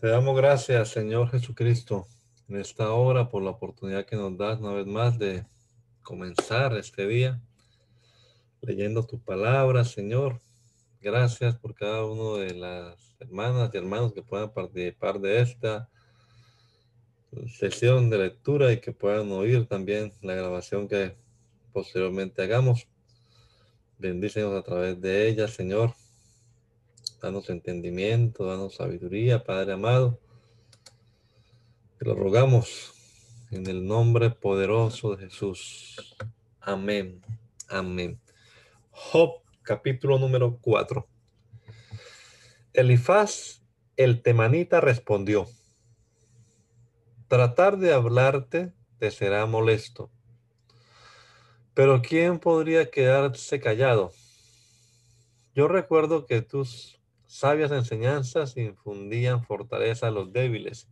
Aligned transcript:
Te 0.00 0.08
damos 0.08 0.34
gracias, 0.34 0.88
Señor 0.88 1.28
Jesucristo, 1.28 2.06
en 2.48 2.56
esta 2.56 2.90
hora 2.90 3.28
por 3.28 3.42
la 3.42 3.50
oportunidad 3.50 4.06
que 4.06 4.16
nos 4.16 4.34
das 4.38 4.58
una 4.58 4.72
vez 4.72 4.86
más 4.86 5.18
de 5.18 5.44
comenzar 6.02 6.74
este 6.78 7.06
día 7.06 7.38
leyendo 8.62 9.04
tu 9.04 9.22
palabra, 9.22 9.84
Señor. 9.84 10.40
Gracias 11.02 11.54
por 11.56 11.74
cada 11.74 12.06
uno 12.06 12.36
de 12.36 12.54
las 12.54 13.14
hermanas 13.20 13.68
y 13.74 13.76
hermanos 13.76 14.14
que 14.14 14.22
puedan 14.22 14.50
participar 14.54 15.20
de 15.20 15.42
esta 15.42 15.90
sesión 17.58 18.08
de 18.08 18.16
lectura 18.16 18.72
y 18.72 18.80
que 18.80 18.92
puedan 18.92 19.30
oír 19.32 19.66
también 19.66 20.14
la 20.22 20.34
grabación 20.34 20.88
que 20.88 21.14
posteriormente 21.74 22.40
hagamos. 22.40 22.88
Bendícenos 23.98 24.58
a 24.58 24.62
través 24.62 24.98
de 24.98 25.28
ella, 25.28 25.46
Señor. 25.46 25.92
Danos 27.20 27.50
entendimiento, 27.50 28.46
danos 28.46 28.76
sabiduría, 28.76 29.44
Padre 29.44 29.74
amado. 29.74 30.18
Te 31.98 32.06
lo 32.06 32.14
rogamos 32.14 32.94
en 33.50 33.66
el 33.66 33.86
nombre 33.86 34.30
poderoso 34.30 35.14
de 35.14 35.26
Jesús. 35.26 36.16
Amén. 36.60 37.20
Amén. 37.68 38.18
Job, 38.90 39.42
capítulo 39.62 40.18
número 40.18 40.58
4. 40.62 41.06
Elifaz, 42.72 43.60
el 43.98 44.22
temanita, 44.22 44.80
respondió, 44.80 45.46
tratar 47.28 47.76
de 47.76 47.92
hablarte 47.92 48.72
te 48.98 49.10
será 49.10 49.44
molesto, 49.44 50.10
pero 51.74 52.00
¿quién 52.00 52.38
podría 52.38 52.90
quedarse 52.90 53.60
callado? 53.60 54.12
Yo 55.54 55.68
recuerdo 55.68 56.24
que 56.24 56.40
tus 56.42 56.99
sabias 57.30 57.70
enseñanzas 57.70 58.56
infundían 58.56 59.44
fortaleza 59.44 60.08
a 60.08 60.10
los 60.10 60.32
débiles. 60.32 60.88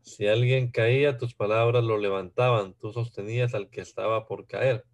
Si 0.00 0.26
alguien 0.26 0.70
caía, 0.70 1.18
tus 1.18 1.34
palabras 1.34 1.84
lo 1.84 1.98
levantaban, 1.98 2.72
tú 2.72 2.90
sostenías 2.90 3.52
al 3.54 3.68
que 3.68 3.82
estaba 3.82 4.26
por 4.26 4.46
caer. 4.46 4.86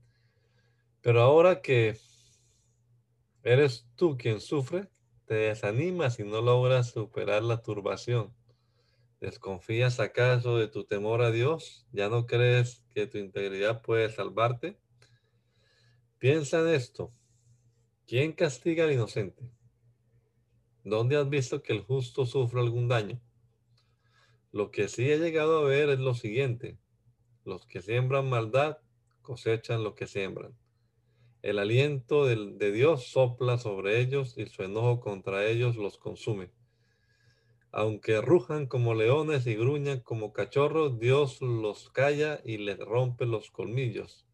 Pero 1.00 1.20
ahora 1.20 1.62
que 1.62 1.96
eres 3.44 3.86
tú 3.94 4.16
quien 4.16 4.40
sufre, 4.40 4.88
te 5.26 5.34
desanimas 5.34 6.18
y 6.18 6.24
no 6.24 6.40
logras 6.40 6.90
superar 6.90 7.44
la 7.44 7.62
turbación. 7.62 8.34
¿Desconfías 9.20 10.00
acaso 10.00 10.58
de 10.58 10.66
tu 10.66 10.82
temor 10.82 11.22
a 11.22 11.30
Dios? 11.30 11.86
¿Ya 11.92 12.08
no 12.08 12.26
crees 12.26 12.84
que 12.90 13.06
tu 13.06 13.18
integridad 13.18 13.80
puede 13.80 14.10
salvarte? 14.10 14.76
Piensa 16.18 16.60
en 16.62 16.74
esto. 16.74 17.12
¿Quién 18.08 18.32
castiga 18.32 18.84
al 18.84 18.92
inocente? 18.92 19.48
¿Dónde 20.84 21.16
has 21.16 21.28
visto 21.28 21.62
que 21.62 21.72
el 21.72 21.82
justo 21.82 22.26
sufre 22.26 22.60
algún 22.60 22.88
daño? 22.88 23.20
Lo 24.50 24.72
que 24.72 24.88
sí 24.88 25.08
he 25.10 25.18
llegado 25.18 25.58
a 25.58 25.68
ver 25.68 25.90
es 25.90 26.00
lo 26.00 26.14
siguiente. 26.14 26.76
Los 27.44 27.66
que 27.66 27.80
siembran 27.80 28.28
maldad 28.28 28.78
cosechan 29.22 29.84
lo 29.84 29.94
que 29.94 30.08
siembran. 30.08 30.56
El 31.42 31.60
aliento 31.60 32.26
de, 32.26 32.72
Dios 32.72 33.08
sopla 33.08 33.58
sobre 33.58 34.00
ellos 34.00 34.36
y 34.36 34.46
su 34.46 34.64
enojo 34.64 35.00
contra 35.00 35.46
ellos 35.46 35.76
los 35.76 35.98
consume. 35.98 36.50
Aunque 37.70 38.20
rujan 38.20 38.66
como 38.66 38.94
leones 38.94 39.46
y 39.46 39.54
gruñan 39.54 40.00
como 40.00 40.32
cachorros, 40.32 40.98
Dios 40.98 41.40
los 41.40 41.90
calla 41.90 42.40
y 42.44 42.58
les 42.58 42.78
rompe 42.78 43.24
los 43.24 43.50
colmillos. 43.50 44.26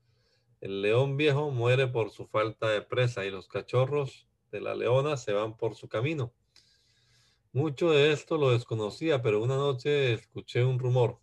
El 0.61 0.83
león 0.83 1.17
viejo 1.17 1.51
muere 1.51 1.87
por 1.87 2.11
su 2.11 2.27
falta 2.27 2.69
de 2.69 2.83
presa 2.83 3.27
y 3.27 3.31
los 3.31 3.49
cachorros 3.49 4.28
de 4.51 4.61
la 4.61 4.75
leona 4.75 5.17
se 5.17 5.33
van 5.33 5.57
por 5.57 5.75
su 5.75 5.89
camino. 5.89 6.33
Mucho 7.53 7.91
de 7.91 8.13
esto 8.13 8.37
lo 8.37 8.51
desconocía, 8.51 9.23
pero 9.23 9.43
una 9.43 9.57
noche 9.57 10.13
escuché 10.13 10.65
un 10.65 10.79
rumor. 10.79 11.19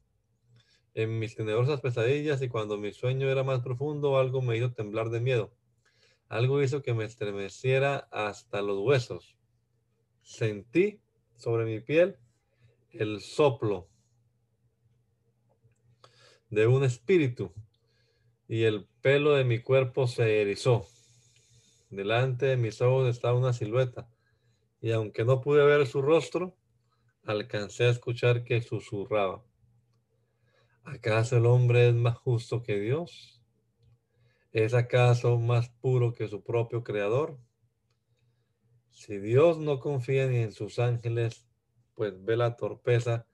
En 0.94 1.19
mis 1.19 1.35
tenebrosas 1.35 1.81
pesadillas 1.81 2.41
y 2.41 2.50
cuando 2.50 2.78
mi 2.78 2.91
sueño 2.94 3.30
era 3.30 3.44
más 3.44 3.62
profundo, 3.62 4.18
algo 4.18 4.41
me 4.41 4.58
hizo 4.58 4.74
temblar 4.74 5.09
de 5.09 5.19
miedo. 5.19 5.53
Algo 6.28 6.62
hizo 6.62 6.81
que 6.81 6.94
me 6.94 7.06
estremeciera 7.06 8.08
hasta 8.12 8.62
los 8.62 8.80
huesos. 8.80 9.38
Sentí 10.22 11.02
sobre 11.35 11.66
mi 11.66 11.80
piel 11.80 12.18
el 12.91 13.22
soplo 13.22 13.90
de 16.50 16.68
un 16.68 16.84
espíritu 16.84 17.52
y 18.47 18.64
el 18.64 18.88
pelo 19.02 19.34
de 19.34 19.44
mi 19.44 19.59
cuerpo 19.59 20.08
se 20.08 20.41
erizó. 20.41 20.88
Delante 21.96 22.48
de 22.48 22.58
mis 22.58 22.82
ojos 22.82 23.08
estaba 23.08 23.40
una 23.40 23.54
silueta 23.54 24.10
y 24.82 24.92
aunque 24.92 25.24
no 25.24 25.40
pude 25.40 25.64
ver 25.64 25.88
su 25.88 26.02
rostro, 26.02 26.58
alcancé 27.24 27.86
a 27.86 27.90
escuchar 27.90 28.44
que 28.44 28.62
susurraba. 28.62 29.46
¿Acaso 30.84 31.38
el 31.38 31.46
hombre 31.46 31.88
es 31.88 31.96
más 31.96 32.18
justo 32.18 32.64
que 32.64 32.82
Dios? 32.82 33.42
¿Es 34.52 34.74
acaso 34.74 35.40
más 35.40 35.70
puro 35.70 36.14
que 36.14 36.28
su 36.28 36.44
propio 36.44 36.84
creador? 36.84 37.40
Si 38.92 39.18
Dios 39.18 39.58
no 39.58 39.80
confía 39.80 40.28
ni 40.28 40.40
en 40.40 40.52
sus 40.52 40.80
ángeles, 40.80 41.48
pues 41.94 42.14
ve 42.26 42.36
la 42.36 42.58
torpeza 42.58 43.26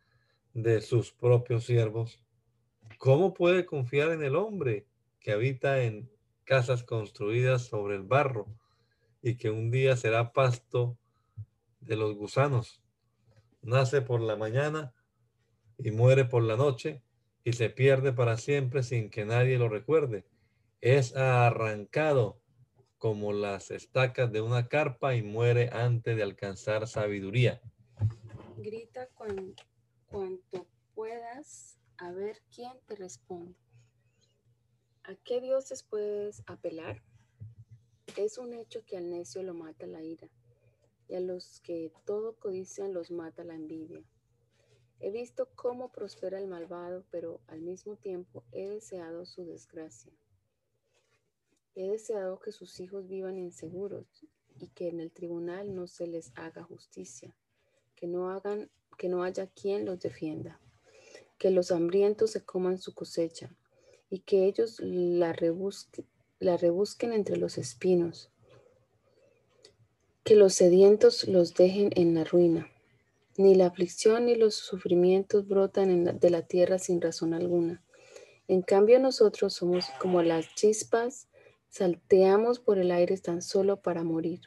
de 0.54 0.82
sus 0.82 1.12
propios 1.12 1.66
siervos, 1.66 2.24
¿cómo 3.00 3.34
puede 3.34 3.66
confiar 3.66 4.12
en 4.12 4.22
el 4.22 4.36
hombre 4.36 4.86
que 5.20 5.32
habita 5.32 5.82
en 5.82 6.12
casas 6.52 6.84
construidas 6.84 7.62
sobre 7.62 7.96
el 7.96 8.04
barro 8.04 8.46
y 9.22 9.38
que 9.38 9.50
un 9.50 9.72
día 9.72 9.96
será 9.96 10.34
pasto 10.34 10.98
de 11.80 11.96
los 11.96 12.14
gusanos. 12.14 12.82
Nace 13.62 14.02
por 14.02 14.20
la 14.20 14.36
mañana 14.36 14.94
y 15.78 15.92
muere 15.92 16.26
por 16.26 16.44
la 16.44 16.58
noche 16.58 17.04
y 17.46 17.54
se 17.54 17.70
pierde 17.70 18.12
para 18.12 18.36
siempre 18.36 18.84
sin 18.84 19.10
que 19.10 19.24
nadie 19.24 19.58
lo 19.58 19.70
recuerde. 19.70 20.26
Es 20.82 21.16
arrancado 21.16 22.42
como 22.98 23.32
las 23.32 23.72
estacas 23.72 24.30
de 24.30 24.42
una 24.42 24.68
carpa 24.68 25.16
y 25.16 25.24
muere 25.24 25.70
antes 25.72 26.18
de 26.18 26.24
alcanzar 26.24 26.86
sabiduría. 26.86 27.62
Grita 28.58 29.08
cuanto 29.16 30.68
puedas 30.96 31.80
a 31.98 32.12
ver 32.12 32.42
quién 32.54 32.74
te 32.88 32.98
responde. 32.98 33.56
¿A 35.04 35.16
qué 35.16 35.42
dioses 35.42 35.82
puedes 35.82 36.44
apelar? 36.46 37.02
Es 38.18 38.38
un 38.38 38.54
hecho 38.54 38.86
que 38.86 38.98
al 38.98 39.10
necio 39.10 39.42
lo 39.42 39.56
mata 39.56 39.88
la 39.88 40.04
ira 40.04 40.30
y 41.08 41.16
a 41.16 41.20
los 41.20 41.60
que 41.62 41.92
todo 42.06 42.36
codician 42.36 42.94
los 42.94 43.10
mata 43.10 43.44
la 43.44 43.56
envidia. 43.56 44.04
He 45.00 45.10
visto 45.10 45.50
cómo 45.56 45.92
prospera 45.92 46.38
el 46.38 46.48
malvado, 46.48 47.04
pero 47.10 47.42
al 47.48 47.62
mismo 47.62 47.96
tiempo 47.96 48.44
he 48.52 48.70
deseado 48.70 49.26
su 49.26 49.44
desgracia. 49.44 50.14
He 51.74 51.90
deseado 51.90 52.40
que 52.40 52.52
sus 52.52 52.80
hijos 52.80 53.08
vivan 53.08 53.40
inseguros 53.40 54.06
y 54.60 54.68
que 54.68 54.88
en 54.88 55.00
el 55.00 55.12
tribunal 55.12 55.74
no 55.74 55.88
se 55.88 56.06
les 56.06 56.32
haga 56.36 56.62
justicia, 56.62 57.36
que 57.96 58.06
no 58.06 58.30
hagan 58.30 58.70
que 59.00 59.10
no 59.10 59.24
haya 59.24 59.48
quien 59.48 59.84
los 59.84 60.00
defienda, 60.00 60.60
que 61.40 61.50
los 61.50 61.72
hambrientos 61.72 62.30
se 62.30 62.46
coman 62.46 62.78
su 62.78 62.94
cosecha 62.94 63.52
y 64.12 64.20
que 64.20 64.46
ellos 64.46 64.80
la, 64.80 65.34
rebusquen 65.34 67.14
entre 67.14 67.38
los 67.38 67.58
espinos 67.58 68.30
que 70.24 70.36
los 70.36 70.54
sedientos 70.54 71.28
los 71.28 71.56
dejen 71.56 71.90
en 71.96 72.14
la 72.14 72.24
ruina. 72.24 72.70
Ni 73.38 73.56
la 73.56 73.68
aflicción 73.68 74.26
ni 74.26 74.36
los 74.36 74.56
sufrimientos 74.56 75.48
brotan 75.48 76.20
de 76.20 76.30
la 76.30 76.44
tierra 76.44 76.78
sin 76.78 77.02
razón 77.02 77.34
alguna. 77.34 77.84
En 78.48 78.62
cambio 78.62 79.00
nosotros 79.00 79.54
somos 79.54 79.86
como 80.00 80.22
las 80.22 80.54
chispas, 80.54 81.28
salteamos 81.70 82.60
por 82.60 82.78
el 82.78 82.92
aire 82.92 83.18
tan 83.18 83.42
solo 83.42 83.82
para 83.82 84.04
morir. 84.04 84.42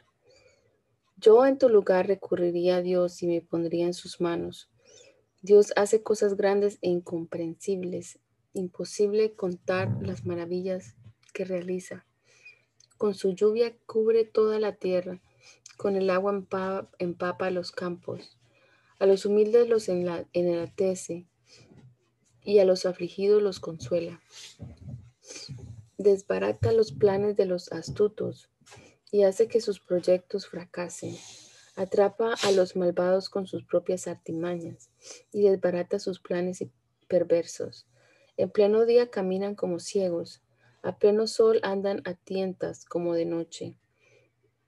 Yo 1.17 1.45
en 1.45 1.57
tu 1.57 1.69
lugar 1.69 2.07
recurriría 2.07 2.77
a 2.77 2.81
Dios 2.81 3.21
y 3.23 3.27
me 3.27 3.41
pondría 3.41 3.85
en 3.85 3.93
sus 3.93 4.21
manos. 4.21 4.69
Dios 5.41 5.73
hace 5.75 6.03
cosas 6.03 6.35
grandes 6.35 6.77
e 6.81 6.89
incomprensibles, 6.89 8.19
imposible 8.55 9.33
contar 9.33 9.89
las 10.01 10.25
maravillas 10.25 10.95
que 11.33 11.45
realiza. 11.45 12.05
Con 12.97 13.13
su 13.13 13.33
lluvia 13.33 13.75
cubre 13.85 14.23
toda 14.23 14.59
la 14.59 14.75
tierra, 14.75 15.21
con 15.77 15.95
el 15.95 16.09
agua 16.09 16.43
empapa, 16.97 17.51
los 17.51 17.71
campos. 17.71 18.37
A 18.97 19.05
los 19.05 19.25
humildes 19.25 19.67
los 19.67 19.89
enaltece 19.89 21.27
y 22.41 22.59
a 22.59 22.65
los 22.65 22.85
afligidos 22.85 23.43
los 23.43 23.59
consuela. 23.59 24.21
Desbarata 25.97 26.71
los 26.71 26.93
planes 26.93 27.35
de 27.35 27.45
los 27.45 27.71
astutos 27.71 28.49
y 29.11 29.23
hace 29.23 29.47
que 29.47 29.59
sus 29.59 29.79
proyectos 29.79 30.47
fracasen. 30.47 31.15
Atrapa 31.75 32.35
a 32.43 32.51
los 32.51 32.77
malvados 32.77 33.29
con 33.29 33.47
sus 33.47 33.65
propias 33.65 34.07
artimañas 34.07 34.89
y 35.33 35.41
desbarata 35.41 35.99
sus 35.99 36.19
planes 36.21 36.63
perversos. 37.09 37.85
En 38.37 38.49
pleno 38.49 38.85
día 38.85 39.09
caminan 39.09 39.55
como 39.55 39.79
ciegos, 39.79 40.41
a 40.81 40.97
pleno 40.97 41.25
sol 41.25 41.59
andan 41.63 42.01
a 42.05 42.13
tientas 42.13 42.85
como 42.85 43.13
de 43.13 43.25
noche. 43.25 43.77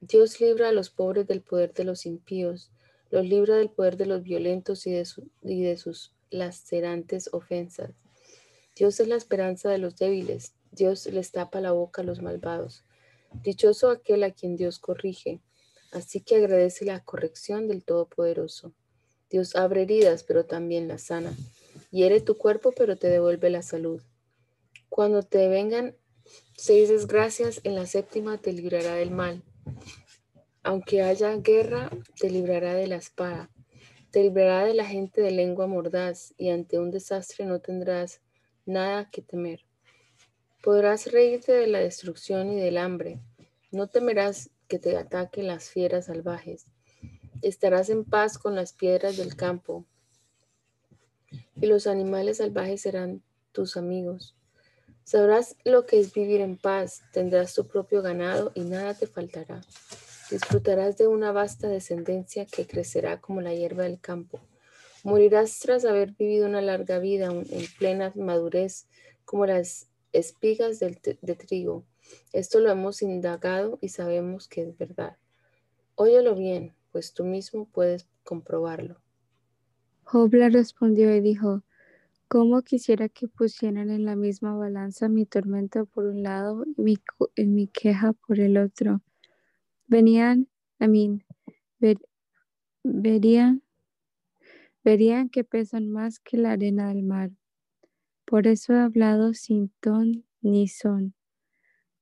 Dios 0.00 0.40
libra 0.40 0.70
a 0.70 0.72
los 0.72 0.90
pobres 0.90 1.26
del 1.26 1.42
poder 1.42 1.74
de 1.74 1.84
los 1.84 2.06
impíos, 2.06 2.70
los 3.10 3.26
libra 3.26 3.56
del 3.56 3.70
poder 3.70 3.96
de 3.96 4.06
los 4.06 4.22
violentos 4.22 4.86
y 4.86 4.92
de, 4.92 5.06
y 5.42 5.62
de 5.62 5.76
sus 5.76 6.12
lacerantes 6.30 7.30
ofensas. 7.32 7.90
Dios 8.74 9.00
es 9.00 9.08
la 9.08 9.16
esperanza 9.16 9.70
de 9.70 9.78
los 9.78 9.96
débiles, 9.96 10.54
Dios 10.72 11.06
les 11.06 11.32
tapa 11.32 11.60
la 11.60 11.72
boca 11.72 12.02
a 12.02 12.04
los 12.04 12.22
malvados. 12.22 12.84
Dichoso 13.42 13.90
aquel 13.90 14.22
a 14.24 14.30
quien 14.30 14.56
Dios 14.56 14.78
corrige, 14.78 15.40
así 15.92 16.20
que 16.20 16.36
agradece 16.36 16.84
la 16.84 17.02
corrección 17.04 17.68
del 17.68 17.84
Todopoderoso. 17.84 18.72
Dios 19.30 19.56
abre 19.56 19.82
heridas, 19.82 20.24
pero 20.24 20.46
también 20.46 20.88
las 20.88 21.02
sana. 21.02 21.34
Hiere 21.90 22.20
tu 22.20 22.36
cuerpo, 22.36 22.72
pero 22.76 22.96
te 22.96 23.08
devuelve 23.08 23.50
la 23.50 23.62
salud. 23.62 24.02
Cuando 24.88 25.22
te 25.22 25.48
vengan 25.48 25.96
seis 26.56 26.88
desgracias, 26.88 27.60
en 27.64 27.74
la 27.74 27.86
séptima 27.86 28.38
te 28.38 28.52
librará 28.52 28.94
del 28.94 29.10
mal. 29.10 29.42
Aunque 30.62 31.02
haya 31.02 31.34
guerra, 31.36 31.90
te 32.20 32.28
librará 32.30 32.74
de 32.74 32.88
la 32.88 32.96
espada. 32.96 33.50
Te 34.10 34.22
librará 34.22 34.64
de 34.64 34.74
la 34.74 34.84
gente 34.84 35.20
de 35.20 35.30
lengua 35.30 35.66
mordaz, 35.66 36.34
y 36.36 36.50
ante 36.50 36.78
un 36.78 36.90
desastre 36.90 37.46
no 37.46 37.60
tendrás 37.60 38.20
nada 38.66 39.08
que 39.10 39.22
temer. 39.22 39.60
Podrás 40.62 41.10
reírte 41.10 41.52
de 41.52 41.68
la 41.68 41.78
destrucción 41.78 42.52
y 42.52 42.60
del 42.60 42.76
hambre. 42.76 43.20
No 43.70 43.86
temerás 43.86 44.50
que 44.66 44.78
te 44.78 44.96
ataquen 44.96 45.46
las 45.46 45.70
fieras 45.70 46.06
salvajes. 46.06 46.66
Estarás 47.40 47.88
en 47.88 48.04
paz 48.04 48.36
con 48.36 48.54
las 48.54 48.72
piedras 48.72 49.16
del 49.16 49.36
campo, 49.36 49.86
y 51.60 51.66
los 51.66 51.86
animales 51.86 52.38
salvajes 52.38 52.82
serán 52.82 53.22
tus 53.52 53.76
amigos. 53.76 54.34
Sabrás 55.04 55.56
lo 55.64 55.86
que 55.86 55.98
es 55.98 56.12
vivir 56.12 56.40
en 56.40 56.58
paz, 56.58 57.02
tendrás 57.12 57.54
tu 57.54 57.66
propio 57.66 58.02
ganado 58.02 58.52
y 58.54 58.60
nada 58.60 58.94
te 58.94 59.06
faltará. 59.06 59.62
Disfrutarás 60.30 60.98
de 60.98 61.06
una 61.06 61.32
vasta 61.32 61.68
descendencia 61.68 62.44
que 62.44 62.66
crecerá 62.66 63.20
como 63.20 63.40
la 63.40 63.54
hierba 63.54 63.84
del 63.84 64.00
campo. 64.00 64.40
Morirás 65.04 65.58
tras 65.60 65.86
haber 65.86 66.12
vivido 66.12 66.46
una 66.46 66.60
larga 66.60 66.98
vida 66.98 67.26
en 67.26 67.66
plena 67.78 68.12
madurez, 68.16 68.86
como 69.24 69.46
las 69.46 69.88
espigas 70.12 70.78
de 70.78 71.34
trigo. 71.36 71.86
Esto 72.32 72.60
lo 72.60 72.70
hemos 72.70 73.00
indagado 73.00 73.78
y 73.80 73.88
sabemos 73.88 74.48
que 74.48 74.62
es 74.62 74.76
verdad. 74.76 75.16
Óyelo 75.94 76.34
bien, 76.34 76.74
pues 76.92 77.14
tú 77.14 77.24
mismo 77.24 77.66
puedes 77.72 78.06
comprobarlo. 78.24 79.00
Job 80.10 80.30
respondió 80.32 81.14
y 81.14 81.20
dijo, 81.20 81.62
¿Cómo 82.28 82.62
quisiera 82.62 83.10
que 83.10 83.28
pusieran 83.28 83.90
en 83.90 84.06
la 84.06 84.16
misma 84.16 84.56
balanza 84.56 85.10
mi 85.10 85.26
tormento 85.26 85.84
por 85.84 86.06
un 86.06 86.22
lado 86.22 86.64
y 86.78 86.80
mi, 86.80 86.96
mi 87.36 87.66
queja 87.66 88.14
por 88.14 88.40
el 88.40 88.56
otro? 88.56 89.02
Venían, 89.86 90.48
a 90.78 90.88
mí, 90.88 91.22
verían, 92.82 93.62
verían 94.82 95.28
que 95.28 95.44
pesan 95.44 95.90
más 95.90 96.20
que 96.20 96.38
la 96.38 96.52
arena 96.52 96.88
del 96.88 97.02
mar. 97.02 97.30
Por 98.24 98.46
eso 98.46 98.72
he 98.72 98.80
hablado 98.80 99.34
sin 99.34 99.68
ton 99.80 100.24
ni 100.40 100.68
son. 100.68 101.12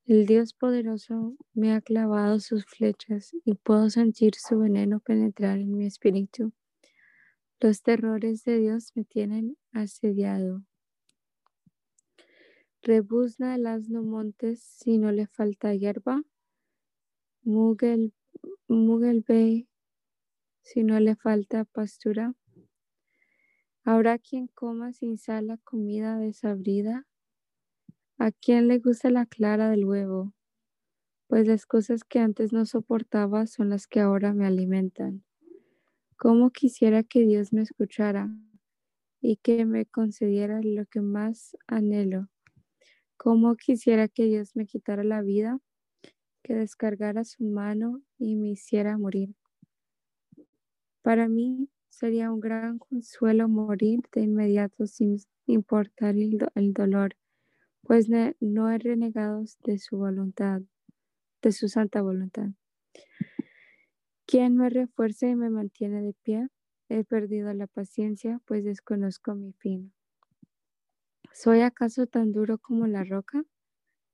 El 0.04 0.26
Dios 0.26 0.54
poderoso 0.54 1.34
me 1.54 1.72
ha 1.72 1.80
clavado 1.80 2.38
sus 2.38 2.66
flechas 2.66 3.32
y 3.44 3.54
puedo 3.54 3.90
sentir 3.90 4.36
su 4.36 4.60
veneno 4.60 5.00
penetrar 5.00 5.58
en 5.58 5.76
mi 5.76 5.86
espíritu. 5.86 6.52
Los 7.58 7.82
terrores 7.82 8.44
de 8.44 8.58
Dios 8.58 8.92
me 8.94 9.04
tienen 9.04 9.56
asediado. 9.72 10.62
Rebuzna 12.82 13.54
el 13.54 13.66
asno 13.66 14.02
montes 14.02 14.60
si 14.60 14.98
no 14.98 15.10
le 15.10 15.26
falta 15.26 15.74
hierba. 15.74 16.22
Mugel, 17.44 18.12
mugel 18.68 19.24
ve 19.26 19.66
si 20.60 20.84
no 20.84 21.00
le 21.00 21.16
falta 21.16 21.64
pastura. 21.64 22.34
Habrá 23.84 24.18
quien 24.18 24.48
coma 24.48 24.92
sin 24.92 25.16
sal 25.16 25.46
la 25.46 25.56
comida 25.56 26.18
desabrida. 26.18 27.06
¿A 28.18 28.32
quien 28.32 28.68
le 28.68 28.80
gusta 28.80 29.08
la 29.08 29.24
clara 29.24 29.70
del 29.70 29.86
huevo? 29.86 30.34
Pues 31.26 31.46
las 31.46 31.64
cosas 31.64 32.04
que 32.04 32.18
antes 32.18 32.52
no 32.52 32.66
soportaba 32.66 33.46
son 33.46 33.70
las 33.70 33.86
que 33.86 34.00
ahora 34.00 34.34
me 34.34 34.46
alimentan. 34.46 35.24
¿Cómo 36.18 36.50
quisiera 36.50 37.02
que 37.02 37.26
Dios 37.26 37.52
me 37.52 37.60
escuchara 37.60 38.30
y 39.20 39.36
que 39.36 39.66
me 39.66 39.84
concediera 39.84 40.62
lo 40.62 40.86
que 40.86 41.02
más 41.02 41.58
anhelo? 41.66 42.30
¿Cómo 43.18 43.54
quisiera 43.56 44.08
que 44.08 44.24
Dios 44.24 44.56
me 44.56 44.64
quitara 44.64 45.04
la 45.04 45.20
vida, 45.20 45.58
que 46.42 46.54
descargara 46.54 47.24
su 47.24 47.44
mano 47.44 48.00
y 48.18 48.36
me 48.36 48.48
hiciera 48.48 48.96
morir? 48.96 49.34
Para 51.02 51.28
mí 51.28 51.68
sería 51.90 52.32
un 52.32 52.40
gran 52.40 52.78
consuelo 52.78 53.46
morir 53.46 54.00
de 54.12 54.22
inmediato 54.22 54.86
sin 54.86 55.18
importar 55.46 56.16
el, 56.16 56.72
dolor, 56.72 57.14
pues 57.82 58.08
no 58.40 58.70
he 58.70 58.78
renegado 58.78 59.44
de 59.64 59.78
su 59.78 59.98
voluntad, 59.98 60.62
de 61.42 61.52
su 61.52 61.68
santa 61.68 62.00
voluntad. 62.00 62.48
¿Quién 64.28 64.56
me 64.56 64.68
refuerza 64.70 65.28
y 65.28 65.36
me 65.36 65.50
mantiene 65.50 66.02
de 66.02 66.12
pie? 66.12 66.48
He 66.88 67.04
perdido 67.04 67.52
la 67.54 67.68
paciencia, 67.68 68.40
pues 68.44 68.64
desconozco 68.64 69.36
mi 69.36 69.52
fin. 69.52 69.92
¿Soy 71.32 71.60
acaso 71.60 72.08
tan 72.08 72.32
duro 72.32 72.58
como 72.58 72.88
la 72.88 73.04
roca? 73.04 73.44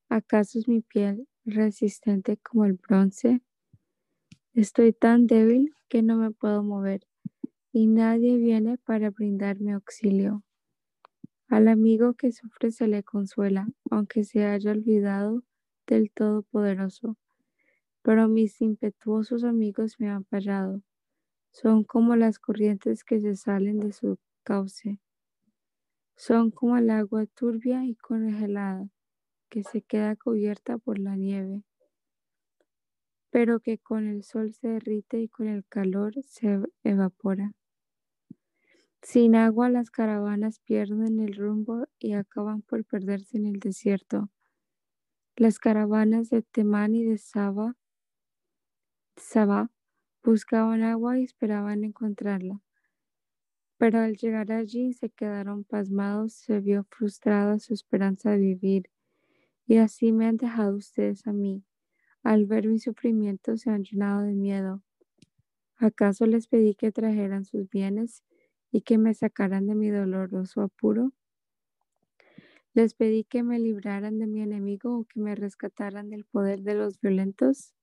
¿Acaso 0.09 0.59
es 0.59 0.67
mi 0.67 0.81
piel 0.81 1.27
resistente 1.45 2.37
como 2.37 2.65
el 2.65 2.73
bronce? 2.73 3.41
Estoy 4.53 4.93
tan 4.93 5.25
débil 5.25 5.73
que 5.89 6.03
no 6.03 6.17
me 6.17 6.29
puedo 6.29 6.61
mover 6.61 7.07
y 7.71 7.87
nadie 7.87 8.37
viene 8.37 8.77
para 8.77 9.09
brindarme 9.09 9.73
auxilio. 9.73 10.43
Al 11.47 11.67
amigo 11.67 12.13
que 12.13 12.31
sufre 12.31 12.69
se 12.69 12.87
le 12.87 13.01
consuela, 13.01 13.67
aunque 13.89 14.25
se 14.25 14.45
haya 14.45 14.71
olvidado 14.71 15.43
del 15.87 16.11
Todopoderoso 16.11 17.17
pero 18.03 18.27
mis 18.27 18.61
impetuosos 18.61 19.43
amigos 19.45 19.95
me 19.97 20.09
han 20.09 20.25
fallado. 20.25 20.83
Son 21.51 21.83
como 21.83 22.15
las 22.15 22.37
corrientes 22.37 23.03
que 23.03 23.19
se 23.21 23.35
salen 23.35 23.79
de 23.79 23.93
su 23.93 24.19
cauce. 24.43 24.99
Son 26.15 26.51
como 26.51 26.77
el 26.77 26.89
agua 26.89 27.25
turbia 27.25 27.85
y 27.85 27.95
congelada 27.95 28.87
que 29.49 29.63
se 29.63 29.81
queda 29.81 30.15
cubierta 30.15 30.77
por 30.77 30.99
la 30.99 31.15
nieve, 31.15 31.63
pero 33.29 33.61
que 33.61 33.77
con 33.77 34.07
el 34.07 34.23
sol 34.23 34.53
se 34.53 34.67
derrite 34.67 35.19
y 35.21 35.29
con 35.29 35.47
el 35.47 35.65
calor 35.65 36.13
se 36.23 36.59
evapora. 36.83 37.53
Sin 39.01 39.35
agua 39.35 39.69
las 39.69 39.91
caravanas 39.91 40.59
pierden 40.59 41.19
el 41.19 41.35
rumbo 41.35 41.85
y 41.99 42.13
acaban 42.13 42.61
por 42.63 42.83
perderse 42.83 43.37
en 43.37 43.45
el 43.45 43.59
desierto. 43.59 44.29
Las 45.35 45.57
caravanas 45.57 46.29
de 46.29 46.41
Temán 46.41 46.95
y 46.95 47.03
de 47.03 47.17
Saba 47.17 47.75
Buscaban 50.23 50.83
agua 50.83 51.19
y 51.19 51.23
esperaban 51.23 51.83
encontrarla. 51.83 52.61
Pero 53.77 53.99
al 53.99 54.15
llegar 54.15 54.51
allí 54.51 54.93
se 54.93 55.09
quedaron 55.09 55.63
pasmados, 55.65 56.33
se 56.33 56.59
vio 56.59 56.85
frustrada 56.89 57.59
su 57.59 57.73
esperanza 57.73 58.31
de 58.31 58.37
vivir. 58.37 58.89
Y 59.67 59.77
así 59.77 60.11
me 60.13 60.27
han 60.27 60.37
dejado 60.37 60.77
ustedes 60.77 61.27
a 61.27 61.33
mí. 61.33 61.63
Al 62.23 62.45
ver 62.45 62.67
mi 62.67 62.79
sufrimiento 62.79 63.57
se 63.57 63.69
han 63.71 63.83
llenado 63.83 64.23
de 64.23 64.33
miedo. 64.33 64.81
¿Acaso 65.77 66.25
les 66.25 66.47
pedí 66.47 66.75
que 66.75 66.91
trajeran 66.91 67.45
sus 67.45 67.69
bienes 67.69 68.23
y 68.71 68.81
que 68.81 68.97
me 68.97 69.13
sacaran 69.13 69.67
de 69.67 69.75
mi 69.75 69.89
doloroso 69.89 70.61
apuro? 70.61 71.13
¿Les 72.73 72.93
pedí 72.93 73.23
que 73.23 73.43
me 73.43 73.59
libraran 73.59 74.19
de 74.19 74.27
mi 74.27 74.41
enemigo 74.41 74.97
o 74.97 75.05
que 75.05 75.19
me 75.19 75.35
rescataran 75.35 76.09
del 76.09 76.25
poder 76.25 76.61
de 76.61 76.75
los 76.75 76.99
violentos? 76.99 77.73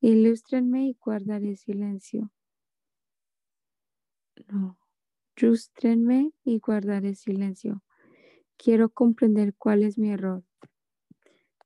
Ilústrenme 0.00 0.86
y 0.86 0.96
guardaré 1.00 1.56
silencio. 1.56 2.30
No, 4.46 4.78
ilústrenme 5.36 6.32
y 6.44 6.60
guardaré 6.60 7.16
silencio. 7.16 7.82
Quiero 8.56 8.90
comprender 8.90 9.54
cuál 9.56 9.82
es 9.82 9.98
mi 9.98 10.10
error. 10.10 10.44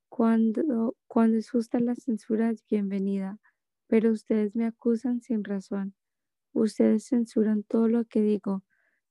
Cuando, 0.08 0.96
cuando 1.06 1.36
es 1.36 1.50
justa 1.50 1.78
la 1.78 1.94
censura 1.94 2.50
es 2.50 2.64
bienvenida, 2.66 3.38
pero 3.86 4.10
ustedes 4.10 4.56
me 4.56 4.64
acusan 4.64 5.20
sin 5.20 5.44
razón. 5.44 5.94
Ustedes 6.54 7.06
censuran 7.08 7.64
todo 7.64 7.88
lo 7.88 8.06
que 8.06 8.22
digo, 8.22 8.62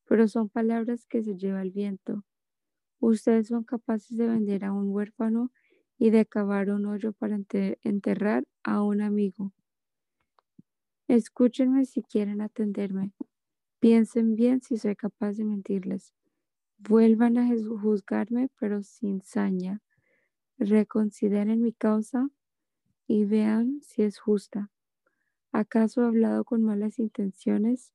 pero 0.06 0.28
son 0.28 0.50
palabras 0.50 1.06
que 1.06 1.24
se 1.24 1.38
lleva 1.38 1.62
el 1.62 1.72
viento. 1.72 2.26
Ustedes 3.00 3.50
son 3.50 3.64
capaces 3.64 4.18
de 4.18 4.28
vender 4.28 4.66
a 4.66 4.74
un 4.74 4.90
huérfano 4.90 5.52
y 6.02 6.10
de 6.10 6.26
cavar 6.26 6.72
un 6.72 6.88
hoyo 6.88 7.14
para 7.14 7.38
enterrar 7.84 8.44
a 8.64 8.82
un 8.82 9.04
amigo. 9.04 9.54
Escúchenme 11.08 11.86
si 11.86 12.02
quieren 12.02 12.42
atenderme. 12.42 13.12
Piensen 13.80 14.36
bien 14.36 14.64
si 14.64 14.78
soy 14.78 14.96
capaz 14.96 15.34
de 15.34 15.46
mentirles. 15.46 16.16
Vuelvan 16.80 17.38
a 17.38 17.48
juzgarme, 17.48 18.50
pero 18.60 18.82
sin 18.82 19.22
saña. 19.22 19.84
Reconsideren 20.58 21.62
mi 21.62 21.72
causa 21.72 22.32
y 23.06 23.26
vean 23.26 23.82
si 23.84 24.02
es 24.02 24.18
justa. 24.18 24.72
¿Acaso 25.52 26.02
he 26.02 26.08
hablado 26.08 26.46
con 26.46 26.64
malas 26.64 26.98
intenciones? 26.98 27.94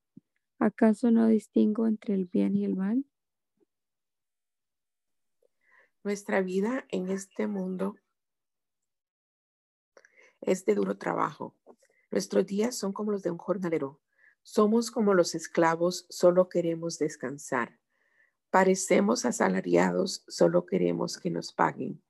¿Acaso 0.61 1.11
no 1.11 1.27
distingo 1.27 1.89
entre 1.89 2.15
el 2.15 2.27
bien 2.27 2.55
y 2.55 2.67
el 2.67 2.77
mal? 2.77 3.05
Nuestra 6.07 6.41
vida 6.41 6.87
en 6.91 7.11
este 7.11 7.49
mundo 7.49 7.97
es 10.41 10.65
de 10.65 10.77
duro 10.77 10.99
trabajo. 10.99 11.57
Nuestros 12.13 12.47
días 12.47 12.77
son 12.77 12.93
como 12.93 13.11
los 13.11 13.25
de 13.25 13.33
un 13.33 13.39
jornalero. 13.39 14.01
Somos 14.45 14.93
como 14.93 15.15
los 15.15 15.35
esclavos, 15.35 16.07
solo 16.09 16.49
queremos 16.49 17.01
descansar. 17.01 17.81
Parecemos 18.51 19.25
asalariados, 19.25 20.23
solo 20.29 20.65
queremos 20.65 21.19
que 21.19 21.31
nos 21.31 21.53
paguen. 21.53 22.01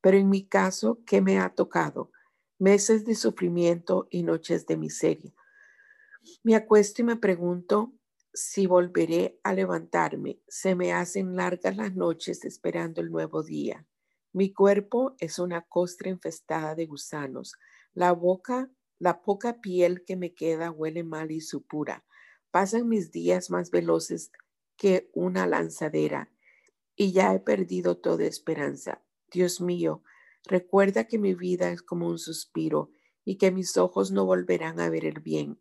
Pero 0.00 0.18
en 0.18 0.28
mi 0.28 0.46
caso, 0.46 1.00
¿qué 1.04 1.20
me 1.20 1.40
ha 1.40 1.52
tocado? 1.52 2.12
Meses 2.60 3.04
de 3.04 3.16
sufrimiento 3.16 4.06
y 4.08 4.22
noches 4.22 4.66
de 4.66 4.76
miseria. 4.76 5.34
Me 6.44 6.54
acuesto 6.54 7.02
y 7.02 7.06
me 7.06 7.16
pregunto 7.16 7.92
si 8.32 8.66
volveré 8.66 9.40
a 9.42 9.54
levantarme. 9.54 10.40
Se 10.48 10.74
me 10.74 10.92
hacen 10.92 11.36
largas 11.36 11.76
las 11.76 11.94
noches 11.94 12.44
esperando 12.44 13.00
el 13.00 13.10
nuevo 13.10 13.42
día. 13.42 13.86
Mi 14.32 14.52
cuerpo 14.52 15.14
es 15.18 15.38
una 15.38 15.62
costra 15.62 16.10
infestada 16.10 16.74
de 16.74 16.86
gusanos. 16.86 17.54
La 17.92 18.12
boca 18.12 18.70
la 19.02 19.20
poca 19.20 19.60
piel 19.60 20.04
que 20.04 20.14
me 20.14 20.32
queda 20.32 20.70
huele 20.70 21.02
mal 21.02 21.32
y 21.32 21.40
supura. 21.40 22.04
Pasan 22.52 22.88
mis 22.88 23.10
días 23.10 23.50
más 23.50 23.72
veloces 23.72 24.30
que 24.76 25.10
una 25.12 25.44
lanzadera 25.48 26.30
y 26.94 27.10
ya 27.10 27.34
he 27.34 27.40
perdido 27.40 27.96
toda 27.96 28.26
esperanza. 28.26 29.02
Dios 29.28 29.60
mío, 29.60 30.04
recuerda 30.44 31.08
que 31.08 31.18
mi 31.18 31.34
vida 31.34 31.72
es 31.72 31.82
como 31.82 32.06
un 32.06 32.20
suspiro 32.20 32.92
y 33.24 33.38
que 33.38 33.50
mis 33.50 33.76
ojos 33.76 34.12
no 34.12 34.24
volverán 34.24 34.78
a 34.78 34.88
ver 34.88 35.04
el 35.04 35.18
bien. 35.18 35.58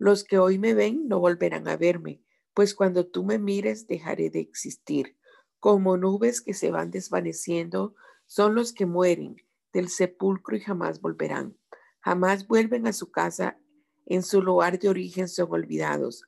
Los 0.00 0.24
que 0.24 0.38
hoy 0.38 0.58
me 0.58 0.74
ven 0.74 1.06
no 1.06 1.20
volverán 1.20 1.68
a 1.68 1.76
verme, 1.76 2.20
pues 2.54 2.74
cuando 2.74 3.06
tú 3.06 3.22
me 3.22 3.38
mires 3.38 3.86
dejaré 3.86 4.30
de 4.30 4.40
existir. 4.40 5.16
Como 5.60 5.96
nubes 5.96 6.40
que 6.40 6.54
se 6.54 6.72
van 6.72 6.90
desvaneciendo, 6.90 7.94
son 8.26 8.56
los 8.56 8.72
que 8.72 8.86
mueren 8.86 9.36
del 9.72 9.88
sepulcro 9.88 10.56
y 10.56 10.60
jamás 10.60 11.00
volverán 11.00 11.56
jamás 12.00 12.46
vuelven 12.46 12.86
a 12.86 12.92
su 12.92 13.10
casa, 13.10 13.58
en 14.06 14.22
su 14.22 14.42
lugar 14.42 14.78
de 14.78 14.88
origen 14.88 15.28
son 15.28 15.48
olvidados. 15.52 16.24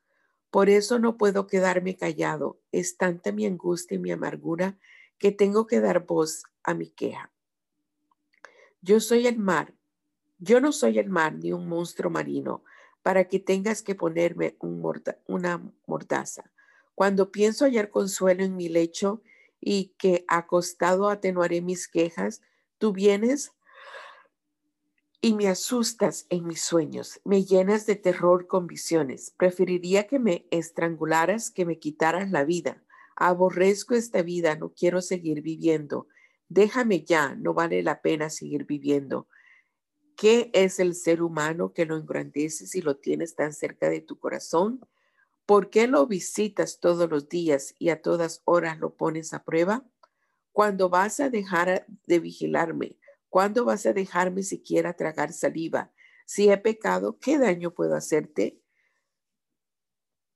Por 0.50 0.68
eso 0.68 0.98
no 0.98 1.16
puedo 1.16 1.46
quedarme 1.46 1.96
callado. 1.96 2.60
Es 2.70 2.96
tanta 2.96 3.32
mi 3.32 3.46
angustia 3.46 3.96
y 3.96 3.98
mi 3.98 4.12
amargura 4.12 4.78
que 5.18 5.32
tengo 5.32 5.66
que 5.66 5.80
dar 5.80 6.06
voz 6.06 6.44
a 6.62 6.74
mi 6.74 6.90
queja. 6.90 7.32
Yo 8.82 9.00
soy 9.00 9.26
el 9.26 9.38
mar. 9.38 9.74
Yo 10.38 10.60
no 10.60 10.72
soy 10.72 10.98
el 10.98 11.08
mar 11.08 11.34
ni 11.34 11.52
un 11.52 11.68
monstruo 11.68 12.10
marino 12.10 12.64
para 13.02 13.24
que 13.24 13.38
tengas 13.40 13.82
que 13.82 13.94
ponerme 13.94 14.56
una 14.60 15.62
mordaza. 15.86 16.50
Cuando 16.94 17.32
pienso 17.32 17.64
hallar 17.64 17.90
consuelo 17.90 18.44
en 18.44 18.56
mi 18.56 18.68
lecho 18.68 19.22
y 19.60 19.94
que 19.98 20.24
acostado 20.28 21.08
atenuaré 21.08 21.60
mis 21.60 21.88
quejas, 21.88 22.42
tú 22.78 22.92
vienes 22.92 23.52
y 25.20 25.34
me 25.34 25.48
asustas 25.48 26.26
en 26.30 26.46
mis 26.46 26.62
sueños, 26.62 27.20
me 27.24 27.44
llenas 27.44 27.86
de 27.86 27.94
terror 27.94 28.48
con 28.48 28.66
visiones. 28.66 29.32
Preferiría 29.36 30.08
que 30.08 30.18
me 30.18 30.46
estrangularas 30.50 31.50
que 31.52 31.64
me 31.64 31.78
quitaras 31.78 32.32
la 32.32 32.44
vida. 32.44 32.82
Aborrezco 33.14 33.94
esta 33.94 34.22
vida, 34.22 34.56
no 34.56 34.70
quiero 34.70 35.00
seguir 35.00 35.40
viviendo. 35.40 36.08
Déjame 36.48 37.04
ya, 37.04 37.36
no 37.36 37.54
vale 37.54 37.84
la 37.84 38.02
pena 38.02 38.30
seguir 38.30 38.64
viviendo. 38.64 39.28
¿Qué 40.22 40.52
es 40.52 40.78
el 40.78 40.94
ser 40.94 41.20
humano 41.20 41.72
que 41.72 41.84
lo 41.84 41.96
engrandeces 41.96 42.76
y 42.76 42.80
lo 42.80 42.96
tienes 42.96 43.34
tan 43.34 43.52
cerca 43.52 43.90
de 43.90 44.00
tu 44.00 44.20
corazón? 44.20 44.78
¿Por 45.46 45.68
qué 45.68 45.88
lo 45.88 46.06
visitas 46.06 46.78
todos 46.78 47.10
los 47.10 47.28
días 47.28 47.74
y 47.80 47.88
a 47.88 48.02
todas 48.02 48.40
horas 48.44 48.78
lo 48.78 48.94
pones 48.94 49.34
a 49.34 49.42
prueba? 49.42 49.84
Cuando 50.52 50.88
vas 50.88 51.18
a 51.18 51.28
dejar 51.28 51.86
de 52.06 52.20
vigilarme, 52.20 53.00
¿Cuándo 53.32 53.64
vas 53.64 53.84
a 53.86 53.92
dejarme 53.92 54.44
siquiera 54.44 54.92
tragar 54.92 55.32
saliva? 55.32 55.90
Si 56.24 56.50
he 56.50 56.58
pecado, 56.58 57.18
¿qué 57.18 57.38
daño 57.38 57.72
puedo 57.72 57.96
hacerte? 57.96 58.60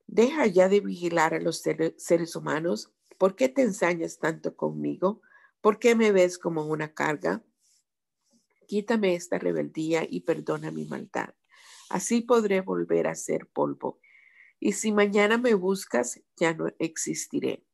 Deja 0.09 0.47
ya 0.47 0.69
de 0.69 0.81
vigilar 0.81 1.35
a 1.35 1.39
los 1.39 1.61
seres 1.61 2.35
humanos. 2.35 2.91
¿Por 3.19 3.37
qué 3.37 3.51
te 3.51 3.63
ensañas 3.63 4.19
tanto 4.19 4.57
conmigo? 4.57 5.21
¿Por 5.61 5.79
qué 5.79 5.95
me 5.95 6.11
ves 6.11 6.39
como 6.39 6.65
una 6.65 6.95
carga? 6.95 7.45
Quítame 8.67 9.15
esta 9.15 9.39
rebeldía 9.39 10.07
y 10.09 10.21
perdona 10.21 10.71
mi 10.71 10.85
maldad. 10.85 11.35
Así 11.89 12.21
podré 12.23 12.61
volver 12.61 13.07
a 13.07 13.15
ser 13.15 13.49
polvo. 13.49 14.01
Y 14.59 14.73
si 14.73 14.93
mañana 14.93 15.39
me 15.39 15.55
buscas, 15.55 16.23
ya 16.37 16.55
no 16.55 16.69
existiré. 16.79 17.65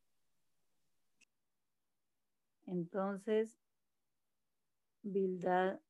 Entonces 2.67 3.59
Bildad 5.03 5.81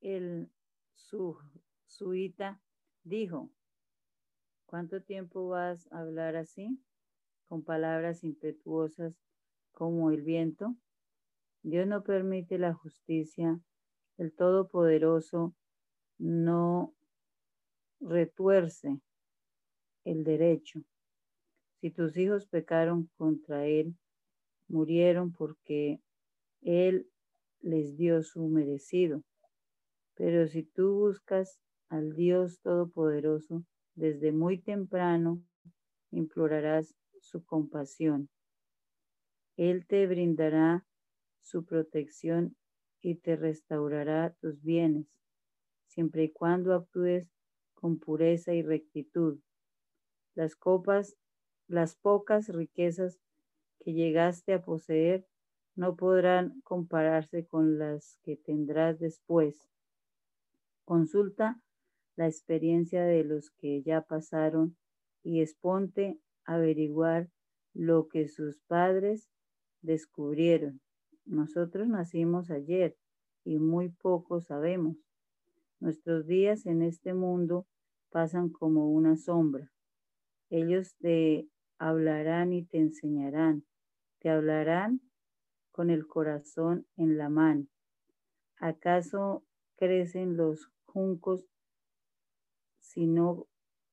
el 0.00 0.50
suita 1.86 2.60
dijo, 3.04 3.50
¿cuánto 4.66 5.02
tiempo 5.02 5.48
vas 5.48 5.86
a 5.92 6.00
hablar 6.00 6.34
así, 6.36 6.80
con 7.46 7.62
palabras 7.62 8.24
impetuosas 8.24 9.14
como 9.72 10.10
el 10.10 10.22
viento? 10.22 10.74
Dios 11.62 11.86
no 11.86 12.02
permite 12.02 12.58
la 12.58 12.74
justicia, 12.74 13.60
el 14.20 14.34
Todopoderoso 14.34 15.54
no 16.18 16.94
retuerce 18.00 19.00
el 20.04 20.24
derecho. 20.24 20.82
Si 21.80 21.90
tus 21.90 22.18
hijos 22.18 22.46
pecaron 22.46 23.10
contra 23.16 23.66
Él, 23.66 23.96
murieron 24.68 25.32
porque 25.32 26.02
Él 26.60 27.10
les 27.62 27.96
dio 27.96 28.22
su 28.22 28.46
merecido. 28.48 29.24
Pero 30.16 30.46
si 30.48 30.64
tú 30.64 30.98
buscas 30.98 31.58
al 31.88 32.12
Dios 32.12 32.60
Todopoderoso, 32.60 33.64
desde 33.94 34.32
muy 34.32 34.58
temprano 34.58 35.42
implorarás 36.10 36.94
su 37.22 37.42
compasión. 37.42 38.28
Él 39.56 39.86
te 39.86 40.06
brindará 40.06 40.84
su 41.40 41.64
protección 41.64 42.54
y 43.00 43.16
te 43.16 43.36
restaurará 43.36 44.34
tus 44.40 44.62
bienes, 44.62 45.06
siempre 45.86 46.24
y 46.24 46.32
cuando 46.32 46.74
actúes 46.74 47.30
con 47.74 47.98
pureza 47.98 48.52
y 48.54 48.62
rectitud. 48.62 49.40
Las 50.34 50.54
copas, 50.54 51.16
las 51.66 51.96
pocas 51.96 52.48
riquezas 52.48 53.18
que 53.80 53.92
llegaste 53.92 54.52
a 54.52 54.62
poseer 54.62 55.26
no 55.74 55.96
podrán 55.96 56.60
compararse 56.62 57.46
con 57.46 57.78
las 57.78 58.18
que 58.22 58.36
tendrás 58.36 58.98
después. 58.98 59.56
Consulta 60.84 61.60
la 62.16 62.26
experiencia 62.26 63.04
de 63.04 63.24
los 63.24 63.50
que 63.50 63.82
ya 63.82 64.02
pasaron 64.02 64.76
y 65.22 65.40
exponte 65.40 66.20
averiguar 66.44 67.30
lo 67.72 68.08
que 68.08 68.28
sus 68.28 68.58
padres 68.66 69.28
descubrieron. 69.80 70.80
Nosotros 71.24 71.88
nacimos 71.88 72.50
ayer 72.50 72.96
y 73.44 73.58
muy 73.58 73.88
poco 73.88 74.40
sabemos. 74.40 74.96
Nuestros 75.78 76.26
días 76.26 76.66
en 76.66 76.82
este 76.82 77.14
mundo 77.14 77.66
pasan 78.10 78.50
como 78.50 78.90
una 78.90 79.16
sombra. 79.16 79.70
Ellos 80.50 80.96
te 80.98 81.48
hablarán 81.78 82.52
y 82.52 82.64
te 82.64 82.78
enseñarán. 82.78 83.64
Te 84.18 84.28
hablarán 84.28 85.00
con 85.70 85.90
el 85.90 86.06
corazón 86.06 86.86
en 86.96 87.16
la 87.16 87.28
mano. 87.28 87.66
¿Acaso 88.58 89.44
crecen 89.76 90.36
los 90.36 90.70
juncos 90.84 91.46
si 92.78 93.06
no 93.06 93.46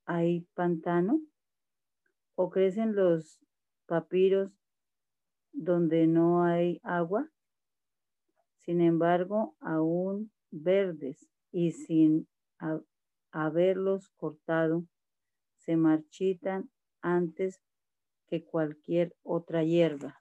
hay 0.05 0.41
pantano? 0.53 1.21
¿O 2.35 2.49
crecen 2.49 2.95
los 2.95 3.39
papiros 3.85 4.51
donde 5.57 6.07
no 6.07 6.43
hay 6.43 6.79
agua? 6.83 7.29
Sin 8.59 8.79
embargo, 8.79 9.55
aún 9.59 10.31
verdes 10.51 11.27
y 11.51 11.71
sin 11.71 12.27
haberlos 13.31 14.09
cortado, 14.17 14.85
se 15.57 15.75
marchitan 15.75 16.69
antes 17.01 17.59
que 18.27 18.43
cualquier 18.43 19.15
otra 19.23 19.63
hierba. 19.63 20.17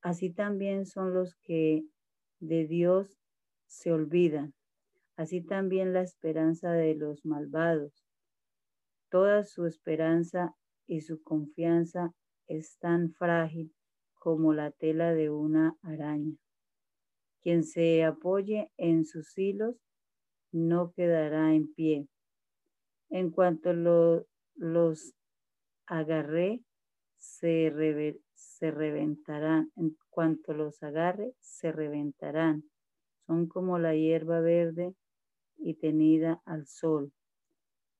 Así 0.00 0.30
también 0.30 0.86
son 0.86 1.12
los 1.12 1.34
que 1.36 1.84
de 2.38 2.66
Dios 2.66 3.18
se 3.66 3.92
olvidan. 3.92 4.54
Así 5.16 5.42
también 5.42 5.92
la 5.92 6.00
esperanza 6.00 6.72
de 6.72 6.94
los 6.94 7.26
malvados. 7.26 7.92
Toda 9.10 9.44
su 9.44 9.66
esperanza 9.66 10.56
y 10.90 11.02
su 11.02 11.22
confianza 11.22 12.12
es 12.48 12.76
tan 12.78 13.12
frágil 13.12 13.72
como 14.14 14.52
la 14.52 14.72
tela 14.72 15.14
de 15.14 15.30
una 15.30 15.76
araña. 15.82 16.34
Quien 17.42 17.62
se 17.62 18.02
apoye 18.02 18.72
en 18.76 19.04
sus 19.04 19.38
hilos 19.38 19.76
no 20.50 20.90
quedará 20.90 21.54
en 21.54 21.72
pie. 21.72 22.08
En 23.08 23.30
cuanto 23.30 23.72
los 24.56 25.14
agarré, 25.86 26.64
se, 27.16 28.20
se 28.34 28.70
reventarán. 28.72 29.70
En 29.76 29.96
cuanto 30.08 30.54
los 30.54 30.82
agarre, 30.82 31.34
se 31.38 31.70
reventarán. 31.70 32.64
Son 33.26 33.46
como 33.46 33.78
la 33.78 33.94
hierba 33.94 34.40
verde 34.40 34.92
y 35.56 35.74
tenida 35.74 36.42
al 36.46 36.66
sol, 36.66 37.12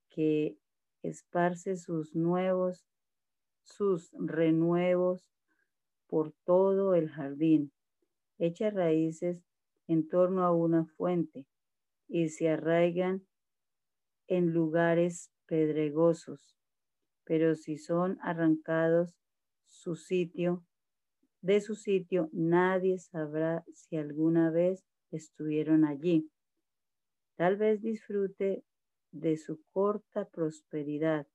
que 0.09 0.57
esparce 1.03 1.75
sus 1.75 2.15
nuevos, 2.15 2.85
sus 3.63 4.11
renuevos 4.13 5.31
por 6.07 6.33
todo 6.43 6.95
el 6.95 7.09
jardín. 7.09 7.71
Echa 8.37 8.69
raíces 8.69 9.43
en 9.87 10.07
torno 10.07 10.43
a 10.43 10.51
una 10.51 10.85
fuente 10.85 11.45
y 12.07 12.29
se 12.29 12.49
arraigan 12.49 13.25
en 14.27 14.53
lugares 14.53 15.31
pedregosos. 15.45 16.55
Pero 17.23 17.55
si 17.55 17.77
son 17.77 18.17
arrancados 18.21 19.15
su 19.65 19.95
sitio, 19.95 20.65
de 21.41 21.59
su 21.59 21.75
sitio, 21.75 22.29
nadie 22.31 22.99
sabrá 22.99 23.63
si 23.73 23.97
alguna 23.97 24.51
vez 24.51 24.85
estuvieron 25.11 25.85
allí. 25.85 26.29
Tal 27.35 27.57
vez 27.57 27.81
disfrute 27.81 28.63
de 29.11 29.37
su 29.37 29.61
corta 29.71 30.25
prosperidad. 30.25 31.27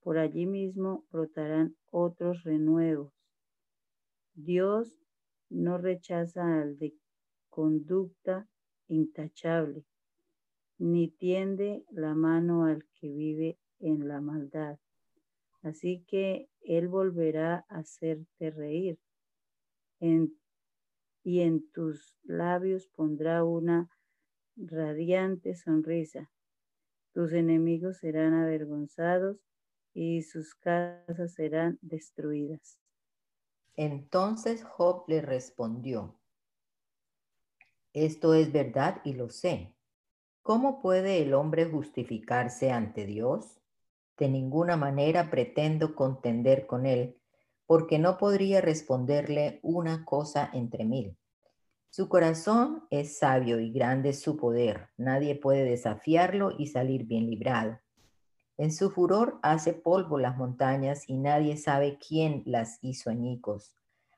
Por 0.00 0.18
allí 0.18 0.46
mismo 0.46 1.04
brotarán 1.10 1.76
otros 1.90 2.44
renuevos. 2.44 3.12
Dios 4.34 4.94
no 5.48 5.78
rechaza 5.78 6.60
al 6.60 6.78
de 6.78 6.94
conducta 7.48 8.48
intachable, 8.88 9.84
ni 10.78 11.08
tiende 11.08 11.84
la 11.90 12.14
mano 12.14 12.64
al 12.64 12.84
que 12.94 13.08
vive 13.10 13.58
en 13.78 14.08
la 14.08 14.20
maldad. 14.20 14.78
Así 15.62 16.04
que 16.06 16.50
Él 16.60 16.88
volverá 16.88 17.64
a 17.68 17.78
hacerte 17.78 18.50
reír 18.50 18.98
y 21.22 21.40
en 21.40 21.70
tus 21.70 22.18
labios 22.24 22.88
pondrá 22.88 23.44
una 23.44 23.88
radiante 24.56 25.54
sonrisa. 25.54 26.30
Tus 27.14 27.32
enemigos 27.32 27.98
serán 27.98 28.34
avergonzados 28.34 29.38
y 29.94 30.22
sus 30.22 30.54
casas 30.56 31.34
serán 31.34 31.78
destruidas. 31.80 32.80
Entonces 33.76 34.64
Job 34.64 35.04
le 35.06 35.22
respondió, 35.22 36.18
esto 37.92 38.34
es 38.34 38.52
verdad 38.52 39.00
y 39.04 39.12
lo 39.12 39.30
sé. 39.30 39.72
¿Cómo 40.42 40.82
puede 40.82 41.22
el 41.22 41.32
hombre 41.34 41.66
justificarse 41.66 42.72
ante 42.72 43.06
Dios? 43.06 43.60
De 44.18 44.28
ninguna 44.28 44.76
manera 44.76 45.30
pretendo 45.30 45.94
contender 45.94 46.66
con 46.66 46.84
él, 46.84 47.20
porque 47.66 48.00
no 48.00 48.18
podría 48.18 48.60
responderle 48.60 49.60
una 49.62 50.04
cosa 50.04 50.50
entre 50.52 50.84
mil. 50.84 51.16
Su 51.96 52.08
corazón 52.08 52.88
es 52.90 53.18
sabio 53.18 53.60
y 53.60 53.70
grande 53.70 54.14
su 54.14 54.36
poder. 54.36 54.88
Nadie 54.96 55.36
puede 55.36 55.62
desafiarlo 55.62 56.50
y 56.58 56.66
salir 56.66 57.04
bien 57.04 57.30
librado. 57.30 57.78
En 58.56 58.72
su 58.72 58.90
furor 58.90 59.38
hace 59.44 59.74
polvo 59.74 60.18
las 60.18 60.36
montañas 60.36 61.04
y 61.06 61.18
nadie 61.18 61.56
sabe 61.56 62.00
quién 62.04 62.42
las 62.46 62.80
hizo 62.82 63.10
añicos. 63.10 63.76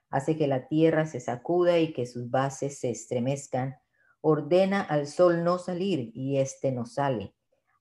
Hace 0.08 0.38
que 0.38 0.46
la 0.46 0.68
tierra 0.68 1.04
se 1.04 1.20
sacuda 1.20 1.78
y 1.78 1.92
que 1.92 2.06
sus 2.06 2.30
bases 2.30 2.78
se 2.78 2.88
estremezcan. 2.88 3.76
Ordena 4.22 4.80
al 4.80 5.06
sol 5.06 5.44
no 5.44 5.58
salir 5.58 6.12
y 6.14 6.38
éste 6.38 6.72
no 6.72 6.86
sale. 6.86 7.34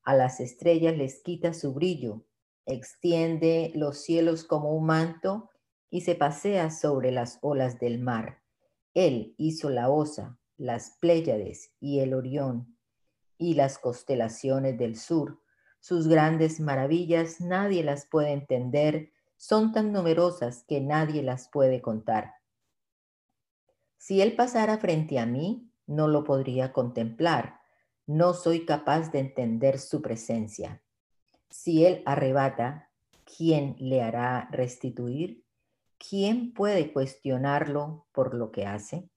A 0.04 0.14
las 0.14 0.42
estrellas 0.42 0.98
les 0.98 1.24
quita 1.24 1.54
su 1.54 1.74
brillo. 1.74 2.26
Extiende 2.66 3.72
los 3.76 4.02
cielos 4.02 4.44
como 4.44 4.76
un 4.76 4.88
manto 4.88 5.52
y 5.90 6.02
se 6.02 6.16
pasea 6.16 6.70
sobre 6.70 7.14
las 7.14 7.40
olas 7.42 7.80
del 7.80 8.00
mar. 8.00 8.45
Él 8.96 9.36
hizo 9.38 9.70
la 9.70 9.90
osa, 9.90 10.40
las 10.58 10.98
Pléyades 11.00 11.72
y 11.80 12.00
el 12.00 12.16
Orión 12.16 12.76
y 13.38 13.54
las 13.54 13.78
constelaciones 13.78 14.78
del 14.80 14.98
sur 14.98 15.40
sus 15.86 16.08
grandes 16.08 16.60
maravillas 16.60 17.40
nadie 17.40 17.84
las 17.84 18.08
puede 18.08 18.32
entender, 18.32 19.12
son 19.38 19.72
tan 19.72 19.92
numerosas 19.92 20.64
que 20.68 20.82
nadie 20.82 21.22
las 21.22 21.48
puede 21.48 21.80
contar. 21.80 22.34
Si 24.00 24.20
Él 24.20 24.36
pasara 24.36 24.80
frente 24.80 25.20
a 25.20 25.28
mí, 25.28 25.70
no 25.86 26.08
lo 26.08 26.24
podría 26.24 26.74
contemplar, 26.74 27.60
no 28.08 28.34
soy 28.34 28.66
capaz 28.66 29.12
de 29.12 29.20
entender 29.20 29.78
su 29.78 30.02
presencia. 30.02 30.82
Si 31.52 31.86
Él 31.86 32.02
arrebata, 32.08 32.90
¿quién 33.38 33.76
le 33.78 34.02
hará 34.02 34.50
restituir? 34.52 35.45
¿Quién 36.10 36.54
puede 36.54 36.94
cuestionarlo 36.94 38.08
por 38.12 38.36
lo 38.36 38.52
que 38.52 38.66
hace? 38.66 39.10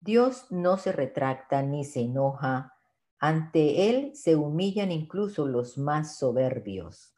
Dios 0.00 0.46
no 0.50 0.76
se 0.76 0.92
retracta 0.92 1.62
ni 1.62 1.84
se 1.84 2.00
enoja 2.00 2.78
ante 3.20 3.90
él 3.90 4.12
se 4.14 4.36
humillan 4.36 4.92
incluso 4.92 5.46
los 5.48 5.76
más 5.76 6.18
soberbios. 6.18 7.14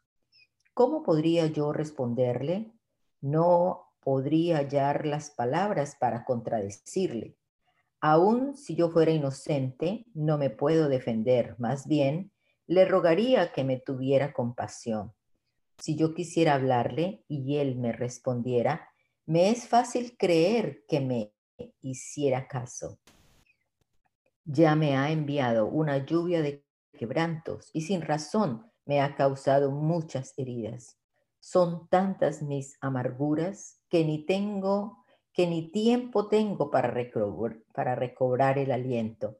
¿Cómo 0.73 1.03
podría 1.03 1.45
yo 1.45 1.73
responderle? 1.73 2.73
No 3.21 3.93
podría 3.99 4.57
hallar 4.57 5.05
las 5.05 5.29
palabras 5.29 5.95
para 5.99 6.25
contradecirle. 6.25 7.37
Aun 7.99 8.57
si 8.57 8.75
yo 8.75 8.89
fuera 8.89 9.11
inocente, 9.11 10.07
no 10.15 10.39
me 10.39 10.49
puedo 10.49 10.89
defender. 10.89 11.55
Más 11.59 11.85
bien, 11.85 12.31
le 12.65 12.85
rogaría 12.85 13.51
que 13.51 13.63
me 13.63 13.77
tuviera 13.77 14.33
compasión. 14.33 15.13
Si 15.77 15.95
yo 15.95 16.15
quisiera 16.15 16.55
hablarle 16.55 17.25
y 17.27 17.57
él 17.57 17.75
me 17.75 17.91
respondiera, 17.91 18.90
me 19.31 19.49
es 19.49 19.67
fácil 19.67 20.15
creer 20.17 20.83
que 20.87 20.99
me 20.99 21.33
hiciera 21.81 22.47
caso 22.47 22.99
ya 24.45 24.75
me 24.75 24.97
ha 24.97 25.11
enviado 25.11 25.67
una 25.67 25.99
lluvia 25.99 26.41
de 26.41 26.65
quebrantos 26.93 27.69
y 27.73 27.81
sin 27.81 28.01
razón 28.01 28.69
me 28.85 29.01
ha 29.01 29.15
causado 29.15 29.71
muchas 29.71 30.33
heridas. 30.37 30.97
Son 31.39 31.87
tantas 31.87 32.41
mis 32.41 32.77
amarguras 32.81 33.79
que 33.89 34.03
ni 34.03 34.25
tengo, 34.25 35.05
que 35.33 35.47
ni 35.47 35.71
tiempo 35.71 36.27
tengo 36.27 36.69
para 36.69 36.89
recobrar, 36.89 37.59
para 37.73 37.95
recobrar 37.95 38.57
el 38.57 38.71
aliento. 38.71 39.39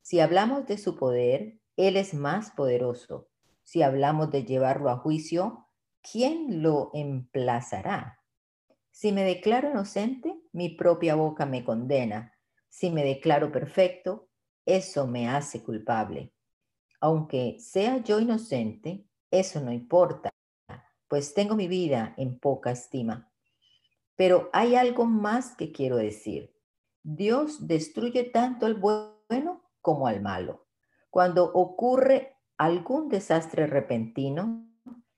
Si 0.00 0.20
hablamos 0.20 0.66
de 0.66 0.78
su 0.78 0.96
poder, 0.96 1.58
Él 1.76 1.96
es 1.96 2.14
más 2.14 2.52
poderoso. 2.52 3.28
Si 3.64 3.82
hablamos 3.82 4.30
de 4.30 4.44
llevarlo 4.44 4.90
a 4.90 4.98
juicio, 4.98 5.66
¿quién 6.00 6.62
lo 6.62 6.90
emplazará? 6.94 8.15
Si 8.96 9.12
me 9.12 9.24
declaro 9.24 9.68
inocente, 9.68 10.40
mi 10.52 10.70
propia 10.70 11.16
boca 11.16 11.44
me 11.44 11.62
condena. 11.62 12.32
Si 12.70 12.88
me 12.88 13.04
declaro 13.04 13.52
perfecto, 13.52 14.30
eso 14.64 15.06
me 15.06 15.28
hace 15.28 15.62
culpable. 15.62 16.32
Aunque 17.02 17.58
sea 17.60 17.98
yo 17.98 18.20
inocente, 18.20 19.06
eso 19.30 19.60
no 19.60 19.70
importa, 19.70 20.30
pues 21.08 21.34
tengo 21.34 21.56
mi 21.56 21.68
vida 21.68 22.14
en 22.16 22.38
poca 22.38 22.70
estima. 22.70 23.30
Pero 24.14 24.48
hay 24.54 24.76
algo 24.76 25.04
más 25.04 25.54
que 25.54 25.72
quiero 25.72 25.96
decir. 25.96 26.56
Dios 27.02 27.66
destruye 27.66 28.24
tanto 28.24 28.64
al 28.64 28.76
bueno 28.76 29.62
como 29.82 30.06
al 30.06 30.22
malo. 30.22 30.68
Cuando 31.10 31.52
ocurre 31.52 32.38
algún 32.56 33.10
desastre 33.10 33.66
repentino, 33.66 34.65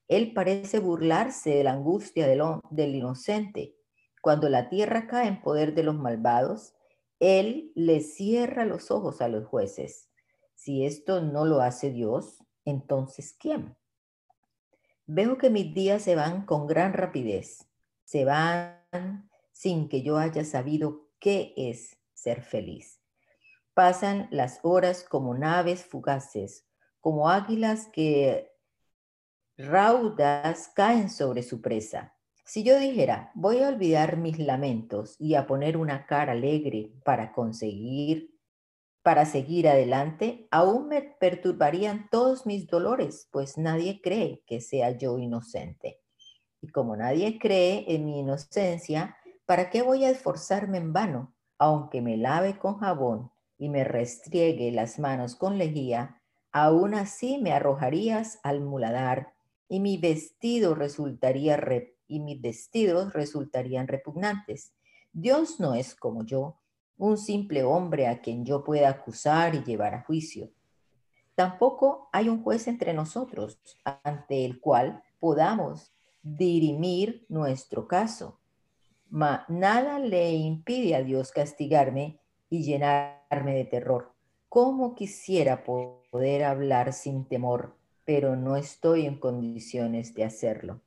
Él 0.09 0.33
parece 0.33 0.79
burlarse 0.79 1.51
de 1.51 1.63
la 1.63 1.71
angustia 1.71 2.27
del, 2.27 2.41
del 2.71 2.95
inocente. 2.95 3.77
Cuando 4.21 4.49
la 4.49 4.67
tierra 4.67 5.07
cae 5.07 5.27
en 5.27 5.41
poder 5.41 5.75
de 5.75 5.83
los 5.83 5.95
malvados, 5.95 6.73
él 7.19 7.71
le 7.75 8.01
cierra 8.01 8.65
los 8.65 8.91
ojos 8.91 9.21
a 9.21 9.27
los 9.27 9.45
jueces. 9.45 10.09
Si 10.55 10.83
esto 10.83 11.21
no 11.21 11.45
lo 11.45 11.61
hace 11.61 11.91
Dios, 11.91 12.43
entonces 12.65 13.35
¿quién? 13.39 13.77
Veo 15.05 15.37
que 15.37 15.49
mis 15.49 15.73
días 15.73 16.01
se 16.01 16.15
van 16.15 16.45
con 16.45 16.67
gran 16.67 16.93
rapidez. 16.93 17.69
Se 18.03 18.25
van, 18.25 19.29
sin 19.51 19.89
que 19.89 20.01
yo 20.01 20.17
haya 20.17 20.43
sabido 20.43 21.07
qué 21.19 21.53
es 21.55 21.97
ser 22.13 22.41
feliz. 22.41 22.99
Pasan 23.75 24.27
las 24.31 24.59
horas 24.63 25.03
como 25.03 25.35
naves 25.35 25.85
fugaces, 25.85 26.67
como 26.99 27.29
águilas 27.29 27.87
que 27.93 28.48
raudas 29.59 30.71
caen 30.73 31.09
sobre 31.09 31.43
su 31.43 31.61
presa. 31.61 32.15
Si 32.45 32.63
yo 32.63 32.79
dijera, 32.79 33.31
voy 33.35 33.61
a 33.61 33.67
olvidar 33.67 34.15
mis 34.15 34.39
lamentos 34.39 35.17
y 35.19 35.35
a 35.35 35.47
poner 35.47 35.75
una 35.75 36.05
cara 36.05 36.31
alegre 36.31 36.93
para 37.03 37.33
conseguir, 37.33 38.33
para 39.03 39.25
seguir 39.25 39.67
adelante, 39.67 40.47
aún 40.49 40.87
me 40.87 41.01
perturbarían 41.01 42.07
todos 42.09 42.45
mis 42.45 42.67
dolores, 42.67 43.27
pues 43.31 43.57
nadie 43.57 43.99
cree 44.01 44.43
que 44.47 44.61
sea 44.61 44.91
yo 44.91 45.19
inocente. 45.19 45.99
Y 46.61 46.69
como 46.69 46.95
nadie 46.95 47.37
cree 47.37 47.83
en 47.93 48.05
mi 48.05 48.19
inocencia, 48.19 49.17
¿para 49.45 49.69
qué 49.69 49.81
voy 49.81 50.05
a 50.05 50.09
esforzarme 50.09 50.77
en 50.77 50.93
vano? 50.93 51.35
Aunque 51.57 52.01
me 52.01 52.15
lave 52.15 52.57
con 52.57 52.77
jabón 52.77 53.29
y 53.57 53.67
me 53.67 53.83
restriegue 53.83 54.71
las 54.71 54.99
manos 54.99 55.35
con 55.35 55.57
lejía, 55.57 56.21
aún 56.53 56.93
así 56.93 57.39
me 57.39 57.51
arrojarías 57.51 58.39
al 58.43 58.61
muladar 58.61 59.33
y 59.69 59.79
mi 59.79 59.97
vestido 59.97 60.75
resultaría 60.75 61.57
y 62.07 62.19
mis 62.19 62.41
vestidos 62.41 63.13
resultarían 63.13 63.87
repugnantes. 63.87 64.73
Dios 65.13 65.59
no 65.59 65.75
es 65.75 65.95
como 65.95 66.25
yo, 66.25 66.57
un 66.97 67.17
simple 67.17 67.63
hombre 67.63 68.07
a 68.07 68.19
quien 68.19 68.43
yo 68.43 68.63
pueda 68.63 68.89
acusar 68.89 69.55
y 69.55 69.63
llevar 69.63 69.93
a 69.93 70.03
juicio. 70.03 70.49
Tampoco 71.35 72.09
hay 72.11 72.27
un 72.27 72.43
juez 72.43 72.67
entre 72.67 72.93
nosotros 72.93 73.59
ante 74.03 74.43
el 74.43 74.59
cual 74.59 75.01
podamos 75.19 75.93
dirimir 76.21 77.25
nuestro 77.29 77.87
caso. 77.87 78.39
Ma 79.09 79.45
nada 79.47 79.99
le 79.99 80.33
impide 80.33 80.95
a 80.95 81.03
Dios 81.03 81.31
castigarme 81.31 82.19
y 82.49 82.63
llenarme 82.63 83.55
de 83.55 83.65
terror. 83.65 84.13
¿Cómo 84.49 84.95
quisiera 84.95 85.63
poder 85.63 86.43
hablar 86.43 86.91
sin 86.91 87.25
temor? 87.25 87.78
Pero 88.09 88.35
no 88.35 88.57
estoy 88.57 89.05
en 89.05 89.19
condiciones 89.19 90.15
de 90.15 90.23
hacerlo. 90.23 90.81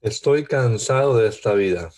Estoy 0.00 0.42
cansado 0.42 1.16
de 1.16 1.28
esta 1.28 1.54
vida. 1.54 1.92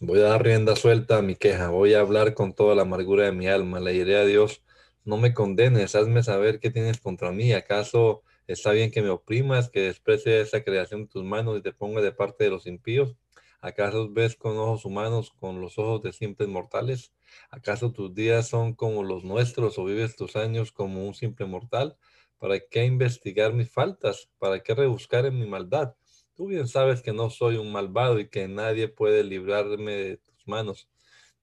Voy 0.00 0.20
a 0.20 0.28
dar 0.30 0.42
rienda 0.42 0.74
suelta 0.74 1.18
a 1.18 1.22
mi 1.22 1.36
queja. 1.36 1.68
Voy 1.68 1.92
a 1.92 2.00
hablar 2.00 2.32
con 2.32 2.54
toda 2.54 2.74
la 2.74 2.80
amargura 2.80 3.24
de 3.24 3.32
mi 3.32 3.46
alma. 3.46 3.78
Le 3.78 3.92
diré 3.92 4.16
a 4.16 4.24
Dios, 4.24 4.62
no 5.04 5.18
me 5.18 5.34
condenes, 5.34 5.94
hazme 5.94 6.22
saber 6.22 6.60
qué 6.60 6.70
tienes 6.70 6.98
contra 6.98 7.30
mí. 7.30 7.52
¿Acaso 7.52 8.22
está 8.46 8.72
bien 8.72 8.90
que 8.90 9.02
me 9.02 9.10
oprimas, 9.10 9.68
que 9.68 9.80
desprecie 9.80 10.40
esa 10.40 10.64
creación 10.64 11.02
de 11.02 11.08
tus 11.08 11.22
manos 11.22 11.58
y 11.58 11.60
te 11.60 11.74
ponga 11.74 12.00
de 12.00 12.12
parte 12.12 12.44
de 12.44 12.48
los 12.48 12.66
impíos? 12.66 13.16
¿Acaso 13.60 14.10
ves 14.10 14.34
con 14.34 14.56
ojos 14.56 14.86
humanos, 14.86 15.30
con 15.38 15.60
los 15.60 15.78
ojos 15.78 16.02
de 16.02 16.14
simples 16.14 16.48
mortales? 16.48 17.12
¿Acaso 17.50 17.92
tus 17.92 18.14
días 18.14 18.48
son 18.48 18.72
como 18.72 19.04
los 19.04 19.24
nuestros 19.24 19.78
o 19.78 19.84
vives 19.84 20.16
tus 20.16 20.36
años 20.36 20.72
como 20.72 21.06
un 21.06 21.12
simple 21.12 21.44
mortal? 21.44 21.98
¿Para 22.38 22.60
qué 22.60 22.84
investigar 22.84 23.52
mis 23.52 23.70
faltas? 23.70 24.28
¿Para 24.38 24.62
qué 24.62 24.74
rebuscar 24.74 25.26
en 25.26 25.38
mi 25.38 25.46
maldad? 25.46 25.94
Tú 26.34 26.48
bien 26.48 26.68
sabes 26.68 27.00
que 27.00 27.12
no 27.12 27.30
soy 27.30 27.56
un 27.56 27.72
malvado 27.72 28.20
y 28.20 28.28
que 28.28 28.46
nadie 28.46 28.88
puede 28.88 29.24
librarme 29.24 29.92
de 29.92 30.16
tus 30.18 30.46
manos. 30.46 30.88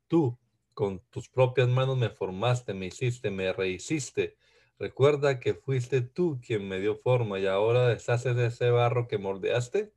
Tú, 0.08 0.38
con 0.73 0.99
tus 1.10 1.29
propias 1.29 1.67
manos 1.67 1.97
me 1.97 2.10
formaste, 2.10 2.73
me 2.73 2.88
hiciste, 2.88 3.32
me 3.32 3.51
rehiciste. 3.53 4.38
Recuerda 4.77 5.39
que 5.39 5.56
fuiste 5.56 6.01
tú 6.01 6.39
quien 6.45 6.67
me 6.67 6.79
dio 6.79 6.95
forma 6.95 7.39
y 7.39 7.47
ahora 7.47 7.88
deshaces 7.88 8.36
de 8.36 8.47
ese 8.47 8.69
barro 8.69 9.08
que 9.08 9.17
moldeaste. 9.17 9.93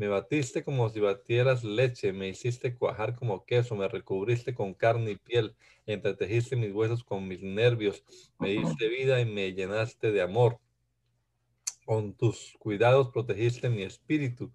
Me 0.00 0.08
batiste 0.08 0.64
como 0.64 0.88
si 0.88 0.98
batieras 0.98 1.62
leche, 1.62 2.14
me 2.14 2.26
hiciste 2.26 2.74
cuajar 2.74 3.14
como 3.14 3.44
queso, 3.44 3.76
me 3.76 3.86
recubriste 3.86 4.54
con 4.54 4.72
carne 4.72 5.10
y 5.10 5.16
piel, 5.16 5.54
entretejiste 5.84 6.56
mis 6.56 6.72
huesos 6.72 7.04
con 7.04 7.28
mis 7.28 7.42
nervios, 7.42 8.02
me 8.38 8.48
diste 8.48 8.88
vida 8.88 9.20
y 9.20 9.26
me 9.26 9.52
llenaste 9.52 10.10
de 10.10 10.22
amor. 10.22 10.58
Con 11.84 12.14
tus 12.14 12.56
cuidados 12.58 13.10
protegiste 13.10 13.68
mi 13.68 13.82
espíritu. 13.82 14.50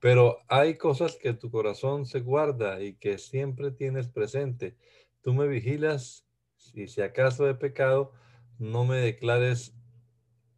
Pero 0.00 0.38
hay 0.48 0.76
cosas 0.76 1.16
que 1.16 1.34
tu 1.34 1.52
corazón 1.52 2.04
se 2.04 2.18
guarda 2.18 2.82
y 2.82 2.96
que 2.96 3.18
siempre 3.18 3.70
tienes 3.70 4.08
presente. 4.08 4.76
Tú 5.22 5.32
me 5.34 5.46
vigilas 5.46 6.26
y 6.74 6.88
si 6.88 7.00
acaso 7.00 7.48
he 7.48 7.54
pecado, 7.54 8.10
no 8.58 8.84
me 8.84 8.96
declares 8.96 9.72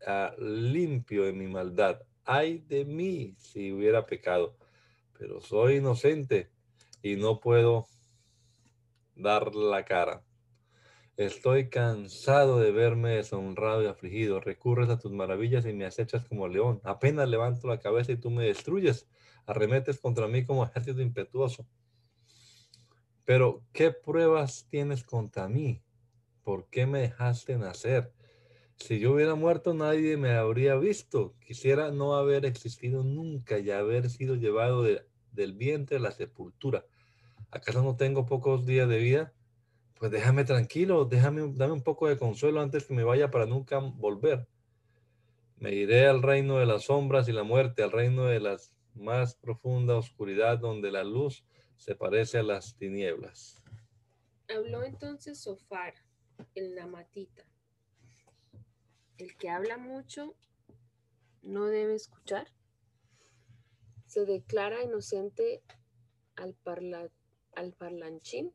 ah, 0.06 0.34
limpio 0.38 1.24
de 1.24 1.34
mi 1.34 1.48
maldad 1.48 2.00
ay 2.24 2.58
de 2.68 2.84
mí 2.84 3.34
si 3.38 3.72
hubiera 3.72 4.06
pecado, 4.06 4.56
pero 5.18 5.40
soy 5.40 5.76
inocente 5.76 6.50
y 7.02 7.16
no 7.16 7.40
puedo 7.40 7.86
dar 9.14 9.54
la 9.54 9.84
cara. 9.84 10.24
Estoy 11.16 11.68
cansado 11.68 12.58
de 12.58 12.72
verme 12.72 13.16
deshonrado 13.16 13.82
y 13.82 13.86
afligido. 13.86 14.40
Recurres 14.40 14.88
a 14.88 14.98
tus 14.98 15.12
maravillas 15.12 15.66
y 15.66 15.72
me 15.74 15.84
acechas 15.84 16.24
como 16.24 16.48
león. 16.48 16.80
Apenas 16.84 17.28
levanto 17.28 17.68
la 17.68 17.80
cabeza 17.80 18.12
y 18.12 18.16
tú 18.16 18.30
me 18.30 18.44
destruyes. 18.44 19.08
Arremetes 19.46 20.00
contra 20.00 20.26
mí 20.26 20.46
como 20.46 20.64
ejército 20.64 21.02
impetuoso. 21.02 21.66
Pero, 23.24 23.62
¿qué 23.72 23.92
pruebas 23.92 24.66
tienes 24.70 25.04
contra 25.04 25.48
mí? 25.48 25.82
¿Por 26.42 26.68
qué 26.70 26.86
me 26.86 27.00
dejaste 27.00 27.56
nacer? 27.58 28.12
Si 28.82 28.98
yo 28.98 29.12
hubiera 29.12 29.36
muerto, 29.36 29.74
nadie 29.74 30.16
me 30.16 30.32
habría 30.32 30.74
visto. 30.74 31.36
Quisiera 31.46 31.92
no 31.92 32.16
haber 32.16 32.44
existido 32.44 33.04
nunca 33.04 33.60
y 33.60 33.70
haber 33.70 34.10
sido 34.10 34.34
llevado 34.34 34.82
del 34.82 35.52
vientre 35.52 35.98
a 35.98 36.00
la 36.00 36.10
sepultura. 36.10 36.84
¿Acaso 37.52 37.84
no 37.84 37.94
tengo 37.94 38.26
pocos 38.26 38.66
días 38.66 38.88
de 38.88 38.98
vida? 38.98 39.32
Pues 40.00 40.10
déjame 40.10 40.42
tranquilo, 40.42 41.04
déjame, 41.04 41.52
dame 41.54 41.74
un 41.74 41.84
poco 41.84 42.08
de 42.08 42.18
consuelo 42.18 42.60
antes 42.60 42.84
que 42.84 42.92
me 42.92 43.04
vaya 43.04 43.30
para 43.30 43.46
nunca 43.46 43.78
volver. 43.78 44.48
Me 45.58 45.72
iré 45.72 46.08
al 46.08 46.20
reino 46.20 46.58
de 46.58 46.66
las 46.66 46.86
sombras 46.86 47.28
y 47.28 47.32
la 47.32 47.44
muerte, 47.44 47.84
al 47.84 47.92
reino 47.92 48.24
de 48.24 48.40
la 48.40 48.56
más 48.96 49.36
profunda 49.36 49.96
oscuridad, 49.96 50.58
donde 50.58 50.90
la 50.90 51.04
luz 51.04 51.44
se 51.76 51.94
parece 51.94 52.38
a 52.38 52.42
las 52.42 52.76
tinieblas. 52.76 53.62
Habló 54.48 54.82
entonces 54.82 55.38
Sofar, 55.38 55.94
el 56.56 56.74
namatita 56.74 57.44
el 59.22 59.36
que 59.36 59.48
habla 59.48 59.78
mucho 59.78 60.34
no 61.42 61.66
debe 61.66 61.94
escuchar. 61.94 62.48
Se 64.06 64.26
declara 64.26 64.82
inocente 64.82 65.62
al, 66.34 66.56
al 67.54 67.72
parlanchín. 67.72 68.52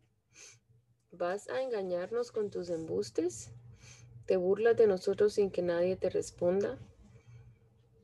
¿Vas 1.12 1.50
a 1.50 1.62
engañarnos 1.62 2.32
con 2.32 2.50
tus 2.50 2.70
embustes? 2.70 3.52
¿Te 4.26 4.36
burlas 4.36 4.76
de 4.76 4.88
nosotros 4.88 5.34
sin 5.34 5.52
que 5.52 5.62
nadie 5.62 5.96
te 5.96 6.10
responda? 6.10 6.78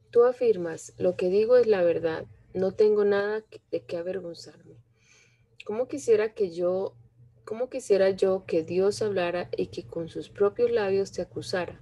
Tú 0.09 0.23
afirmas, 0.23 0.93
lo 0.97 1.17
que 1.17 1.27
digo 1.27 1.57
es 1.57 1.67
la 1.67 1.83
verdad, 1.83 2.25
no 2.53 2.71
tengo 2.71 3.03
nada 3.03 3.43
de 3.71 3.83
qué 3.83 3.97
avergonzarme. 3.97 4.77
¿Cómo 5.65 5.87
quisiera 5.89 6.33
que 6.33 6.51
yo, 6.51 6.95
cómo 7.43 7.69
quisiera 7.69 8.11
yo 8.11 8.45
que 8.45 8.63
Dios 8.63 9.01
hablara 9.01 9.49
y 9.57 9.67
que 9.67 9.85
con 9.85 10.07
sus 10.07 10.29
propios 10.29 10.71
labios 10.71 11.11
te 11.11 11.21
acusara? 11.21 11.81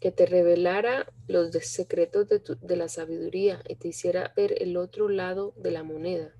Que 0.00 0.12
te 0.12 0.26
revelara 0.26 1.12
los 1.26 1.50
secretos 1.50 2.28
de, 2.28 2.40
de, 2.60 2.76
la 2.76 2.88
sabiduría 2.88 3.62
y 3.68 3.74
te 3.76 3.88
hiciera 3.88 4.32
ver 4.36 4.62
el 4.62 4.76
otro 4.76 5.08
lado 5.08 5.54
de 5.56 5.70
la 5.70 5.82
moneda. 5.82 6.32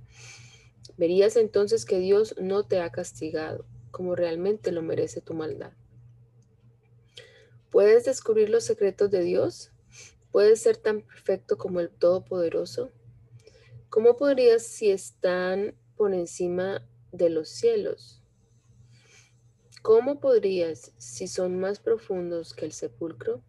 Verías 0.97 1.37
entonces 1.37 1.85
que 1.85 1.99
Dios 1.99 2.35
no 2.39 2.65
te 2.65 2.81
ha 2.81 2.91
castigado 2.91 3.65
como 3.91 4.15
realmente 4.15 4.73
lo 4.73 4.83
merece 4.83 5.21
tu 5.21 5.35
maldad. 5.35 5.73
¿Puedes 7.71 8.05
descubrir 8.05 8.49
los 8.49 8.65
secretos 8.65 9.11
de 9.11 9.23
Dios? 9.23 9.73
¿Puedes 10.31 10.61
ser 10.63 10.77
tan 10.77 11.03
perfecto 11.03 11.59
como 11.59 11.81
el 11.81 11.91
Todopoderoso? 11.91 12.91
¿Cómo 13.91 14.17
podrías 14.17 14.63
si 14.63 14.91
están 14.91 15.75
por 15.97 16.15
encima 16.15 16.87
de 17.13 17.31
los 17.31 17.49
cielos? 17.49 18.23
¿Cómo 19.83 20.21
podrías 20.21 20.93
si 20.99 21.29
son 21.29 21.59
más 21.59 21.81
profundos 21.81 22.53
que 22.55 22.67
el 22.67 22.73
sepulcro? 22.73 23.43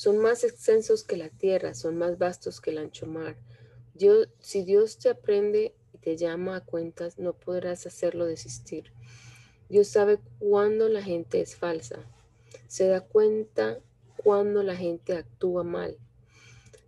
Son 0.00 0.16
más 0.16 0.44
extensos 0.44 1.04
que 1.04 1.18
la 1.18 1.28
tierra, 1.28 1.74
son 1.74 1.98
más 1.98 2.16
vastos 2.16 2.62
que 2.62 2.70
el 2.70 2.78
ancho 2.78 3.04
mar. 3.04 3.36
Dios, 3.92 4.30
si 4.38 4.64
Dios 4.64 4.96
te 4.96 5.10
aprende 5.10 5.74
y 5.92 5.98
te 5.98 6.16
llama 6.16 6.56
a 6.56 6.64
cuentas, 6.64 7.18
no 7.18 7.34
podrás 7.34 7.86
hacerlo 7.86 8.24
desistir. 8.24 8.94
Dios 9.68 9.88
sabe 9.88 10.18
cuándo 10.38 10.88
la 10.88 11.02
gente 11.02 11.42
es 11.42 11.54
falsa. 11.54 11.98
Se 12.66 12.86
da 12.86 13.02
cuenta 13.02 13.78
cuando 14.16 14.62
la 14.62 14.74
gente 14.74 15.18
actúa 15.18 15.64
mal. 15.64 15.98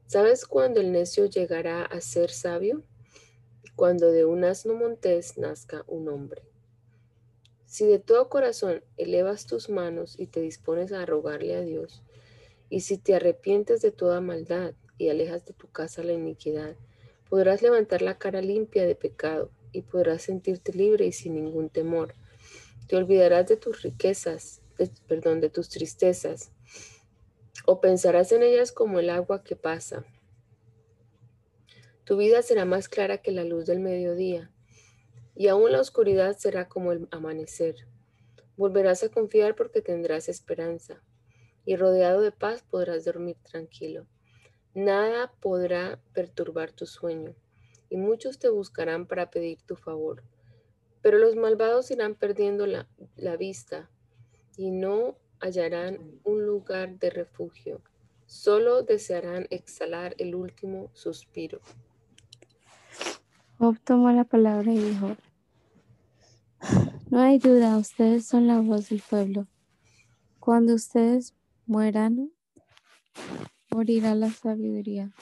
¿Sabes 0.06 0.46
cuándo 0.46 0.80
el 0.80 0.90
necio 0.90 1.26
llegará 1.26 1.84
a 1.84 2.00
ser 2.00 2.30
sabio? 2.30 2.82
Cuando 3.76 4.10
de 4.10 4.24
un 4.24 4.42
asno 4.42 4.72
montés 4.72 5.36
nazca 5.36 5.84
un 5.86 6.08
hombre. 6.08 6.44
Si 7.66 7.84
de 7.84 7.98
todo 7.98 8.30
corazón 8.30 8.82
elevas 8.96 9.44
tus 9.44 9.68
manos 9.68 10.18
y 10.18 10.28
te 10.28 10.40
dispones 10.40 10.92
a 10.92 11.04
rogarle 11.04 11.56
a 11.56 11.60
Dios, 11.60 12.02
y 12.72 12.80
si 12.80 12.96
te 12.96 13.14
arrepientes 13.14 13.82
de 13.82 13.90
toda 13.90 14.22
maldad 14.22 14.72
y 14.96 15.10
alejas 15.10 15.44
de 15.44 15.52
tu 15.52 15.70
casa 15.70 16.02
la 16.02 16.14
iniquidad, 16.14 16.74
podrás 17.28 17.60
levantar 17.60 18.00
la 18.00 18.16
cara 18.16 18.40
limpia 18.40 18.86
de 18.86 18.94
pecado 18.94 19.50
y 19.72 19.82
podrás 19.82 20.22
sentirte 20.22 20.72
libre 20.72 21.04
y 21.04 21.12
sin 21.12 21.34
ningún 21.34 21.68
temor. 21.68 22.14
Te 22.88 22.96
olvidarás 22.96 23.46
de 23.46 23.58
tus 23.58 23.82
riquezas, 23.82 24.62
perdón, 25.06 25.42
de 25.42 25.50
tus 25.50 25.68
tristezas, 25.68 26.50
o 27.66 27.82
pensarás 27.82 28.32
en 28.32 28.42
ellas 28.42 28.72
como 28.72 29.00
el 29.00 29.10
agua 29.10 29.44
que 29.44 29.54
pasa. 29.54 30.06
Tu 32.04 32.16
vida 32.16 32.40
será 32.40 32.64
más 32.64 32.88
clara 32.88 33.18
que 33.18 33.32
la 33.32 33.44
luz 33.44 33.66
del 33.66 33.80
mediodía, 33.80 34.50
y 35.34 35.48
aún 35.48 35.72
la 35.72 35.80
oscuridad 35.82 36.38
será 36.38 36.70
como 36.70 36.92
el 36.92 37.06
amanecer. 37.10 37.86
Volverás 38.56 39.02
a 39.02 39.10
confiar 39.10 39.56
porque 39.56 39.82
tendrás 39.82 40.30
esperanza, 40.30 41.02
y 41.64 41.76
rodeado 41.76 42.20
de 42.20 42.32
paz 42.32 42.62
podrás 42.62 43.04
dormir 43.04 43.36
tranquilo. 43.42 44.06
Nada 44.74 45.32
podrá 45.40 46.00
perturbar 46.12 46.72
tu 46.72 46.86
sueño, 46.86 47.34
y 47.90 47.96
muchos 47.96 48.38
te 48.38 48.48
buscarán 48.48 49.06
para 49.06 49.30
pedir 49.30 49.62
tu 49.62 49.76
favor. 49.76 50.22
Pero 51.02 51.18
los 51.18 51.36
malvados 51.36 51.90
irán 51.90 52.14
perdiendo 52.14 52.66
la, 52.66 52.88
la 53.16 53.36
vista 53.36 53.90
y 54.56 54.70
no 54.70 55.16
hallarán 55.40 56.20
un 56.24 56.46
lugar 56.46 56.98
de 56.98 57.10
refugio. 57.10 57.82
Solo 58.26 58.82
desearán 58.82 59.46
exhalar 59.50 60.14
el 60.18 60.34
último 60.34 60.90
suspiro. 60.94 61.60
La 63.58 64.24
palabra 64.24 64.72
y 64.72 64.98
no 67.10 67.20
hay 67.20 67.38
duda, 67.38 67.76
ustedes 67.76 68.26
son 68.26 68.46
la 68.46 68.60
voz 68.60 68.88
del 68.88 69.02
pueblo. 69.02 69.46
Cuando 70.40 70.74
ustedes 70.74 71.34
mueran, 71.66 72.32
morirá 73.70 74.14
la 74.14 74.30
sabiduría. 74.30 75.12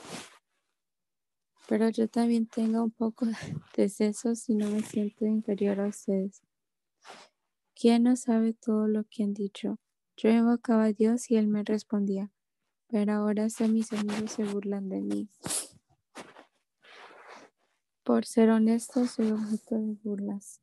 Pero 1.68 1.88
yo 1.88 2.08
también 2.08 2.46
tengo 2.46 2.82
un 2.82 2.90
poco 2.90 3.26
de 3.76 3.88
sesos 3.88 4.48
y 4.48 4.54
no 4.54 4.68
me 4.70 4.82
siento 4.82 5.26
inferior 5.26 5.80
a 5.80 5.86
ustedes. 5.86 6.42
¿Quién 7.74 8.02
no 8.02 8.16
sabe 8.16 8.52
todo 8.52 8.88
lo 8.88 9.04
que 9.04 9.22
han 9.22 9.32
dicho? 9.32 9.78
Yo 10.16 10.28
invocaba 10.28 10.84
a 10.84 10.92
Dios 10.92 11.30
y 11.30 11.36
Él 11.36 11.46
me 11.46 11.62
respondía, 11.64 12.30
pero 12.88 13.12
ahora 13.12 13.44
hasta 13.44 13.68
mis 13.68 13.92
amigos 13.92 14.32
se 14.32 14.44
burlan 14.44 14.88
de 14.88 15.00
mí. 15.00 15.28
Por 18.02 18.26
ser 18.26 18.50
honesto, 18.50 19.06
soy 19.06 19.30
objeto 19.30 19.76
de 19.76 19.94
burlas. 20.02 20.60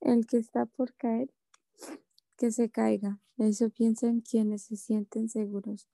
El 0.00 0.26
que 0.26 0.38
está 0.38 0.66
por 0.66 0.94
caer, 0.94 1.32
que 2.44 2.50
se 2.50 2.68
caiga. 2.68 3.18
Eso 3.38 3.70
piensan 3.70 4.20
quienes 4.20 4.64
se 4.64 4.76
sienten 4.76 5.30
seguros. 5.30 5.88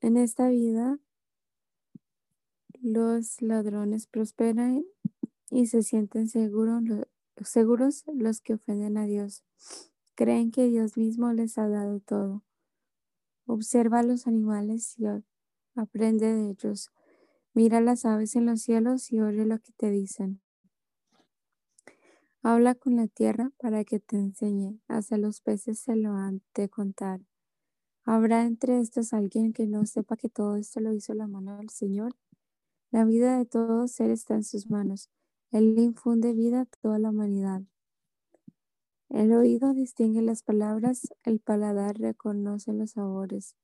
En 0.00 0.16
esta 0.16 0.48
vida, 0.50 1.00
los 2.80 3.42
ladrones 3.42 4.06
prosperan 4.06 4.84
y 5.50 5.66
se 5.66 5.82
sienten 5.82 6.28
seguros, 6.28 6.84
seguros 7.42 8.04
los 8.06 8.40
que 8.40 8.54
ofenden 8.54 8.98
a 8.98 9.06
Dios. 9.06 9.42
Creen 10.14 10.52
que 10.52 10.68
Dios 10.68 10.96
mismo 10.96 11.32
les 11.32 11.58
ha 11.58 11.66
dado 11.66 11.98
todo. 11.98 12.44
Observa 13.46 13.98
a 13.98 14.04
los 14.04 14.28
animales 14.28 14.96
y 14.96 15.06
aprende 15.74 16.32
de 16.34 16.50
ellos. 16.50 16.92
Mira 17.52 17.80
las 17.80 18.04
aves 18.04 18.36
en 18.36 18.46
los 18.46 18.62
cielos 18.62 19.10
y 19.10 19.18
oye 19.18 19.44
lo 19.44 19.58
que 19.58 19.72
te 19.72 19.90
dicen. 19.90 20.40
Habla 22.42 22.76
con 22.76 22.94
la 22.94 23.08
tierra 23.08 23.50
para 23.58 23.84
que 23.84 23.98
te 23.98 24.16
enseñe. 24.16 24.78
Hasta 24.86 25.16
los 25.18 25.40
peces 25.40 25.80
se 25.80 25.96
lo 25.96 26.12
han 26.12 26.42
de 26.54 26.68
contar. 26.68 27.20
¿Habrá 28.04 28.44
entre 28.44 28.80
estos 28.80 29.12
alguien 29.12 29.52
que 29.52 29.66
no 29.66 29.84
sepa 29.86 30.16
que 30.16 30.28
todo 30.28 30.56
esto 30.56 30.80
lo 30.80 30.92
hizo 30.92 31.14
la 31.14 31.26
mano 31.26 31.56
del 31.56 31.68
Señor? 31.68 32.14
La 32.90 33.04
vida 33.04 33.36
de 33.36 33.44
todo 33.44 33.88
ser 33.88 34.10
está 34.10 34.34
en 34.34 34.44
sus 34.44 34.70
manos. 34.70 35.10
Él 35.50 35.78
infunde 35.78 36.32
vida 36.32 36.60
a 36.62 36.66
toda 36.66 36.98
la 36.98 37.10
humanidad. 37.10 37.62
El 39.08 39.32
oído 39.32 39.74
distingue 39.74 40.22
las 40.22 40.42
palabras, 40.42 41.08
el 41.24 41.40
paladar 41.40 41.98
reconoce 41.98 42.72
los 42.72 42.92
sabores. 42.92 43.56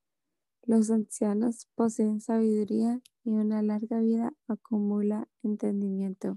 Los 0.62 0.90
ancianos 0.90 1.68
poseen 1.74 2.20
sabiduría 2.20 3.00
y 3.22 3.30
una 3.30 3.62
larga 3.62 4.00
vida 4.00 4.34
acumula 4.48 5.28
entendimiento. 5.42 6.36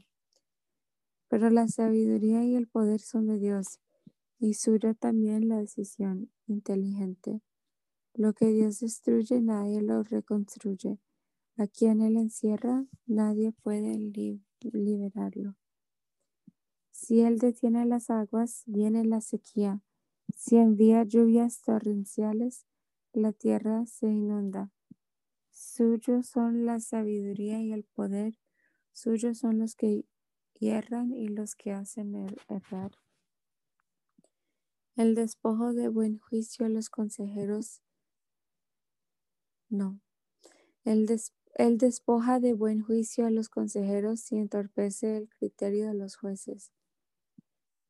Pero 1.28 1.50
la 1.50 1.68
sabiduría 1.68 2.44
y 2.44 2.56
el 2.56 2.68
poder 2.68 3.02
son 3.02 3.28
de 3.28 3.38
Dios, 3.38 3.80
y 4.40 4.54
suya 4.54 4.94
también 4.94 5.50
la 5.50 5.58
decisión 5.58 6.32
inteligente. 6.48 7.42
Lo 8.14 8.34
que 8.34 8.48
Dios 8.48 8.80
destruye, 8.80 9.42
nadie 9.42 9.82
lo 9.82 10.04
reconstruye. 10.04 11.00
A 11.58 11.68
quien 11.68 12.02
Él 12.02 12.18
encierra, 12.18 12.86
nadie 13.06 13.52
puede 13.52 13.98
liberarlo. 14.62 15.56
Si 16.92 17.22
Él 17.22 17.38
detiene 17.38 17.86
las 17.86 18.10
aguas, 18.10 18.64
viene 18.66 19.06
la 19.06 19.22
sequía. 19.22 19.82
Si 20.36 20.58
envía 20.58 21.04
lluvias 21.04 21.62
torrenciales, 21.62 22.66
la 23.14 23.34
tierra 23.34 23.86
se 23.86 24.08
inunda. 24.08 24.72
Suyos 25.52 26.28
son 26.28 26.66
la 26.66 26.80
sabiduría 26.80 27.62
y 27.62 27.74
el 27.74 27.84
poder, 27.84 28.38
suyos 28.94 29.40
son 29.40 29.60
los 29.60 29.76
que 29.76 30.06
hierran 30.60 31.14
y 31.14 31.28
los 31.28 31.56
que 31.56 31.72
hacen 31.72 32.36
errar. 32.48 32.92
El 34.96 35.16
despojo 35.16 35.74
de 35.74 35.90
buen 35.90 36.18
juicio 36.18 36.66
a 36.66 36.70
los 36.70 36.90
consejeros, 36.90 37.82
no. 39.70 40.00
El, 40.84 41.08
el 41.56 41.78
despoja 41.78 42.40
de 42.40 42.54
buen 42.54 42.82
juicio 42.82 43.26
a 43.26 43.30
los 43.30 43.50
consejeros 43.50 44.32
y 44.32 44.38
entorpece 44.38 45.18
el 45.18 45.30
criterio 45.30 45.88
de 45.88 45.94
los 45.94 46.16
jueces. 46.16 46.72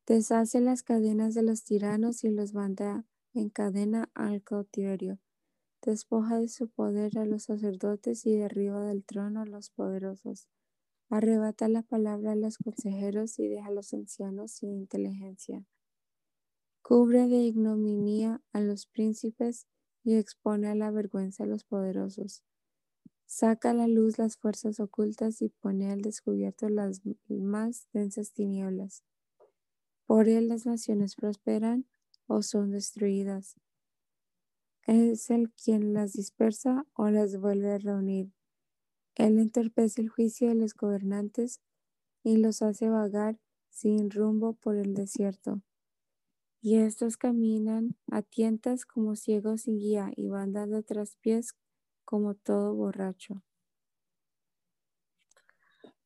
Deshace 0.06 0.60
las 0.60 0.82
cadenas 0.82 1.34
de 1.34 1.42
los 1.42 1.64
tiranos 1.64 2.24
y 2.24 2.30
los 2.30 2.54
manda 2.54 3.04
en 3.34 3.50
cadena 3.50 4.10
al 4.14 4.42
cautiverio. 4.42 5.18
Despoja 5.82 6.40
de 6.40 6.48
su 6.48 6.68
poder 6.68 7.18
a 7.18 7.24
los 7.24 7.44
sacerdotes 7.44 8.26
y 8.26 8.34
derriba 8.34 8.82
del 8.84 9.04
trono 9.04 9.42
a 9.42 9.46
los 9.46 9.70
poderosos. 9.70 10.48
Arrebata 11.10 11.68
la 11.68 11.82
palabra 11.82 12.32
a 12.32 12.36
los 12.36 12.58
consejeros 12.58 13.38
y 13.38 13.48
deja 13.48 13.68
a 13.68 13.72
los 13.72 13.94
ancianos 13.94 14.52
sin 14.52 14.74
inteligencia. 14.74 15.64
Cubre 16.82 17.28
de 17.28 17.38
ignominia 17.38 18.42
a 18.52 18.60
los 18.60 18.86
príncipes 18.86 19.66
y 20.04 20.16
expone 20.16 20.68
a 20.68 20.74
la 20.74 20.90
vergüenza 20.90 21.44
a 21.44 21.46
los 21.46 21.64
poderosos. 21.64 22.44
Saca 23.24 23.70
a 23.70 23.74
la 23.74 23.88
luz 23.88 24.18
las 24.18 24.36
fuerzas 24.36 24.80
ocultas 24.80 25.40
y 25.40 25.48
pone 25.48 25.90
al 25.90 26.02
descubierto 26.02 26.68
las 26.68 27.00
más 27.28 27.88
densas 27.92 28.32
tinieblas. 28.32 29.02
Por 30.06 30.28
él 30.28 30.48
las 30.48 30.66
naciones 30.66 31.16
prosperan 31.16 31.86
o 32.26 32.42
son 32.42 32.70
destruidas. 32.70 33.56
Es 34.86 35.30
el 35.30 35.52
quien 35.52 35.92
las 35.92 36.12
dispersa 36.12 36.86
o 36.94 37.08
las 37.08 37.38
vuelve 37.38 37.72
a 37.72 37.78
reunir. 37.78 38.37
Él 39.18 39.40
entorpece 39.40 40.00
el 40.00 40.08
juicio 40.08 40.48
de 40.48 40.54
los 40.54 40.74
gobernantes 40.74 41.60
y 42.22 42.36
los 42.36 42.62
hace 42.62 42.88
vagar 42.88 43.38
sin 43.68 44.10
rumbo 44.10 44.54
por 44.54 44.76
el 44.76 44.94
desierto. 44.94 45.60
Y 46.62 46.76
estos 46.76 47.16
caminan 47.16 47.96
a 48.10 48.22
tientas 48.22 48.84
como 48.84 49.16
ciegos 49.16 49.62
sin 49.62 49.78
guía 49.78 50.12
y 50.14 50.28
van 50.28 50.52
dando 50.52 50.82
pies 51.20 51.56
como 52.04 52.34
todo 52.34 52.74
borracho. 52.74 53.42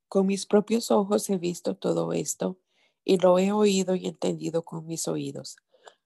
Con 0.09 0.27
mis 0.27 0.46
propios 0.46 0.90
ojos 0.90 1.29
he 1.29 1.37
visto 1.37 1.77
todo 1.77 2.14
esto 2.14 2.59
y 3.05 3.18
lo 3.18 3.38
he 3.38 3.53
oído 3.53 3.94
y 3.94 4.07
entendido 4.07 4.62
con 4.62 4.87
mis 4.87 5.07
oídos. 5.07 5.57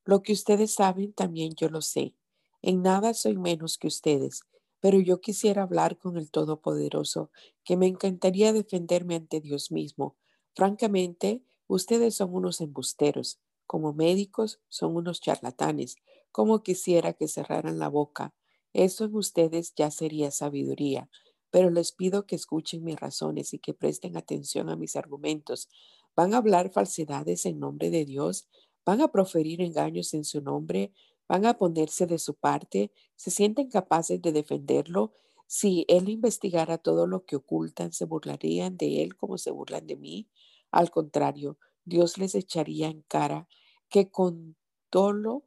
Lo 0.05 0.23
que 0.23 0.33
ustedes 0.33 0.75
saben 0.75 1.12
también 1.12 1.55
yo 1.57 1.69
lo 1.69 1.83
sé. 1.83 2.14
En 2.62 2.83
nada 2.83 3.14
soy 3.14 3.37
menos 3.37 3.79
que 3.79 3.87
ustedes, 3.87 4.42
pero 4.81 5.01
yo 5.01 5.21
quisiera 5.21 5.62
hablar 5.62 5.99
con 5.99 6.17
el 6.17 6.31
Todopoderoso, 6.31 7.31
que 7.65 7.77
me 7.77 7.87
encantaría 7.87 8.53
defenderme 8.53 9.17
ante 9.17 9.41
Dios 9.41 9.71
mismo. 9.73 10.17
Francamente, 10.55 11.43
ustedes 11.67 12.15
son 12.15 12.35
unos 12.35 12.61
embusteros. 12.61 13.41
Como 13.67 13.93
médicos, 13.93 14.61
son 14.69 14.97
unos 14.97 15.21
charlatanes. 15.21 15.97
Como 16.31 16.62
quisiera 16.62 17.15
que 17.15 17.29
cerraran 17.29 17.79
la 17.79 17.89
boca. 17.89 18.35
Eso 18.73 19.05
en 19.05 19.15
ustedes 19.15 19.75
ya 19.75 19.91
sería 19.91 20.31
sabiduría. 20.31 21.09
Pero 21.51 21.71
les 21.71 21.93
pido 21.93 22.27
que 22.27 22.37
escuchen 22.37 22.85
mis 22.85 23.01
razones 23.01 23.55
y 23.55 23.59
que 23.59 23.75
presten 23.75 24.17
atención 24.17 24.69
a 24.69 24.77
mis 24.77 24.97
argumentos, 24.97 25.69
van 26.15 26.35
a 26.35 26.39
hablar 26.39 26.71
falsedades 26.71 27.47
en 27.47 27.59
nombre 27.59 27.91
de 27.91 28.05
Dios, 28.05 28.49
van 28.85 29.01
a 29.01 29.09
proferir 29.09 29.61
engaños 29.61 30.15
en 30.15 30.25
su 30.25 30.41
nombre, 30.41 30.93
van 31.29 31.47
a 31.47 31.55
ponerse 31.59 32.07
de 32.07 32.19
su 32.19 32.35
parte, 32.35 32.93
se 33.17 33.31
sienten 33.31 33.69
capaces 33.69 34.21
de 34.23 34.33
defenderlo. 34.33 35.12
Si 35.47 35.85
él 35.89 36.09
investigara 36.09 36.79
todo 36.79 37.07
lo 37.07 37.25
que 37.25 37.37
ocultan, 37.37 37.93
se 37.93 38.05
burlarían 38.05 38.77
de 38.77 39.03
él 39.03 39.17
como 39.17 39.39
se 39.39 39.51
burlan 39.51 39.87
de 39.87 39.97
mí. 39.97 40.29
Al 40.71 40.91
contrario, 40.91 41.59
Dios 41.85 42.19
les 42.19 42.35
echaría 42.35 42.89
en 42.89 43.03
cara 43.03 43.49
que 43.89 44.11
con 44.11 44.57
dolo, 44.91 45.45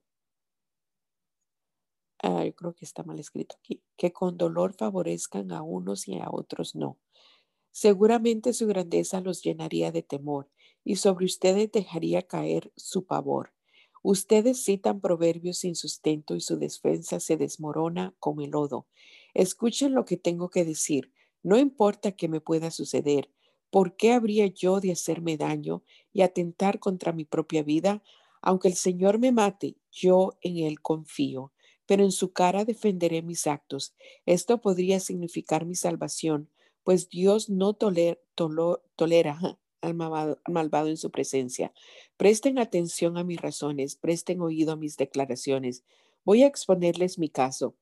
ah, 2.23 2.45
yo 2.45 2.53
creo 2.55 2.73
que 2.73 2.85
está 2.85 3.03
mal 3.03 3.19
escrito 3.19 3.55
aquí, 3.59 3.83
que 3.97 4.11
con 4.13 4.37
dolor 4.37 4.73
favorezcan 4.73 5.51
a 5.51 5.61
unos 5.61 6.07
y 6.07 6.19
a 6.19 6.29
otros 6.31 6.75
no. 6.75 6.97
Seguramente 7.71 8.53
su 8.53 8.67
grandeza 8.67 9.21
los 9.21 9.43
llenaría 9.43 9.91
de 9.91 10.03
temor 10.03 10.49
y 10.83 10.97
sobre 10.97 11.25
ustedes 11.25 11.71
dejaría 11.71 12.23
caer 12.23 12.71
su 12.75 13.05
pavor. 13.05 13.53
Ustedes 14.03 14.63
citan 14.63 15.01
proverbios 15.01 15.59
sin 15.59 15.75
sustento 15.75 16.35
y 16.35 16.41
su 16.41 16.57
defensa 16.57 17.19
se 17.19 17.37
desmorona 17.37 18.15
como 18.19 18.41
el 18.41 18.51
lodo. 18.51 18.87
Escuchen 19.33 19.93
lo 19.93 20.05
que 20.05 20.17
tengo 20.17 20.49
que 20.49 20.65
decir. 20.65 21.11
No 21.43 21.57
importa 21.57 22.11
qué 22.13 22.27
me 22.27 22.41
pueda 22.41 22.71
suceder. 22.71 23.29
¿Por 23.69 23.95
qué 23.95 24.13
habría 24.13 24.47
yo 24.47 24.79
de 24.79 24.91
hacerme 24.91 25.37
daño 25.37 25.83
y 26.11 26.21
atentar 26.21 26.79
contra 26.79 27.11
mi 27.13 27.25
propia 27.25 27.61
vida? 27.63 28.01
Aunque 28.41 28.67
el 28.69 28.75
Señor 28.75 29.19
me 29.19 29.31
mate, 29.31 29.77
yo 29.91 30.37
en 30.41 30.57
Él 30.57 30.81
confío, 30.81 31.53
pero 31.85 32.03
en 32.03 32.11
su 32.11 32.31
cara 32.31 32.65
defenderé 32.65 33.21
mis 33.21 33.47
actos. 33.47 33.93
Esto 34.25 34.61
podría 34.61 34.99
significar 34.99 35.65
mi 35.65 35.75
salvación, 35.75 36.49
pues 36.83 37.09
Dios 37.09 37.49
no 37.49 37.73
tolera 37.73 38.17
al 39.81 39.95
malvado, 39.95 40.87
en 40.87 40.97
su 40.97 41.11
presencia. 41.11 41.73
Presten 42.17 42.59
atención 42.59 43.17
a 43.17 43.23
mis 43.23 43.41
razones, 43.41 43.95
presten 43.95 44.41
oído 44.41 44.73
a 44.73 44.75
mis 44.75 44.97
declaraciones. 44.97 45.83
Voy 46.25 46.43
a 46.43 46.47
exponerles 46.47 47.19
mi 47.19 47.29
caso. 47.29 47.75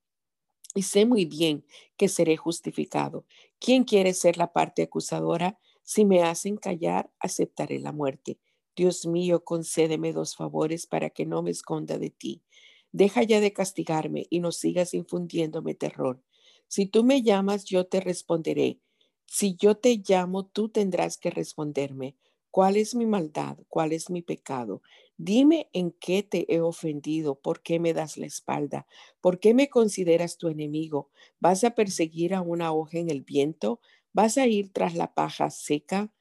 Y 0.76 0.84
sé 0.84 1.06
muy 1.06 1.26
bien 1.26 1.66
que 1.96 2.08
seré 2.08 2.38
justificado. 2.38 3.26
¿Quién 3.60 3.84
quiere 3.84 4.14
ser 4.14 4.38
la 4.38 4.54
parte 4.54 4.84
acusadora? 4.84 5.60
Si 5.84 6.06
me 6.06 6.22
hacen 6.24 6.58
callar, 6.58 7.10
aceptaré 7.20 7.80
la 7.80 7.92
muerte. 7.92 8.40
Dios 8.76 9.08
mío, 9.08 9.44
concédeme 9.44 10.14
dos 10.14 10.36
favores 10.36 10.86
para 10.86 11.10
que 11.10 11.26
no 11.26 11.42
me 11.42 11.50
esconda 11.50 11.98
de 11.98 12.12
ti. 12.12 12.44
Deja 12.92 13.24
ya 13.24 13.40
de 13.40 13.54
castigarme 13.54 14.28
y 14.30 14.40
no 14.40 14.52
sigas 14.52 14.94
infundiéndome 14.94 15.74
terror. 15.74 16.22
Si 16.68 16.86
tú 16.86 17.04
me 17.04 17.24
llamas, 17.24 17.66
yo 17.66 17.88
te 17.88 18.02
responderé. 18.02 18.80
Si 19.28 19.56
yo 19.56 19.76
te 19.78 20.02
llamo, 20.08 20.46
tú 20.46 20.70
tendrás 20.70 21.18
que 21.18 21.30
responderme. 21.30 22.16
¿Cuál 22.50 22.78
es 22.78 22.96
mi 22.96 23.06
maldad? 23.06 23.58
¿Cuál 23.68 23.92
es 23.92 24.10
mi 24.10 24.22
pecado? 24.22 24.82
Dime 25.18 25.70
en 25.74 25.92
qué 25.92 26.24
te 26.24 26.52
he 26.54 26.62
ofendido, 26.62 27.36
por 27.36 27.62
qué 27.62 27.80
me 27.80 27.94
das 27.94 28.18
la 28.18 28.26
espalda, 28.26 28.88
por 29.22 29.40
qué 29.40 29.54
me 29.54 29.70
consideras 29.70 30.38
tu 30.38 30.48
enemigo. 30.48 31.10
¿Vas 31.40 31.64
a 31.64 31.72
perseguir 31.72 32.34
a 32.34 32.42
una 32.42 32.72
hoja 32.74 32.98
en 33.00 33.10
el 33.10 33.22
viento? 33.22 33.80
¿Vas 34.14 34.38
a 34.38 34.48
ir 34.48 34.72
tras 34.74 34.96
la 34.96 35.14
paja 35.14 35.50
seca? 35.52 36.12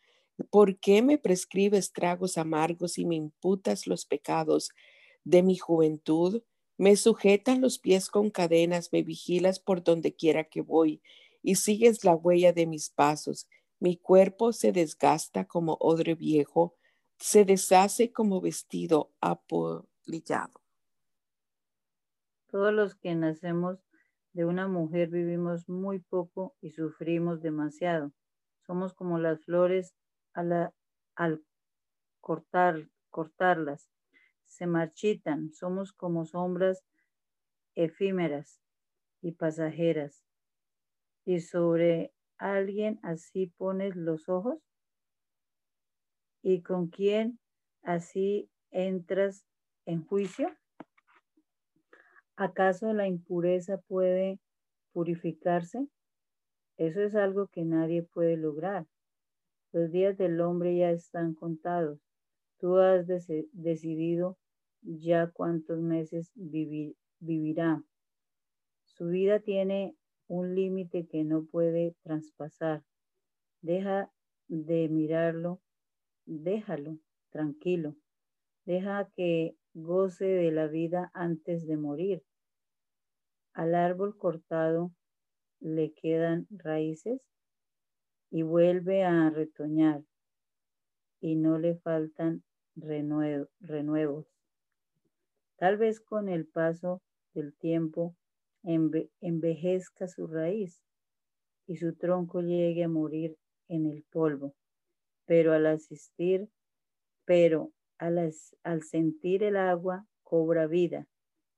¿Por 0.50 0.78
qué 0.78 1.00
me 1.02 1.16
prescribes 1.18 1.92
tragos 1.92 2.36
amargos 2.38 2.98
y 2.98 3.06
me 3.06 3.14
imputas 3.16 3.86
los 3.86 4.04
pecados 4.04 4.70
de 5.24 5.42
mi 5.42 5.56
juventud? 5.56 6.42
Me 6.78 6.96
sujetas 6.96 7.58
los 7.58 7.78
pies 7.78 8.10
con 8.10 8.30
cadenas, 8.30 8.90
me 8.92 9.02
vigilas 9.02 9.60
por 9.60 9.82
donde 9.82 10.14
quiera 10.14 10.44
que 10.44 10.60
voy 10.60 11.00
y 11.46 11.54
sigues 11.54 12.04
la 12.04 12.16
huella 12.16 12.52
de 12.52 12.66
mis 12.66 12.90
pasos. 12.90 13.46
Mi 13.78 13.96
cuerpo 13.96 14.52
se 14.52 14.72
desgasta 14.72 15.44
como 15.44 15.76
odre 15.78 16.16
viejo, 16.16 16.74
se 17.20 17.44
deshace 17.44 18.10
como 18.10 18.40
vestido 18.40 19.12
apolillado. 19.20 20.60
Todos 22.48 22.72
los 22.72 22.96
que 22.96 23.14
nacemos 23.14 23.78
de 24.32 24.44
una 24.44 24.66
mujer 24.66 25.08
vivimos 25.08 25.68
muy 25.68 26.00
poco 26.00 26.56
y 26.60 26.70
sufrimos 26.72 27.42
demasiado. 27.42 28.12
Somos 28.66 28.92
como 28.92 29.20
las 29.20 29.44
flores 29.44 29.94
al 30.34 31.44
cortar, 32.20 32.88
cortarlas. 33.10 33.88
Se 34.46 34.66
marchitan. 34.66 35.52
Somos 35.52 35.92
como 35.92 36.26
sombras 36.26 36.82
efímeras 37.76 38.60
y 39.22 39.32
pasajeras 39.32 40.25
y 41.26 41.40
sobre 41.40 42.14
alguien 42.38 42.98
así 43.02 43.48
pones 43.58 43.96
los 43.96 44.28
ojos? 44.28 44.58
¿Y 46.42 46.62
con 46.62 46.86
quién 46.86 47.38
así 47.82 48.48
entras 48.70 49.44
en 49.84 50.06
juicio? 50.06 50.48
¿Acaso 52.36 52.92
la 52.92 53.08
impureza 53.08 53.78
puede 53.88 54.38
purificarse? 54.92 55.88
Eso 56.76 57.02
es 57.02 57.14
algo 57.16 57.48
que 57.48 57.64
nadie 57.64 58.02
puede 58.02 58.36
lograr. 58.36 58.86
Los 59.72 59.90
días 59.90 60.16
del 60.16 60.40
hombre 60.40 60.76
ya 60.76 60.90
están 60.90 61.34
contados. 61.34 61.98
Tú 62.58 62.76
has 62.76 63.06
decidido 63.52 64.38
ya 64.82 65.30
cuántos 65.32 65.80
meses 65.80 66.30
vivirá. 66.34 67.82
Su 68.84 69.08
vida 69.08 69.40
tiene 69.40 69.96
un 70.28 70.54
límite 70.54 71.06
que 71.06 71.24
no 71.24 71.44
puede 71.44 71.94
traspasar. 72.02 72.82
Deja 73.60 74.10
de 74.48 74.88
mirarlo, 74.88 75.60
déjalo 76.24 76.98
tranquilo. 77.30 77.96
Deja 78.64 79.10
que 79.14 79.56
goce 79.74 80.24
de 80.26 80.50
la 80.50 80.66
vida 80.66 81.10
antes 81.14 81.66
de 81.66 81.76
morir. 81.76 82.24
Al 83.52 83.74
árbol 83.74 84.16
cortado 84.16 84.92
le 85.60 85.92
quedan 85.92 86.46
raíces 86.50 87.20
y 88.30 88.42
vuelve 88.42 89.04
a 89.04 89.30
retoñar 89.30 90.02
y 91.20 91.36
no 91.36 91.58
le 91.58 91.76
faltan 91.76 92.42
renuevos. 92.74 94.26
Tal 95.56 95.78
vez 95.78 96.00
con 96.00 96.28
el 96.28 96.46
paso 96.46 97.02
del 97.32 97.54
tiempo 97.54 98.14
envejezca 98.66 100.08
su 100.08 100.26
raíz 100.26 100.82
y 101.66 101.76
su 101.76 101.94
tronco 101.94 102.40
llegue 102.40 102.84
a 102.84 102.88
morir 102.88 103.36
en 103.68 103.86
el 103.86 104.04
polvo. 104.10 104.54
Pero 105.24 105.52
al 105.52 105.66
asistir, 105.66 106.48
pero 107.24 107.72
al, 107.98 108.32
al 108.62 108.82
sentir 108.82 109.42
el 109.42 109.56
agua, 109.56 110.06
cobra 110.22 110.66
vida 110.66 111.06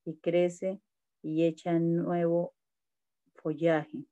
y 0.04 0.18
crece 0.18 0.80
y 1.22 1.44
echa 1.44 1.78
nuevo 1.78 2.54
follaje. 3.34 4.04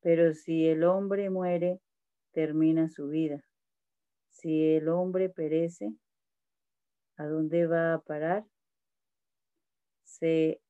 Pero 0.00 0.34
si 0.34 0.66
el 0.66 0.84
hombre 0.84 1.30
muere, 1.30 1.80
termina 2.32 2.88
su 2.88 3.08
vida. 3.08 3.44
Si 4.30 4.74
el 4.74 4.88
hombre 4.88 5.28
perece, 5.28 5.92
¿a 7.16 7.26
dónde 7.26 7.66
va 7.66 7.94
a 7.94 8.00
parar? 8.00 8.44
Se 10.04 10.61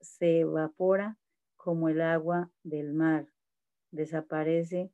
se 0.00 0.40
evapora 0.40 1.18
como 1.56 1.88
el 1.88 2.00
agua 2.00 2.50
del 2.62 2.92
mar, 2.92 3.26
desaparece 3.90 4.92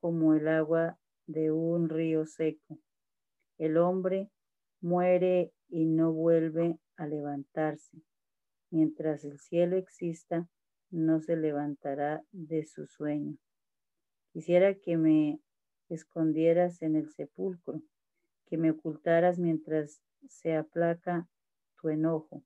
como 0.00 0.34
el 0.34 0.48
agua 0.48 0.98
de 1.26 1.52
un 1.52 1.88
río 1.88 2.26
seco. 2.26 2.78
El 3.58 3.76
hombre 3.76 4.30
muere 4.80 5.52
y 5.68 5.84
no 5.86 6.12
vuelve 6.12 6.78
a 6.96 7.06
levantarse. 7.06 8.02
Mientras 8.70 9.24
el 9.24 9.38
cielo 9.38 9.76
exista, 9.76 10.48
no 10.90 11.20
se 11.20 11.36
levantará 11.36 12.24
de 12.32 12.64
su 12.64 12.86
sueño. 12.86 13.36
Quisiera 14.32 14.74
que 14.74 14.96
me 14.96 15.40
escondieras 15.88 16.82
en 16.82 16.96
el 16.96 17.10
sepulcro, 17.10 17.82
que 18.46 18.56
me 18.56 18.70
ocultaras 18.70 19.38
mientras 19.38 20.02
se 20.28 20.56
aplaca 20.56 21.28
tu 21.80 21.88
enojo, 21.88 22.42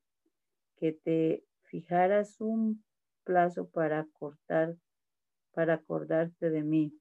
que 0.75 0.93
te 0.93 1.43
fijaras 1.63 2.39
un 2.39 2.83
plazo 3.23 3.69
para 3.69 4.07
cortar, 4.13 4.77
para 5.51 5.75
acordarte 5.75 6.49
de 6.49 6.63
mí. 6.63 6.93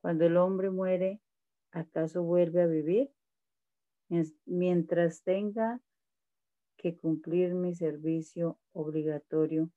Cuando 0.00 0.24
el 0.26 0.36
hombre 0.36 0.70
muere, 0.70 1.20
¿acaso 1.72 2.22
vuelve 2.22 2.62
a 2.62 2.66
vivir? 2.66 3.10
Mientras 4.46 5.22
tenga 5.22 5.80
que 6.76 6.96
cumplir 6.96 7.54
mi 7.54 7.74
servicio 7.74 8.58
obligatorio, 8.72 9.70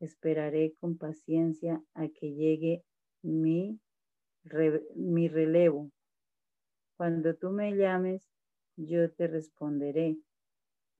esperaré 0.00 0.74
con 0.80 0.98
paciencia 0.98 1.82
a 1.94 2.08
que 2.08 2.34
llegue 2.34 2.84
mi, 3.22 3.80
mi 4.94 5.28
relevo. 5.28 5.90
Cuando 6.96 7.34
tú 7.34 7.50
me 7.50 7.76
llames, 7.76 8.28
yo 8.76 9.10
te 9.12 9.28
responderé 9.28 10.18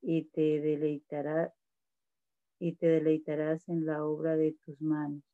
y 0.06 0.24
te 0.24 0.60
deleitará 0.60 1.54
y 2.58 2.74
te 2.74 2.86
deleitarás 2.86 3.66
en 3.68 3.86
la 3.86 4.04
obra 4.04 4.36
de 4.36 4.52
tus 4.64 4.80
manos. 4.82 5.24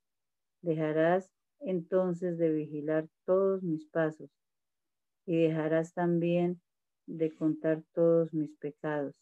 Dejarás 0.63 1.29
entonces 1.59 2.39
de 2.39 2.51
vigilar 2.51 3.09
todos 3.25 3.65
mis 3.65 3.87
pasos 3.87 4.31
y 5.27 5.43
dejarás 5.43 5.93
también 5.93 6.61
de 7.07 7.35
contar 7.35 7.83
todos 7.93 8.33
mis 8.33 8.57
pecados. 8.57 9.17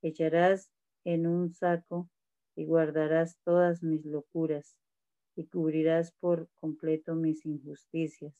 Echarás 0.00 0.70
en 1.04 1.26
un 1.26 1.52
saco 1.52 2.08
y 2.54 2.64
guardarás 2.64 3.38
todas 3.44 3.82
mis 3.82 4.04
locuras 4.04 4.76
y 5.34 5.46
cubrirás 5.46 6.12
por 6.20 6.48
completo 6.60 7.16
mis 7.16 7.44
injusticias. 7.44 8.34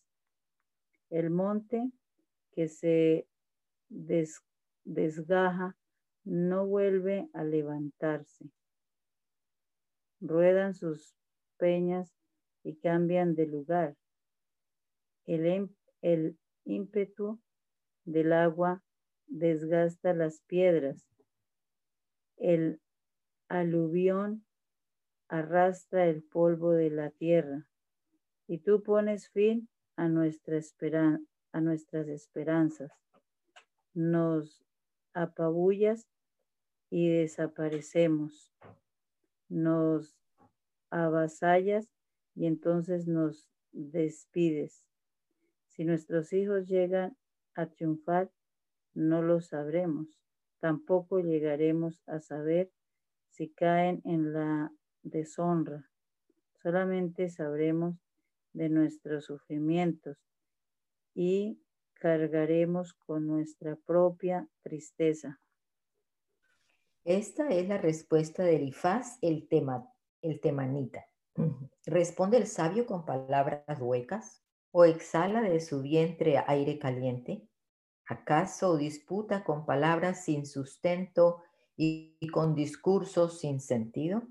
El 1.10 1.30
monte 1.30 1.90
que 2.52 2.68
se 2.68 3.26
desgaja 4.84 5.76
no 6.24 6.66
vuelve 6.66 7.28
a 7.32 7.44
levantarse. 7.44 8.50
Ruedan 10.20 10.74
sus 10.74 11.14
peñas 11.56 12.14
y 12.62 12.76
cambian 12.76 13.34
de 13.34 13.46
lugar. 13.46 13.96
El, 15.24 15.46
em, 15.46 15.68
el 16.00 16.38
ímpetu 16.64 17.40
del 18.04 18.32
agua 18.32 18.82
desgasta 19.26 20.14
las 20.14 20.40
piedras. 20.42 21.06
El 22.36 22.80
aluvión 23.48 24.44
arrastra 25.28 26.06
el 26.06 26.22
polvo 26.22 26.72
de 26.72 26.90
la 26.90 27.10
tierra 27.10 27.66
y 28.46 28.58
tú 28.58 28.82
pones 28.82 29.30
fin 29.30 29.68
a, 29.96 30.08
nuestra 30.08 30.60
a 31.52 31.60
nuestras 31.60 32.08
esperanzas. 32.08 32.92
Nos 33.94 34.62
apabullas 35.14 36.06
y 36.93 37.09
desaparecemos. 37.09 38.53
Nos 39.49 40.14
avasallas 40.90 41.88
y 42.34 42.45
entonces 42.45 43.09
nos 43.09 43.49
despides. 43.72 44.84
Si 45.68 45.86
nuestros 45.86 46.34
hijos 46.34 46.68
llegan 46.68 47.16
a 47.55 47.64
triunfar, 47.64 48.30
no 48.93 49.22
lo 49.22 49.40
sabremos. 49.40 50.20
Tampoco 50.61 51.20
llegaremos 51.20 52.03
a 52.07 52.20
saber 52.20 52.70
si 53.30 53.49
caen 53.49 54.03
en 54.05 54.34
la 54.34 54.70
deshonra. 55.03 55.90
Solamente 56.62 57.30
sabremos 57.30 57.97
de 58.53 58.68
nuestros 58.68 59.24
sufrimientos 59.24 60.18
y 61.14 61.59
cargaremos 61.95 62.93
con 62.93 63.26
nuestra 63.26 63.76
propia 63.76 64.47
tristeza. 64.61 65.41
Esta 67.05 67.48
es 67.48 67.68
la 67.68 67.78
respuesta 67.78 68.44
de 68.44 68.57
Elifaz, 68.57 69.18
el, 69.22 69.48
tema, 69.48 69.92
temanita. 70.40 71.05
¿Responde 71.84 72.36
el 72.36 72.46
sabio 72.46 72.86
con 72.86 73.05
palabras 73.05 73.64
huecas? 73.80 74.44
¿O 74.70 74.84
exhala 74.84 75.42
de 75.42 75.61
su 75.61 75.82
vientre 75.82 76.38
aire 76.46 76.78
caliente? 76.78 77.48
¿Acaso 78.07 78.76
disputa 78.76 79.42
con 79.42 79.66
palabras 79.66 80.24
sin 80.24 80.46
sustento 80.46 81.42
y 81.76 82.16
con 82.32 82.55
discursos 82.55 83.40
sin 83.40 83.61
sentido? 83.61 84.22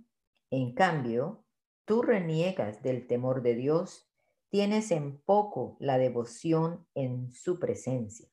En 0.49 0.73
cambio, 0.73 1.43
tú 1.83 2.01
reniegas 2.01 2.81
del 2.81 3.05
temor 3.05 3.41
de 3.41 3.55
Dios, 3.55 4.09
tienes 4.49 4.91
en 4.91 5.19
poco 5.19 5.75
la 5.79 5.97
devoción 5.97 6.87
en 6.95 7.31
su 7.31 7.59
presencia. 7.59 8.29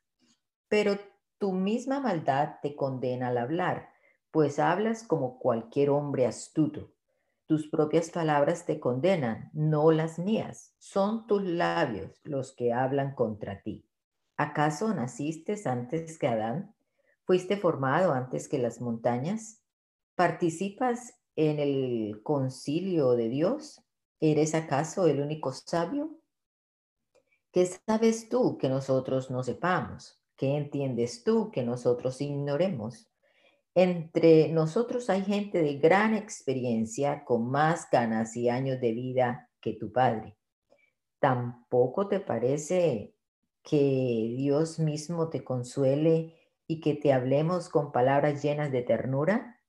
Pero 0.69 0.97
tu 1.39 1.53
misma 1.53 1.99
maldad 1.99 2.57
te 2.63 2.77
condena 2.77 3.29
al 3.29 3.39
hablar 3.39 3.98
pues 4.31 4.59
hablas 4.59 5.03
como 5.03 5.39
cualquier 5.39 5.91
hombre 5.91 6.27
astuto. 6.27 6.93
Tus 7.47 7.69
propias 7.69 8.11
palabras 8.11 8.67
te 8.67 8.79
condenan, 8.79 9.51
no 9.55 9.91
las 9.91 10.19
mías. 10.19 10.75
Son 10.79 11.27
tus 11.27 11.43
labios 11.43 12.21
los 12.25 12.55
que 12.55 12.73
hablan 12.73 13.15
contra 13.15 13.63
ti. 13.63 13.89
¿Acaso 14.37 14.93
naciste 14.95 15.57
antes 15.65 16.19
que 16.19 16.29
Adán? 16.29 16.75
¿Fuiste 17.25 17.57
formado 17.57 18.13
antes 18.13 18.49
que 18.49 18.59
las 18.59 18.81
montañas? 18.81 19.63
¿Participas 20.15 21.15
en 21.37 21.59
el 21.59 22.21
concilio 22.23 23.13
de 23.13 23.29
Dios? 23.29 23.83
¿Eres 24.21 24.55
acaso 24.55 25.07
el 25.07 25.21
único 25.21 25.53
sabio? 25.53 26.19
¿Qué 27.51 27.67
sabes 27.67 28.29
tú 28.29 28.59
que 28.59 28.69
nosotros 28.69 29.31
no 29.31 29.43
sepamos? 29.43 30.21
¿Qué 30.37 30.57
entiendes 30.57 31.25
tú 31.25 31.51
que 31.51 31.63
nosotros 31.63 32.21
ignoremos? 32.21 33.08
Entre 33.75 34.49
nosotros 34.49 35.09
hay 35.11 35.23
gente 35.23 35.63
de 35.63 35.79
gran 35.79 36.15
experiencia, 36.15 37.25
con 37.25 37.51
más 37.51 37.89
ganas 37.91 38.37
y 38.37 38.49
años 38.49 38.81
de 38.81 38.93
vida 38.93 39.51
que 39.61 39.75
tu 39.75 39.93
Padre. 39.93 40.37
¿Tampoco 41.21 42.09
te 42.09 42.21
parece 42.21 43.15
que 43.63 44.35
Dios 44.37 44.79
mismo 44.79 45.29
te 45.29 45.45
consuele 45.45 46.35
y 46.67 46.81
que 46.81 46.95
te 46.95 47.13
hablemos 47.13 47.69
con 47.69 47.93
palabras 47.93 48.43
llenas 48.43 48.73
de 48.73 48.83
ternura? 48.83 49.61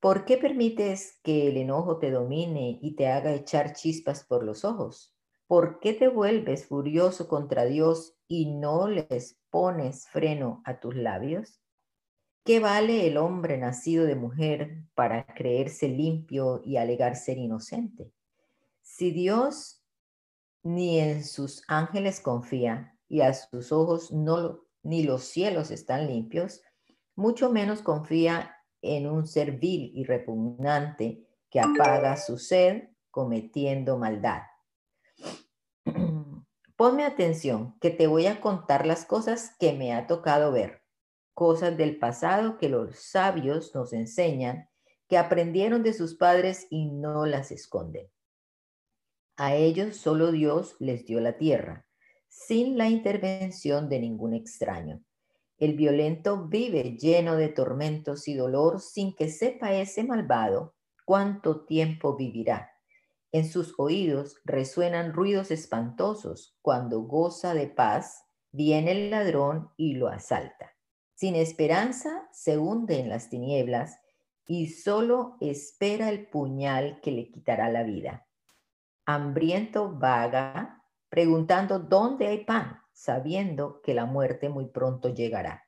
¿Por 0.00 0.24
qué 0.24 0.36
permites 0.36 1.18
que 1.22 1.48
el 1.48 1.56
enojo 1.56 1.98
te 1.98 2.10
domine 2.10 2.78
y 2.80 2.94
te 2.96 3.08
haga 3.08 3.32
echar 3.32 3.72
chispas 3.72 4.24
por 4.24 4.44
los 4.44 4.64
ojos? 4.64 5.16
¿Por 5.46 5.80
qué 5.80 5.94
te 5.94 6.08
vuelves 6.08 6.66
furioso 6.66 7.28
contra 7.28 7.64
Dios 7.64 8.16
y 8.28 8.54
no 8.56 8.88
les 8.88 9.38
pones 9.50 10.08
freno 10.08 10.62
a 10.64 10.80
tus 10.80 10.94
labios? 10.94 11.60
¿Qué 12.46 12.60
vale 12.60 13.08
el 13.08 13.16
hombre 13.16 13.58
nacido 13.58 14.04
de 14.04 14.14
mujer 14.14 14.84
para 14.94 15.26
creerse 15.26 15.88
limpio 15.88 16.62
y 16.64 16.76
alegar 16.76 17.16
ser 17.16 17.38
inocente? 17.38 18.12
Si 18.82 19.10
Dios 19.10 19.82
ni 20.62 21.00
en 21.00 21.24
sus 21.24 21.64
ángeles 21.66 22.20
confía 22.20 22.96
y 23.08 23.22
a 23.22 23.34
sus 23.34 23.72
ojos 23.72 24.12
ni 24.84 25.02
los 25.02 25.24
cielos 25.24 25.72
están 25.72 26.06
limpios, 26.06 26.62
mucho 27.16 27.50
menos 27.50 27.82
confía 27.82 28.54
en 28.80 29.08
un 29.08 29.26
ser 29.26 29.58
vil 29.58 29.90
y 29.92 30.04
repugnante 30.04 31.26
que 31.50 31.58
apaga 31.58 32.16
su 32.16 32.38
sed 32.38 32.90
cometiendo 33.10 33.98
maldad. 33.98 34.42
Ponme 36.76 37.04
atención, 37.04 37.76
que 37.80 37.90
te 37.90 38.06
voy 38.06 38.26
a 38.26 38.40
contar 38.40 38.86
las 38.86 39.04
cosas 39.04 39.56
que 39.58 39.72
me 39.72 39.92
ha 39.92 40.06
tocado 40.06 40.52
ver 40.52 40.85
cosas 41.36 41.76
del 41.76 41.98
pasado 41.98 42.56
que 42.56 42.70
los 42.70 42.96
sabios 42.98 43.74
nos 43.74 43.92
enseñan, 43.92 44.70
que 45.06 45.18
aprendieron 45.18 45.82
de 45.82 45.92
sus 45.92 46.14
padres 46.14 46.66
y 46.70 46.86
no 46.86 47.26
las 47.26 47.52
esconden. 47.52 48.08
A 49.36 49.54
ellos 49.54 49.98
solo 49.98 50.32
Dios 50.32 50.76
les 50.78 51.04
dio 51.04 51.20
la 51.20 51.36
tierra, 51.36 51.86
sin 52.26 52.78
la 52.78 52.88
intervención 52.88 53.90
de 53.90 54.00
ningún 54.00 54.32
extraño. 54.32 55.04
El 55.58 55.74
violento 55.74 56.46
vive 56.48 56.96
lleno 56.96 57.36
de 57.36 57.48
tormentos 57.48 58.28
y 58.28 58.34
dolor 58.34 58.80
sin 58.80 59.14
que 59.14 59.28
sepa 59.28 59.74
ese 59.74 60.04
malvado 60.04 60.74
cuánto 61.04 61.66
tiempo 61.66 62.16
vivirá. 62.16 62.70
En 63.30 63.46
sus 63.46 63.74
oídos 63.76 64.40
resuenan 64.46 65.12
ruidos 65.12 65.50
espantosos. 65.50 66.56
Cuando 66.62 67.02
goza 67.02 67.52
de 67.52 67.66
paz, 67.66 68.24
viene 68.52 68.92
el 68.92 69.10
ladrón 69.10 69.68
y 69.76 69.96
lo 69.96 70.08
asalta. 70.08 70.75
Sin 71.16 71.34
esperanza 71.34 72.28
se 72.30 72.58
hunde 72.58 73.00
en 73.00 73.08
las 73.08 73.30
tinieblas 73.30 73.98
y 74.46 74.68
solo 74.68 75.38
espera 75.40 76.10
el 76.10 76.26
puñal 76.26 77.00
que 77.00 77.10
le 77.10 77.30
quitará 77.30 77.70
la 77.70 77.84
vida. 77.84 78.26
Hambriento 79.06 79.90
vaga, 79.98 80.84
preguntando 81.08 81.78
dónde 81.78 82.26
hay 82.26 82.44
pan, 82.44 82.82
sabiendo 82.92 83.80
que 83.80 83.94
la 83.94 84.04
muerte 84.04 84.50
muy 84.50 84.66
pronto 84.66 85.08
llegará. 85.08 85.66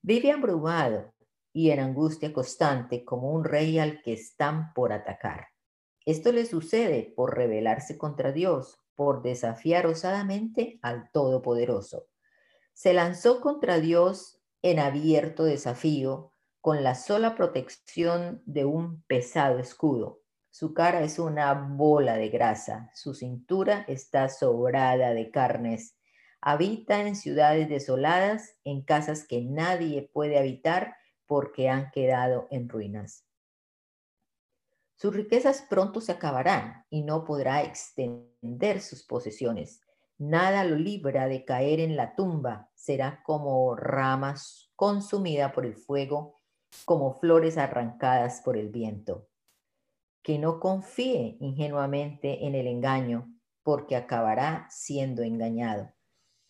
Vive 0.00 0.32
abrumado 0.32 1.12
y 1.52 1.70
en 1.70 1.80
angustia 1.80 2.32
constante 2.32 3.04
como 3.04 3.30
un 3.30 3.44
rey 3.44 3.78
al 3.78 4.00
que 4.00 4.14
están 4.14 4.72
por 4.72 4.94
atacar. 4.94 5.48
Esto 6.06 6.32
le 6.32 6.46
sucede 6.46 7.12
por 7.14 7.36
rebelarse 7.36 7.98
contra 7.98 8.32
Dios, 8.32 8.80
por 8.94 9.20
desafiar 9.20 9.86
osadamente 9.86 10.78
al 10.80 11.10
Todopoderoso. 11.12 12.06
Se 12.72 12.94
lanzó 12.94 13.42
contra 13.42 13.80
Dios 13.80 14.37
en 14.62 14.78
abierto 14.78 15.44
desafío 15.44 16.32
con 16.60 16.82
la 16.82 16.94
sola 16.94 17.34
protección 17.34 18.42
de 18.44 18.64
un 18.64 19.02
pesado 19.02 19.58
escudo. 19.58 20.20
Su 20.50 20.74
cara 20.74 21.02
es 21.02 21.18
una 21.18 21.52
bola 21.54 22.16
de 22.16 22.30
grasa, 22.30 22.90
su 22.94 23.14
cintura 23.14 23.84
está 23.86 24.28
sobrada 24.28 25.14
de 25.14 25.30
carnes. 25.30 25.96
Habita 26.40 27.00
en 27.00 27.16
ciudades 27.16 27.68
desoladas, 27.68 28.56
en 28.64 28.82
casas 28.82 29.26
que 29.26 29.40
nadie 29.42 30.10
puede 30.12 30.38
habitar 30.38 30.96
porque 31.26 31.68
han 31.68 31.90
quedado 31.90 32.48
en 32.50 32.68
ruinas. 32.68 33.24
Sus 34.96 35.14
riquezas 35.14 35.64
pronto 35.68 36.00
se 36.00 36.10
acabarán 36.10 36.84
y 36.90 37.02
no 37.02 37.24
podrá 37.24 37.62
extender 37.62 38.80
sus 38.80 39.04
posesiones. 39.04 39.80
Nada 40.18 40.64
lo 40.64 40.74
libra 40.74 41.28
de 41.28 41.44
caer 41.44 41.78
en 41.78 41.94
la 41.94 42.16
tumba, 42.16 42.72
será 42.74 43.22
como 43.22 43.76
ramas 43.76 44.72
consumida 44.74 45.52
por 45.52 45.64
el 45.64 45.76
fuego, 45.76 46.40
como 46.84 47.12
flores 47.12 47.56
arrancadas 47.56 48.40
por 48.40 48.56
el 48.56 48.68
viento. 48.68 49.28
Que 50.22 50.40
no 50.40 50.58
confíe 50.58 51.36
ingenuamente 51.38 52.46
en 52.46 52.56
el 52.56 52.66
engaño, 52.66 53.32
porque 53.62 53.94
acabará 53.94 54.66
siendo 54.70 55.22
engañado. 55.22 55.92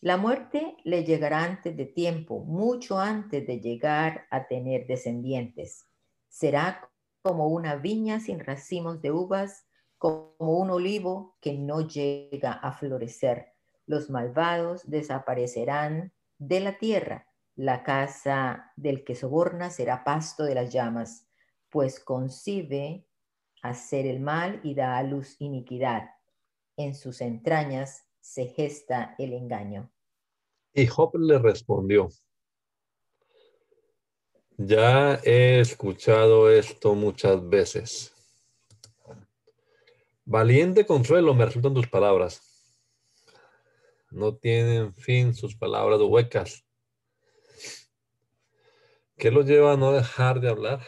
La 0.00 0.16
muerte 0.16 0.78
le 0.84 1.04
llegará 1.04 1.44
antes 1.44 1.76
de 1.76 1.84
tiempo, 1.84 2.44
mucho 2.46 2.98
antes 2.98 3.46
de 3.46 3.60
llegar 3.60 4.26
a 4.30 4.46
tener 4.46 4.86
descendientes. 4.86 5.86
Será 6.30 6.90
como 7.20 7.48
una 7.48 7.76
viña 7.76 8.18
sin 8.20 8.40
racimos 8.40 9.02
de 9.02 9.10
uvas, 9.12 9.66
como 9.98 10.36
un 10.38 10.70
olivo 10.70 11.36
que 11.42 11.52
no 11.52 11.86
llega 11.86 12.52
a 12.52 12.72
florecer 12.72 13.57
los 13.88 14.10
malvados 14.10 14.88
desaparecerán 14.88 16.12
de 16.38 16.60
la 16.60 16.78
tierra, 16.78 17.26
la 17.56 17.82
casa 17.82 18.72
del 18.76 19.02
que 19.02 19.16
soborna 19.16 19.70
será 19.70 20.04
pasto 20.04 20.44
de 20.44 20.54
las 20.54 20.72
llamas, 20.72 21.26
pues 21.70 21.98
concibe 21.98 23.06
hacer 23.62 24.06
el 24.06 24.20
mal 24.20 24.60
y 24.62 24.74
da 24.74 24.98
a 24.98 25.02
luz 25.02 25.36
iniquidad. 25.40 26.10
En 26.76 26.94
sus 26.94 27.20
entrañas 27.20 28.04
se 28.20 28.46
gesta 28.46 29.16
el 29.18 29.32
engaño. 29.32 29.90
Y 30.74 30.86
Job 30.86 31.16
le 31.16 31.38
respondió, 31.38 32.10
ya 34.58 35.18
he 35.24 35.60
escuchado 35.60 36.50
esto 36.50 36.94
muchas 36.94 37.48
veces. 37.48 38.12
Valiente 40.24 40.84
consuelo 40.84 41.32
me 41.32 41.46
resultan 41.46 41.72
tus 41.72 41.88
palabras. 41.88 42.57
No 44.10 44.36
tienen 44.36 44.94
fin 44.94 45.34
sus 45.34 45.56
palabras 45.56 46.00
huecas. 46.00 46.64
¿Qué 49.16 49.30
los 49.30 49.46
lleva 49.46 49.72
a 49.72 49.76
no 49.76 49.92
dejar 49.92 50.40
de 50.40 50.48
hablar? 50.48 50.80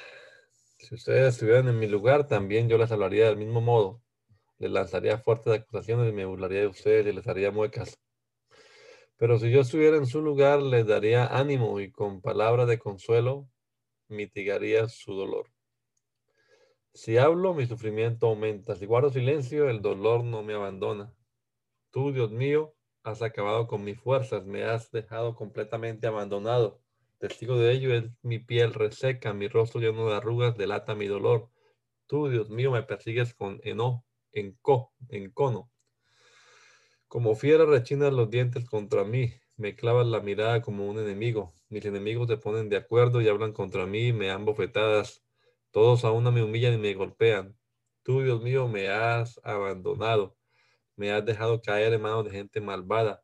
Si 0.79 0.95
ustedes 0.95 1.35
estuvieran 1.35 1.69
en 1.69 1.79
mi 1.79 1.87
lugar, 1.87 2.27
también 2.27 2.69
yo 2.69 2.79
les 2.79 2.91
hablaría 2.91 3.27
del 3.27 3.37
mismo 3.37 3.61
modo. 3.61 4.03
Les 4.59 4.71
lanzaría 4.71 5.19
fuertes 5.19 5.53
acusaciones 5.53 6.11
y 6.11 6.15
me 6.15 6.25
burlaría 6.25 6.61
de 6.61 6.69
ustedes 6.69 7.07
y 7.07 7.13
les 7.13 7.27
haría 7.27 7.51
muecas. 7.51 7.99
Pero 9.17 9.39
si 9.39 9.51
yo 9.51 9.61
estuviera 9.61 9.99
en 9.99 10.07
su 10.07 10.23
lugar, 10.23 10.63
les 10.63 10.87
daría 10.87 11.27
ánimo 11.27 11.79
y 11.81 11.91
con 11.91 12.23
palabras 12.23 12.67
de 12.69 12.79
consuelo 12.79 13.51
mitigaría 14.09 14.89
su 14.89 15.15
dolor. 15.15 15.51
Si 16.95 17.19
hablo, 17.19 17.53
mi 17.53 17.67
sufrimiento 17.67 18.29
aumenta. 18.29 18.77
Si 18.77 18.87
guardo 18.87 19.11
silencio, 19.11 19.69
el 19.69 19.83
dolor 19.83 20.25
no 20.25 20.43
me 20.43 20.55
abandona. 20.55 21.15
Tú, 21.91 22.13
Dios 22.13 22.33
mío, 22.33 22.75
has 23.03 23.23
acabado 23.23 23.67
con 23.67 23.85
mis 23.85 23.99
fuerzas, 23.99 24.45
me 24.45 24.65
has 24.65 24.91
dejado 24.91 25.35
completamente 25.35 26.07
abandonado. 26.07 26.81
Testigo 27.19 27.59
de 27.59 27.73
ello 27.73 27.95
es 27.95 28.05
mi 28.23 28.39
piel 28.39 28.75
reseca, 28.75 29.33
mi 29.33 29.49
rostro 29.49 29.81
lleno 29.81 30.09
de 30.09 30.17
arrugas 30.17 30.57
delata 30.57 30.95
mi 30.95 31.07
dolor. 31.07 31.51
Tú, 32.07 32.29
Dios 32.29 32.51
mío, 32.51 32.71
me 32.73 32.83
persigues 32.83 33.35
con 33.35 33.61
eno, 33.63 34.05
enco, 34.33 34.93
encono. 35.09 35.71
Como 37.09 37.35
fiera 37.35 37.65
rechinas 37.65 38.13
los 38.13 38.31
dientes 38.31 38.65
contra 38.65 39.05
mí, 39.05 39.35
me 39.57 39.75
clavas 39.75 40.07
la 40.07 40.21
mirada 40.21 40.63
como 40.63 40.89
un 40.89 40.99
enemigo. 40.99 41.53
Mis 41.69 41.85
enemigos 41.85 42.29
se 42.29 42.37
ponen 42.37 42.69
de 42.69 42.77
acuerdo 42.77 43.21
y 43.21 43.29
hablan 43.29 43.53
contra 43.53 43.87
mí, 43.87 44.13
me 44.13 44.29
dan 44.29 44.45
bofetadas. 44.45 45.23
Todos 45.71 46.05
a 46.05 46.11
una 46.11 46.31
me 46.31 46.43
humillan 46.43 46.75
y 46.75 46.79
me 46.79 46.95
golpean. 46.95 47.57
Tú, 48.03 48.23
Dios 48.23 48.43
mío, 48.43 48.67
me 48.69 48.89
has 48.89 49.39
abandonado. 49.45 50.37
Me 50.97 51.13
has 51.13 51.25
dejado 51.25 51.61
caer 51.63 51.93
en 51.93 52.03
manos 52.03 52.25
de 52.25 52.31
gente 52.31 52.61
malvada. 52.61 53.23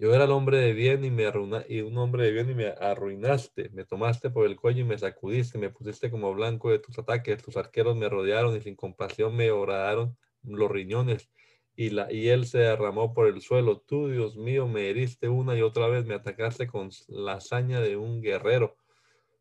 Yo 0.00 0.14
era 0.14 0.24
el 0.24 0.30
hombre 0.30 0.58
de 0.58 0.74
bien 0.74 1.04
y, 1.04 1.10
me 1.10 1.26
arruina, 1.26 1.64
y 1.68 1.80
un 1.80 1.98
hombre 1.98 2.22
de 2.24 2.30
bien 2.30 2.48
y 2.48 2.54
me 2.54 2.68
arruinaste. 2.68 3.70
Me 3.70 3.84
tomaste 3.84 4.30
por 4.30 4.46
el 4.46 4.54
cuello 4.54 4.82
y 4.82 4.84
me 4.84 4.96
sacudiste. 4.96 5.58
Me 5.58 5.70
pusiste 5.70 6.08
como 6.08 6.32
blanco 6.32 6.70
de 6.70 6.78
tus 6.78 6.96
ataques. 7.00 7.42
Tus 7.42 7.56
arqueros 7.56 7.96
me 7.96 8.08
rodearon 8.08 8.56
y 8.56 8.60
sin 8.60 8.76
compasión 8.76 9.34
me 9.34 9.50
horadaron 9.50 10.16
los 10.44 10.70
riñones. 10.70 11.28
Y, 11.74 11.90
la, 11.90 12.12
y 12.12 12.28
él 12.28 12.46
se 12.46 12.58
derramó 12.58 13.12
por 13.12 13.26
el 13.26 13.40
suelo. 13.40 13.80
Tú, 13.80 14.08
Dios 14.08 14.36
mío, 14.36 14.68
me 14.68 14.88
heriste 14.88 15.28
una 15.28 15.56
y 15.56 15.62
otra 15.62 15.88
vez. 15.88 16.06
Me 16.06 16.14
atacaste 16.14 16.68
con 16.68 16.90
la 17.08 17.34
hazaña 17.34 17.80
de 17.80 17.96
un 17.96 18.22
guerrero. 18.22 18.76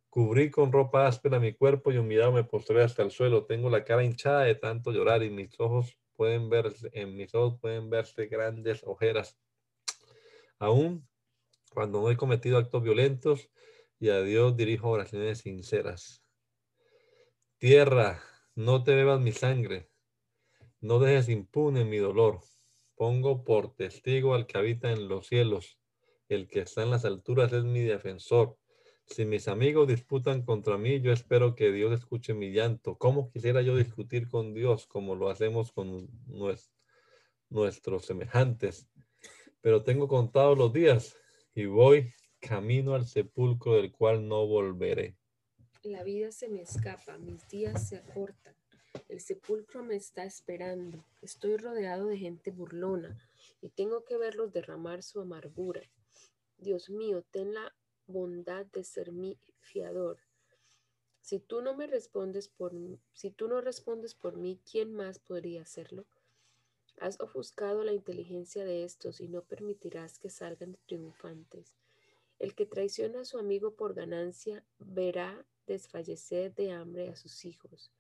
Cubrí 0.10 0.50
con 0.50 0.72
ropa 0.72 1.06
áspera 1.06 1.40
mi 1.40 1.54
cuerpo 1.54 1.92
y 1.92 1.98
humillado 1.98 2.32
me 2.32 2.44
postré 2.44 2.84
hasta 2.84 3.04
el 3.04 3.12
suelo. 3.12 3.46
Tengo 3.46 3.70
la 3.70 3.84
cara 3.84 4.04
hinchada 4.04 4.42
de 4.42 4.56
tanto 4.56 4.92
llorar 4.92 5.22
y 5.22 5.30
mis 5.30 5.60
ojos 5.60 6.00
pueden 6.18 6.50
verse, 6.50 6.90
en 6.92 7.16
mis 7.16 7.34
ojos 7.34 7.58
pueden 7.62 7.90
verse 7.90 8.26
grandes 8.26 8.82
ojeras. 8.84 9.38
Aún 10.60 11.08
cuando 11.72 12.02
no 12.02 12.12
he 12.12 12.18
cometido 12.18 12.58
actos 12.58 12.84
violentos 12.84 13.50
y 14.00 14.10
a 14.10 14.22
Dios 14.22 14.58
dirijo 14.58 14.90
oraciones 14.90 15.40
sinceras. 15.40 16.24
Tierra, 17.58 18.22
no 18.56 18.84
te 18.84 18.96
bebas 18.96 19.22
mi 19.22 19.32
sangre, 19.32 19.90
no 20.82 21.00
dejes 21.00 21.30
impune 21.30 21.86
mi 21.86 21.98
dolor. 21.98 22.42
Pongo 22.96 23.44
por 23.44 23.76
testigo 23.76 24.34
al 24.34 24.48
que 24.48 24.58
habita 24.58 24.92
en 24.92 25.08
los 25.08 25.28
cielos. 25.28 25.80
El 26.30 26.48
que 26.48 26.62
está 26.62 26.84
en 26.84 26.92
las 26.92 27.06
alturas 27.06 27.54
es 27.54 27.64
mi 27.64 27.82
defensor. 27.82 28.58
Si 29.08 29.26
mis 29.26 29.48
amigos 29.48 29.88
disputan 29.88 30.44
contra 30.44 30.78
mí, 30.78 31.00
yo 31.00 31.12
espero 31.12 31.56
que 31.56 31.72
Dios 31.72 31.94
escuche 31.94 32.34
mi 32.34 32.52
llanto. 32.52 32.98
¿Cómo 32.98 33.32
quisiera 33.32 33.62
yo 33.62 33.76
discutir 33.76 34.28
con 34.28 34.54
Dios 34.54 34.86
como 34.86 35.16
lo 35.16 35.30
hacemos 35.30 35.72
con 35.72 36.10
nuestros 37.50 38.06
semejantes? 38.06 38.90
Pero 39.62 39.84
tengo 39.84 40.08
contados 40.08 40.58
los 40.58 40.74
días 40.74 41.16
y 41.56 41.66
voy 41.66 42.14
camino 42.40 42.94
al 42.94 43.08
sepulcro 43.08 43.76
del 43.76 43.92
cual 43.92 44.28
no 44.28 44.46
volveré. 44.46 45.18
La 45.84 46.04
vida 46.04 46.32
se 46.32 46.50
me 46.50 46.62
escapa, 46.62 47.18
mis 47.18 47.48
días 47.48 47.88
se 47.88 47.98
acortan. 47.98 48.56
El 49.08 49.22
sepulcro 49.22 49.84
me 49.84 49.96
está 49.96 50.26
esperando. 50.26 51.04
Estoy 51.22 51.58
rodeado 51.58 52.08
de 52.08 52.18
gente 52.18 52.52
burlona 52.52 53.18
y 53.62 53.70
tengo 53.70 54.04
que 54.04 54.18
verlos 54.18 54.52
derramar 54.52 55.02
su 55.02 55.22
amargura. 55.22 55.82
Dios 56.58 56.90
mío, 56.90 57.24
ten 57.32 57.54
la 57.54 57.74
bondad 58.08 58.66
de 58.68 58.84
ser 58.84 59.12
mi 59.12 59.38
fiador. 59.60 60.18
Si 61.22 61.40
tú 61.40 61.62
no 61.62 61.76
me 61.76 61.88
respondes 61.88 62.48
por 62.48 62.74
si 63.14 63.32
tú 63.32 63.48
no 63.48 63.62
respondes 63.62 64.16
por 64.16 64.38
mí, 64.38 64.60
¿quién 64.70 64.94
más 64.94 65.20
podría 65.20 65.62
hacerlo? 65.62 66.06
Has 67.00 67.20
ofuscado 67.20 67.84
la 67.84 67.94
inteligencia 67.94 68.66
de 68.66 68.84
estos 68.84 69.20
y 69.22 69.28
no 69.28 69.44
permitirás 69.44 70.18
que 70.18 70.30
salgan 70.30 70.78
triunfantes. 70.88 71.76
El 72.40 72.56
que 72.56 72.66
traiciona 72.66 73.22
a 73.22 73.26
su 73.26 73.38
amigo 73.38 73.76
por 73.76 73.94
ganancia 73.94 74.64
verá 74.80 75.46
desfallecer 75.68 76.56
de 76.56 76.72
hambre 76.72 77.10
a 77.10 77.16
sus 77.16 77.46
hijos. 77.46 77.92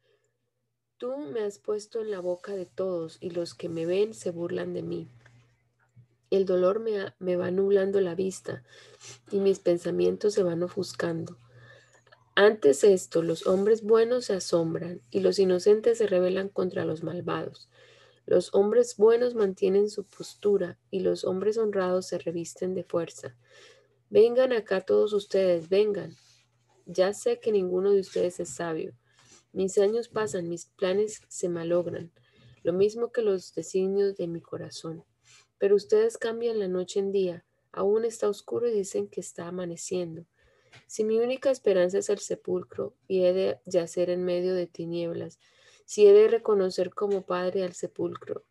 Tú 0.97 1.15
me 1.17 1.41
has 1.41 1.59
puesto 1.59 2.01
en 2.01 2.09
la 2.09 2.21
boca 2.21 2.55
de 2.55 2.65
todos 2.65 3.17
y 3.19 3.29
los 3.29 3.53
que 3.53 3.69
me 3.69 3.85
ven 3.85 4.13
se 4.13 4.31
burlan 4.31 4.73
de 4.73 4.81
mí. 4.81 5.09
El 6.29 6.45
dolor 6.45 6.79
me, 6.79 7.13
me, 7.19 7.35
va 7.35 7.51
nublando 7.51 8.01
la 8.01 8.15
vista 8.15 8.63
y 9.31 9.39
mis 9.39 9.59
pensamientos 9.59 10.33
se 10.33 10.43
van 10.43 10.63
ofuscando. 10.63 11.37
Antes 12.35 12.83
esto, 12.83 13.23
los 13.23 13.47
hombres 13.47 13.81
buenos 13.81 14.25
se 14.25 14.33
asombran 14.33 15.01
y 15.09 15.21
los 15.21 15.39
inocentes 15.39 15.97
se 15.97 16.07
rebelan 16.07 16.49
contra 16.49 16.85
los 16.85 17.01
malvados. 17.01 17.69
Los 18.27 18.53
hombres 18.53 18.97
buenos 18.97 19.35
mantienen 19.35 19.89
su 19.89 20.03
postura 20.03 20.77
y 20.91 20.99
los 20.99 21.23
hombres 21.23 21.57
honrados 21.57 22.07
se 22.07 22.17
revisten 22.17 22.75
de 22.75 22.83
fuerza. 22.83 23.37
Vengan 24.09 24.51
acá 24.51 24.81
todos 24.81 25.13
ustedes, 25.13 25.69
vengan. 25.69 26.15
Ya 26.85 27.13
sé 27.13 27.39
que 27.39 27.51
ninguno 27.51 27.91
de 27.91 28.01
ustedes 28.01 28.39
es 28.39 28.49
sabio. 28.49 28.93
Mis 29.53 29.77
años 29.77 30.09
pasan, 30.09 30.49
mis 30.49 30.65
planes 30.65 31.21
se 31.29 31.49
malogran, 31.49 32.11
lo 32.63 32.73
mismo 32.73 33.11
que 33.11 33.21
los 33.21 33.53
designios 33.53 34.15
de 34.15 34.27
mi 34.27 34.41
corazón. 34.41 35.03
Pero 35.57 35.75
ustedes 35.75 36.17
cambian 36.17 36.59
la 36.59 36.67
noche 36.67 36.99
en 36.99 37.11
día, 37.11 37.45
aún 37.71 38.05
está 38.05 38.29
oscuro 38.29 38.67
y 38.67 38.73
dicen 38.73 39.07
que 39.07 39.21
está 39.21 39.47
amaneciendo. 39.47 40.25
Si 40.87 41.03
mi 41.03 41.17
única 41.19 41.49
esperanza 41.49 41.97
es 41.97 42.09
el 42.09 42.19
sepulcro 42.19 42.93
y 43.07 43.25
he 43.25 43.33
de 43.33 43.59
yacer 43.65 44.09
en 44.09 44.23
medio 44.23 44.53
de 44.53 44.67
tinieblas, 44.67 45.39
si 45.85 46.05
he 46.05 46.13
de 46.13 46.27
reconocer 46.27 46.93
como 46.93 47.25
padre 47.25 47.63
al 47.63 47.73
sepulcro 47.73 48.43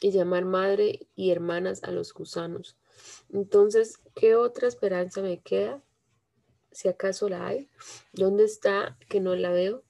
y 0.00 0.10
llamar 0.10 0.44
madre 0.44 1.08
y 1.14 1.30
hermanas 1.30 1.82
a 1.84 1.90
los 1.90 2.12
gusanos, 2.12 2.76
entonces, 3.32 4.00
¿qué 4.14 4.34
otra 4.34 4.68
esperanza 4.68 5.22
me 5.22 5.40
queda? 5.40 5.82
Si 6.72 6.88
acaso 6.88 7.28
la 7.28 7.46
hay, 7.46 7.68
¿dónde 8.12 8.44
está 8.44 8.98
que 9.08 9.20
no 9.20 9.34
la 9.34 9.50
veo? 9.50 9.82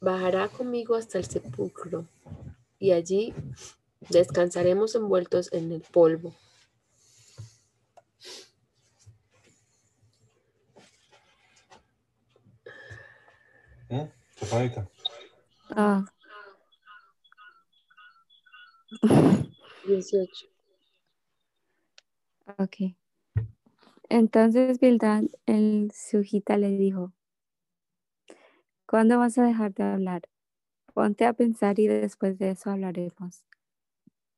Bajará 0.00 0.48
conmigo 0.48 0.94
hasta 0.94 1.18
el 1.18 1.24
sepulcro 1.24 2.06
y 2.78 2.92
allí 2.92 3.34
Descansaremos 4.08 4.94
envueltos 4.94 5.52
en 5.52 5.72
el 5.72 5.82
polvo. 5.82 6.34
¿Eh? 13.90 14.10
Ah. 15.70 16.04
18. 19.86 20.46
Ok. 22.58 22.96
Entonces 24.08 24.80
Bildad, 24.80 25.24
el 25.46 25.92
sujita, 25.94 26.56
le 26.56 26.70
dijo, 26.70 27.12
¿cuándo 28.86 29.18
vas 29.18 29.38
a 29.38 29.44
dejar 29.44 29.72
de 29.74 29.84
hablar? 29.84 30.22
Ponte 30.94 31.26
a 31.26 31.32
pensar 31.32 31.78
y 31.78 31.86
después 31.86 32.38
de 32.38 32.50
eso 32.50 32.70
hablaremos. 32.70 33.44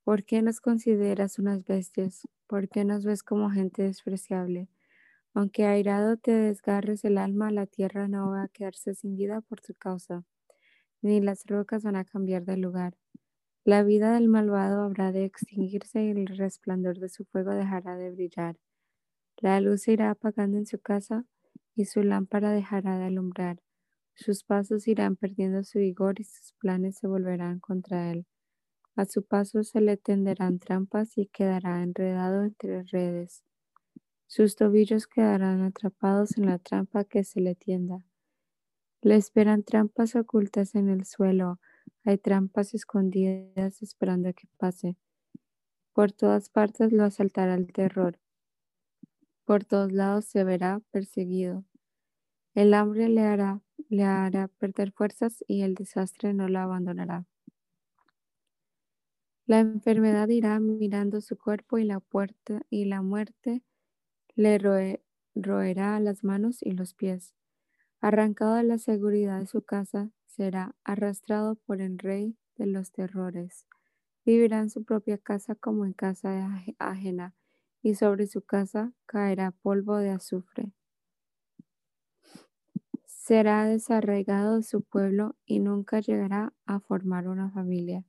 ¿Por 0.05 0.25
qué 0.25 0.43
nos 0.43 0.61
consideras 0.61 1.39
unas 1.39 1.65
bestias? 1.65 2.27
¿Por 2.49 2.69
qué 2.69 2.85
nos 2.85 3.05
ves 3.05 3.23
como 3.23 3.51
gente 3.51 3.85
despreciable? 3.85 4.69
Aunque 5.33 5.65
airado 5.65 6.17
te 6.17 6.33
desgarres 6.33 7.05
el 7.05 7.19
alma, 7.19 7.53
la 7.53 7.67
tierra 7.67 8.09
no 8.09 8.31
va 8.33 8.43
a 8.43 8.49
quedarse 8.49 8.97
sin 8.97 9.15
vida 9.17 9.43
por 9.43 9.61
tu 9.61 9.75
causa, 9.75 10.25
ni 11.03 11.21
las 11.21 11.45
rocas 11.47 11.85
van 11.85 11.95
a 11.95 12.05
cambiar 12.05 12.45
de 12.45 12.57
lugar. 12.57 12.97
La 13.65 13.85
vida 13.85 14.15
del 14.15 14.29
malvado 14.29 14.83
habrá 14.83 15.13
de 15.13 15.25
extinguirse 15.25 16.03
y 16.05 16.11
el 16.11 16.27
resplandor 16.27 16.99
de 16.99 17.09
su 17.09 17.25
fuego 17.25 17.53
dejará 17.53 17.97
de 17.97 18.11
brillar. 18.11 18.57
La 19.39 19.61
luz 19.61 19.83
se 19.83 19.93
irá 19.93 20.11
apagando 20.11 20.59
en 20.59 20.67
su 20.67 20.81
casa 20.81 21.27
y 21.77 21.85
su 21.85 22.03
lámpara 22.03 22.51
dejará 22.51 22.99
de 22.99 23.05
alumbrar. 23.05 23.63
Sus 24.15 24.43
pasos 24.43 24.89
irán 24.89 25.15
perdiendo 25.15 25.63
su 25.63 25.79
vigor 25.79 26.19
y 26.19 26.25
sus 26.25 26.55
planes 26.59 26.99
se 26.99 27.07
volverán 27.07 27.61
contra 27.61 28.11
él. 28.11 28.27
A 28.95 29.07
su 29.07 29.23
paso 29.23 29.65
se 29.65 29.81
le 29.81 29.97
tenderán 29.97 30.59
trampas 30.59 31.17
y 31.17 31.27
quedará 31.27 31.83
enredado 31.83 32.45
entre 32.45 32.83
redes. 32.83 33.43
Sus 34.27 34.55
tobillos 34.55 35.07
quedarán 35.07 35.63
atrapados 35.63 36.37
en 36.37 36.47
la 36.47 36.59
trampa 36.59 37.05
que 37.05 37.25
se 37.25 37.41
le 37.41 37.55
tienda. 37.55 38.05
Le 39.01 39.17
esperan 39.17 39.63
trampas 39.63 40.15
ocultas 40.15 40.75
en 40.75 40.89
el 40.89 41.07
suelo. 41.07 41.59
Hay 42.05 42.19
trampas 42.19 42.75
escondidas 42.75 43.83
esperando 43.83 44.29
a 44.29 44.33
que 44.33 44.47
pase. 44.59 44.97
Por 45.95 46.13
todas 46.13 46.51
partes 46.51 46.93
lo 46.93 47.05
asaltará 47.05 47.55
el 47.55 47.73
terror. 47.73 48.19
Por 49.45 49.65
todos 49.65 49.91
lados 49.93 50.27
se 50.27 50.45
verá 50.45 50.81
perseguido. 50.91 51.65
El 52.55 52.75
hambre 52.75 53.09
le 53.09 53.23
hará, 53.23 53.63
le 53.89 54.05
hará 54.05 54.49
perder 54.49 54.93
fuerzas 54.93 55.43
y 55.49 55.63
el 55.63 55.75
desastre 55.75 56.35
no 56.35 56.49
lo 56.49 56.61
abandonará. 56.61 57.27
La 59.53 59.61
enfermedad 59.61 60.31
irá 60.31 60.59
mirando 60.61 61.21
su 61.21 61.37
cuerpo 61.37 61.77
y 61.77 61.85
la 61.85 62.01
puerta 62.01 62.63
y 62.71 62.87
la 62.87 63.03
muerte 63.03 63.63
le 64.35 64.57
roerá 65.35 66.01
las 66.01 66.25
manos 66.25 66.63
y 66.63 66.71
los 66.71 66.95
pies. 66.95 67.35
Arrancado 68.01 68.55
de 68.55 68.63
la 68.63 68.79
seguridad 68.79 69.41
de 69.41 69.47
su 69.47 69.61
casa, 69.61 70.11
será 70.25 70.75
arrastrado 70.85 71.57
por 71.57 71.83
el 71.83 71.99
rey 71.99 72.35
de 72.57 72.65
los 72.65 72.93
terrores. 72.93 73.67
Vivirá 74.25 74.61
en 74.61 74.71
su 74.71 74.85
propia 74.85 75.19
casa 75.19 75.55
como 75.55 75.85
en 75.85 75.93
casa 75.93 76.65
ajena, 76.79 77.35
y 77.83 77.95
sobre 77.95 78.29
su 78.29 78.41
casa 78.41 78.95
caerá 79.05 79.51
polvo 79.51 79.99
de 79.99 80.13
azufre. 80.13 80.73
Será 83.05 83.67
desarraigado 83.67 84.57
de 84.57 84.63
su 84.63 84.81
pueblo 84.81 85.37
y 85.45 85.59
nunca 85.59 86.01
llegará 86.01 86.55
a 86.65 86.81
formar 86.81 87.29
una 87.29 87.51
familia. 87.51 88.03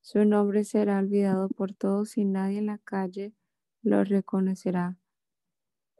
Su 0.00 0.24
nombre 0.24 0.64
será 0.64 0.98
olvidado 0.98 1.48
por 1.48 1.72
todos 1.72 2.16
y 2.16 2.24
nadie 2.24 2.58
en 2.58 2.66
la 2.66 2.78
calle 2.78 3.34
lo 3.82 4.04
reconocerá 4.04 5.00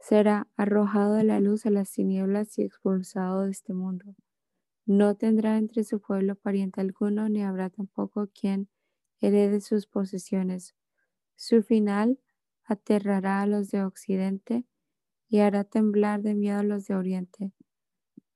será 0.01 0.47
arrojado 0.57 1.13
de 1.13 1.23
la 1.23 1.39
luz 1.39 1.65
a 1.65 1.69
las 1.69 1.91
tinieblas 1.91 2.57
y 2.57 2.63
expulsado 2.63 3.45
de 3.45 3.51
este 3.51 3.73
mundo. 3.73 4.15
No 4.85 5.15
tendrá 5.15 5.57
entre 5.57 5.83
su 5.83 6.01
pueblo 6.01 6.35
pariente 6.35 6.81
alguno, 6.81 7.29
ni 7.29 7.43
habrá 7.43 7.69
tampoco 7.69 8.27
quien 8.27 8.67
herede 9.21 9.61
sus 9.61 9.85
posesiones. 9.85 10.75
Su 11.35 11.61
final 11.61 12.19
aterrará 12.63 13.41
a 13.41 13.47
los 13.47 13.69
de 13.69 13.83
Occidente 13.83 14.65
y 15.29 15.39
hará 15.39 15.63
temblar 15.63 16.23
de 16.23 16.33
miedo 16.33 16.59
a 16.59 16.63
los 16.63 16.87
de 16.87 16.95
Oriente. 16.95 17.53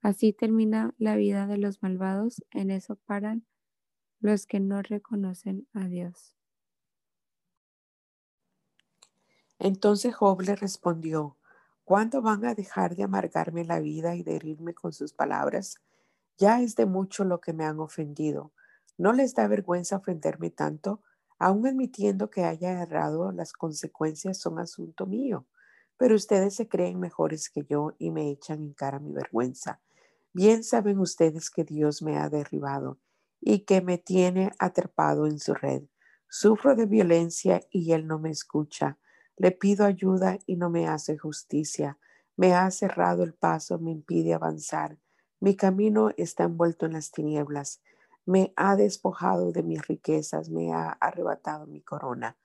Así 0.00 0.32
termina 0.32 0.94
la 0.98 1.16
vida 1.16 1.48
de 1.48 1.58
los 1.58 1.82
malvados, 1.82 2.44
en 2.52 2.70
eso 2.70 2.94
paran 2.94 3.44
los 4.26 4.44
que 4.46 4.58
no 4.58 4.82
reconocen 4.82 5.68
a 5.72 5.86
Dios. 5.86 6.34
Entonces 9.60 10.16
Job 10.16 10.42
le 10.42 10.56
respondió, 10.56 11.36
¿Cuándo 11.84 12.20
van 12.20 12.44
a 12.44 12.56
dejar 12.56 12.96
de 12.96 13.04
amargarme 13.04 13.64
la 13.64 13.78
vida 13.78 14.16
y 14.16 14.24
de 14.24 14.34
herirme 14.34 14.74
con 14.74 14.92
sus 14.92 15.12
palabras? 15.12 15.76
Ya 16.36 16.60
es 16.60 16.74
de 16.74 16.86
mucho 16.86 17.22
lo 17.22 17.40
que 17.40 17.52
me 17.52 17.64
han 17.64 17.78
ofendido. 17.78 18.52
¿No 18.98 19.12
les 19.12 19.36
da 19.36 19.46
vergüenza 19.46 19.96
ofenderme 19.96 20.50
tanto? 20.50 21.02
Aún 21.38 21.64
admitiendo 21.64 22.28
que 22.28 22.42
haya 22.42 22.82
errado, 22.82 23.30
las 23.30 23.52
consecuencias 23.52 24.40
son 24.40 24.58
asunto 24.58 25.06
mío. 25.06 25.46
Pero 25.96 26.16
ustedes 26.16 26.56
se 26.56 26.66
creen 26.66 26.98
mejores 26.98 27.48
que 27.48 27.62
yo 27.62 27.94
y 28.00 28.10
me 28.10 28.28
echan 28.30 28.60
en 28.60 28.72
cara 28.72 28.98
mi 28.98 29.12
vergüenza. 29.12 29.80
Bien 30.32 30.64
saben 30.64 30.98
ustedes 30.98 31.48
que 31.48 31.62
Dios 31.62 32.02
me 32.02 32.18
ha 32.18 32.28
derribado 32.28 32.98
y 33.40 33.60
que 33.60 33.80
me 33.80 33.98
tiene 33.98 34.52
atrapado 34.58 35.26
en 35.26 35.38
su 35.38 35.54
red. 35.54 35.82
Sufro 36.28 36.74
de 36.74 36.86
violencia 36.86 37.62
y 37.70 37.92
Él 37.92 38.06
no 38.06 38.18
me 38.18 38.30
escucha. 38.30 38.98
Le 39.36 39.52
pido 39.52 39.84
ayuda 39.84 40.38
y 40.46 40.56
no 40.56 40.70
me 40.70 40.88
hace 40.88 41.16
justicia. 41.16 41.98
Me 42.36 42.54
ha 42.54 42.70
cerrado 42.70 43.22
el 43.22 43.34
paso, 43.34 43.78
me 43.78 43.92
impide 43.92 44.34
avanzar. 44.34 44.98
Mi 45.40 45.54
camino 45.56 46.10
está 46.16 46.44
envuelto 46.44 46.86
en 46.86 46.94
las 46.94 47.10
tinieblas. 47.10 47.82
Me 48.24 48.52
ha 48.56 48.76
despojado 48.76 49.52
de 49.52 49.62
mis 49.62 49.86
riquezas, 49.86 50.50
me 50.50 50.72
ha 50.72 50.90
arrebatado 50.90 51.66
mi 51.66 51.80
corona. 51.80 52.36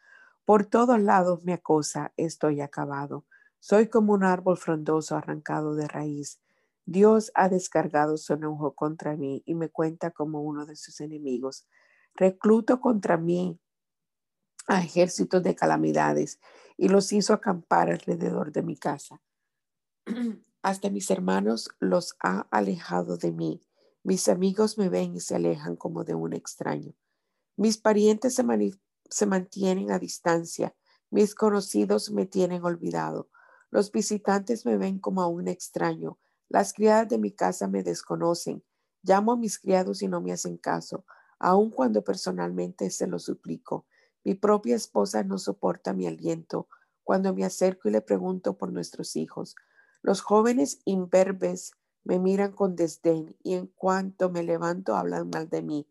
Por 0.45 0.65
todos 0.65 0.99
lados 0.99 1.43
me 1.43 1.53
acosa, 1.53 2.13
estoy 2.17 2.61
acabado. 2.61 3.25
Soy 3.59 3.87
como 3.87 4.13
un 4.13 4.23
árbol 4.23 4.57
frondoso 4.57 5.15
arrancado 5.15 5.75
de 5.75 5.87
raíz. 5.87 6.41
Dios 6.91 7.31
ha 7.35 7.47
descargado 7.47 8.17
su 8.17 8.33
enojo 8.33 8.73
contra 8.73 9.15
mí 9.15 9.43
y 9.45 9.55
me 9.55 9.69
cuenta 9.69 10.11
como 10.11 10.41
uno 10.41 10.65
de 10.65 10.75
sus 10.75 10.99
enemigos. 10.99 11.65
Recluto 12.15 12.81
contra 12.81 13.17
mí 13.17 13.59
a 14.67 14.81
ejércitos 14.81 15.41
de 15.41 15.55
calamidades 15.55 16.39
y 16.77 16.89
los 16.89 17.13
hizo 17.13 17.33
acampar 17.33 17.89
alrededor 17.89 18.51
de 18.51 18.61
mi 18.61 18.75
casa. 18.75 19.21
Hasta 20.61 20.89
mis 20.89 21.09
hermanos 21.09 21.69
los 21.79 22.15
ha 22.21 22.47
alejado 22.51 23.17
de 23.17 23.31
mí. 23.31 23.61
Mis 24.03 24.27
amigos 24.27 24.77
me 24.77 24.89
ven 24.89 25.15
y 25.15 25.19
se 25.19 25.35
alejan 25.35 25.75
como 25.75 26.03
de 26.03 26.13
un 26.13 26.33
extraño. 26.33 26.93
Mis 27.55 27.77
parientes 27.77 28.35
se, 28.35 28.43
se 29.09 29.25
mantienen 29.25 29.91
a 29.91 29.99
distancia. 29.99 30.75
Mis 31.09 31.35
conocidos 31.35 32.11
me 32.11 32.25
tienen 32.25 32.63
olvidado. 32.63 33.29
Los 33.69 33.91
visitantes 33.91 34.65
me 34.65 34.77
ven 34.77 34.99
como 34.99 35.21
a 35.21 35.27
un 35.27 35.47
extraño. 35.47 36.19
Las 36.51 36.73
criadas 36.73 37.07
de 37.07 37.17
mi 37.17 37.31
casa 37.31 37.69
me 37.69 37.81
desconocen. 37.81 38.61
Llamo 39.03 39.31
a 39.31 39.37
mis 39.37 39.57
criados 39.57 40.01
y 40.01 40.09
no 40.09 40.19
me 40.19 40.33
hacen 40.33 40.57
caso, 40.57 41.05
aun 41.39 41.69
cuando 41.69 42.03
personalmente 42.03 42.89
se 42.89 43.07
lo 43.07 43.19
suplico. 43.19 43.85
Mi 44.25 44.35
propia 44.35 44.75
esposa 44.75 45.23
no 45.23 45.37
soporta 45.37 45.93
mi 45.93 46.07
aliento 46.07 46.67
cuando 47.05 47.33
me 47.33 47.45
acerco 47.45 47.87
y 47.87 47.91
le 47.93 48.01
pregunto 48.01 48.57
por 48.57 48.73
nuestros 48.73 49.15
hijos. 49.15 49.55
Los 50.01 50.19
jóvenes 50.19 50.81
imberbes 50.83 51.71
me 52.03 52.19
miran 52.19 52.51
con 52.51 52.75
desdén 52.75 53.33
y 53.41 53.53
en 53.53 53.67
cuanto 53.67 54.29
me 54.29 54.43
levanto 54.43 54.97
hablan 54.97 55.29
mal 55.29 55.47
de 55.47 55.61
mí. 55.61 55.87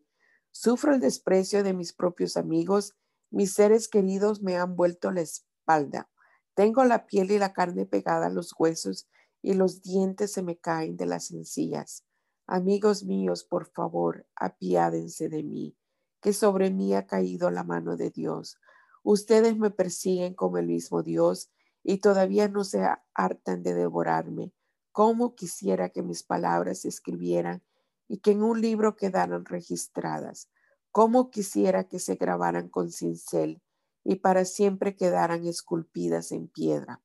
Sufro 0.51 0.93
el 0.93 0.99
desprecio 0.99 1.63
de 1.63 1.73
mis 1.73 1.91
propios 1.91 2.37
amigos. 2.37 2.93
Mis 3.31 3.55
seres 3.55 3.87
queridos 3.87 4.43
me 4.43 4.57
han 4.57 4.75
vuelto 4.75 5.09
la 5.09 5.21
espalda. 5.21 6.07
Tengo 6.53 6.83
la 6.83 7.07
piel 7.07 7.31
y 7.31 7.39
la 7.39 7.51
carne 7.51 7.87
pegada 7.87 8.27
a 8.27 8.29
los 8.29 8.53
huesos 8.59 9.07
y 9.41 9.53
los 9.53 9.81
dientes 9.81 10.31
se 10.31 10.43
me 10.43 10.57
caen 10.57 10.97
de 10.97 11.05
las 11.05 11.31
encías. 11.31 12.05
Amigos 12.47 13.03
míos, 13.03 13.43
por 13.43 13.67
favor, 13.67 14.25
apiádense 14.35 15.29
de 15.29 15.43
mí 15.43 15.75
que 16.21 16.33
sobre 16.33 16.69
mí 16.69 16.93
ha 16.93 17.07
caído 17.07 17.49
la 17.51 17.63
mano 17.63 17.97
de 17.97 18.11
Dios. 18.11 18.57
Ustedes 19.03 19.57
me 19.57 19.71
persiguen 19.71 20.35
como 20.35 20.59
el 20.59 20.67
mismo 20.67 21.01
Dios 21.01 21.51
y 21.83 21.97
todavía 21.97 22.47
no 22.47 22.63
se 22.63 22.87
hartan 23.15 23.63
de 23.63 23.73
devorarme. 23.73 24.53
¿Cómo 24.91 25.35
quisiera 25.35 25.89
que 25.89 26.03
mis 26.03 26.23
palabras 26.23 26.81
se 26.81 26.89
escribieran 26.89 27.63
y 28.07 28.19
que 28.19 28.31
en 28.31 28.43
un 28.43 28.61
libro 28.61 28.95
quedaran 28.95 29.45
registradas? 29.45 30.49
¿Cómo 30.91 31.31
quisiera 31.31 31.85
que 31.85 31.99
se 31.99 32.15
grabaran 32.15 32.69
con 32.69 32.91
cincel 32.91 33.61
y 34.03 34.17
para 34.17 34.45
siempre 34.45 34.95
quedaran 34.95 35.45
esculpidas 35.47 36.31
en 36.31 36.47
piedra? 36.47 37.01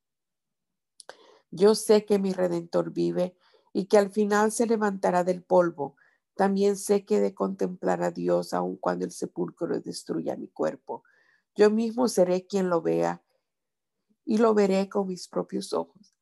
Yo 1.51 1.75
sé 1.75 2.05
que 2.05 2.19
mi 2.19 2.33
redentor 2.33 2.93
vive 2.93 3.37
y 3.73 3.87
que 3.87 3.99
al 3.99 4.11
final 4.11 4.53
se 4.53 4.67
levantará 4.67 5.25
del 5.25 5.43
polvo 5.43 5.97
también 6.37 6.77
sé 6.77 7.07
que 7.07 7.19
de 7.19 7.35
contemplar 7.35 8.03
a 8.03 8.11
Dios 8.11 8.53
aun 8.53 8.77
cuando 8.77 9.07
el 9.07 9.11
sepulcro 9.11 9.81
destruya 9.81 10.37
mi 10.37 10.49
cuerpo. 10.49 11.03
Yo 11.55 11.71
mismo 11.71 12.09
seré 12.09 12.47
quien 12.47 12.69
lo 12.69 12.83
vea 12.83 13.23
y 14.27 14.37
lo 14.37 14.53
veré 14.53 14.91
con 14.91 15.09
mis 15.09 15.29
propios 15.29 15.73
ojos, 15.73 16.15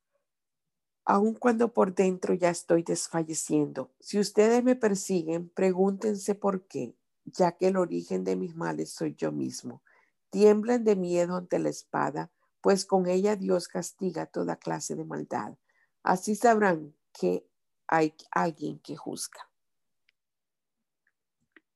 aun 1.04 1.34
cuando 1.34 1.72
por 1.72 1.96
dentro 1.96 2.32
ya 2.32 2.50
estoy 2.50 2.84
desfalleciendo. 2.84 3.92
Si 3.98 4.20
ustedes 4.20 4.62
me 4.62 4.76
persiguen, 4.76 5.48
pregúntense 5.48 6.36
por 6.36 6.68
qué, 6.68 6.96
ya 7.24 7.52
que 7.52 7.68
el 7.68 7.76
origen 7.76 8.22
de 8.22 8.36
mis 8.36 8.54
males 8.54 8.90
soy 8.90 9.16
yo 9.16 9.32
mismo. 9.32 9.82
Tiemblan 10.30 10.84
de 10.84 10.94
miedo 10.94 11.36
ante 11.36 11.58
la 11.58 11.70
espada, 11.70 12.30
pues 12.64 12.86
con 12.86 13.06
ella 13.06 13.36
Dios 13.36 13.68
castiga 13.68 14.24
toda 14.24 14.56
clase 14.56 14.96
de 14.96 15.04
maldad. 15.04 15.58
Así 16.02 16.34
sabrán 16.34 16.96
que 17.12 17.46
hay 17.86 18.14
alguien 18.30 18.78
que 18.78 18.96
juzga. 18.96 19.50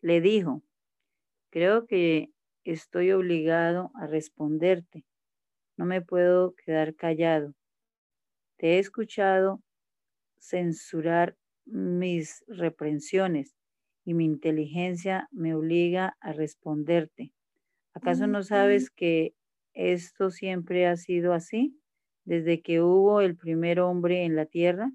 le 0.00 0.20
dijo, 0.20 0.62
creo 1.50 1.88
que 1.88 2.30
estoy 2.62 3.10
obligado 3.10 3.90
a 3.96 4.06
responderte. 4.06 5.04
No 5.76 5.86
me 5.86 6.02
puedo 6.02 6.54
quedar 6.54 6.94
callado. 6.94 7.52
Te 8.58 8.76
he 8.76 8.78
escuchado 8.78 9.60
censurar 10.38 11.36
mis 11.64 12.44
reprensiones 12.46 13.56
y 14.06 14.14
mi 14.14 14.24
inteligencia 14.24 15.28
me 15.32 15.54
obliga 15.54 16.16
a 16.20 16.32
responderte. 16.32 17.34
¿Acaso 17.92 18.26
no 18.26 18.42
sabes 18.42 18.90
que 18.90 19.34
esto 19.74 20.30
siempre 20.30 20.86
ha 20.86 20.96
sido 20.96 21.34
así? 21.34 21.78
desde 22.26 22.60
que 22.60 22.82
hubo 22.82 23.20
el 23.22 23.36
primer 23.36 23.80
hombre 23.80 24.24
en 24.24 24.36
la 24.36 24.46
tierra. 24.46 24.90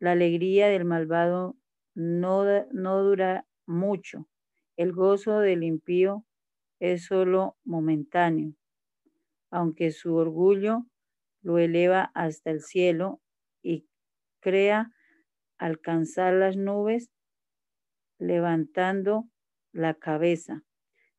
La 0.00 0.12
alegría 0.12 0.68
del 0.68 0.84
malvado 0.86 1.56
no, 1.94 2.44
no 2.72 3.02
dura 3.02 3.46
mucho. 3.66 4.26
El 4.76 4.92
gozo 4.92 5.40
del 5.40 5.62
impío 5.62 6.24
es 6.80 7.04
solo 7.04 7.58
momentáneo, 7.64 8.54
aunque 9.50 9.90
su 9.90 10.14
orgullo 10.14 10.86
lo 11.42 11.58
eleva 11.58 12.10
hasta 12.14 12.50
el 12.50 12.62
cielo 12.62 13.20
y 13.62 13.86
crea 14.40 14.92
alcanzar 15.58 16.34
las 16.34 16.56
nubes 16.56 17.10
levantando 18.18 19.28
la 19.72 19.94
cabeza. 19.94 20.62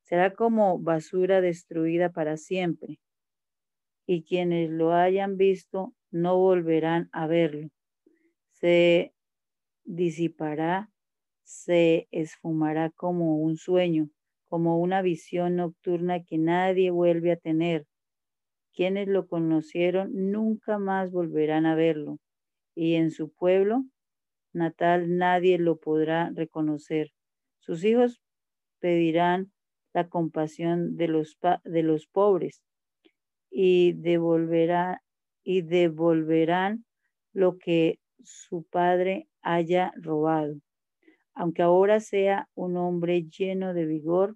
Será 0.03 0.33
como 0.33 0.79
basura 0.79 1.41
destruida 1.41 2.11
para 2.11 2.37
siempre, 2.37 2.99
y 4.05 4.23
quienes 4.23 4.71
lo 4.71 4.93
hayan 4.93 5.37
visto 5.37 5.93
no 6.09 6.37
volverán 6.37 7.09
a 7.11 7.27
verlo. 7.27 7.69
Se 8.51 9.13
disipará, 9.83 10.89
se 11.43 12.07
esfumará 12.11 12.89
como 12.89 13.37
un 13.37 13.57
sueño, 13.57 14.09
como 14.47 14.79
una 14.79 15.01
visión 15.01 15.55
nocturna 15.57 16.23
que 16.23 16.37
nadie 16.37 16.89
vuelve 16.89 17.31
a 17.31 17.37
tener. 17.37 17.85
Quienes 18.73 19.07
lo 19.07 19.27
conocieron 19.27 20.31
nunca 20.31 20.79
más 20.79 21.11
volverán 21.11 21.65
a 21.65 21.75
verlo, 21.75 22.17
y 22.75 22.95
en 22.95 23.11
su 23.11 23.31
pueblo 23.31 23.83
natal 24.53 25.17
nadie 25.17 25.57
lo 25.57 25.77
podrá 25.77 26.31
reconocer. 26.33 27.11
Sus 27.59 27.83
hijos 27.83 28.21
pedirán 28.79 29.51
la 29.93 30.07
compasión 30.09 30.97
de 30.97 31.07
los, 31.07 31.37
de 31.63 31.83
los 31.83 32.07
pobres 32.07 32.61
y 33.49 33.93
devolverá 33.93 35.01
y 35.43 35.61
devolverán 35.61 36.85
lo 37.33 37.57
que 37.57 37.99
su 38.23 38.63
padre 38.63 39.27
haya 39.41 39.93
robado. 39.95 40.55
Aunque 41.33 41.61
ahora 41.61 41.99
sea 41.99 42.49
un 42.53 42.77
hombre 42.77 43.23
lleno 43.23 43.73
de 43.73 43.85
vigor, 43.85 44.35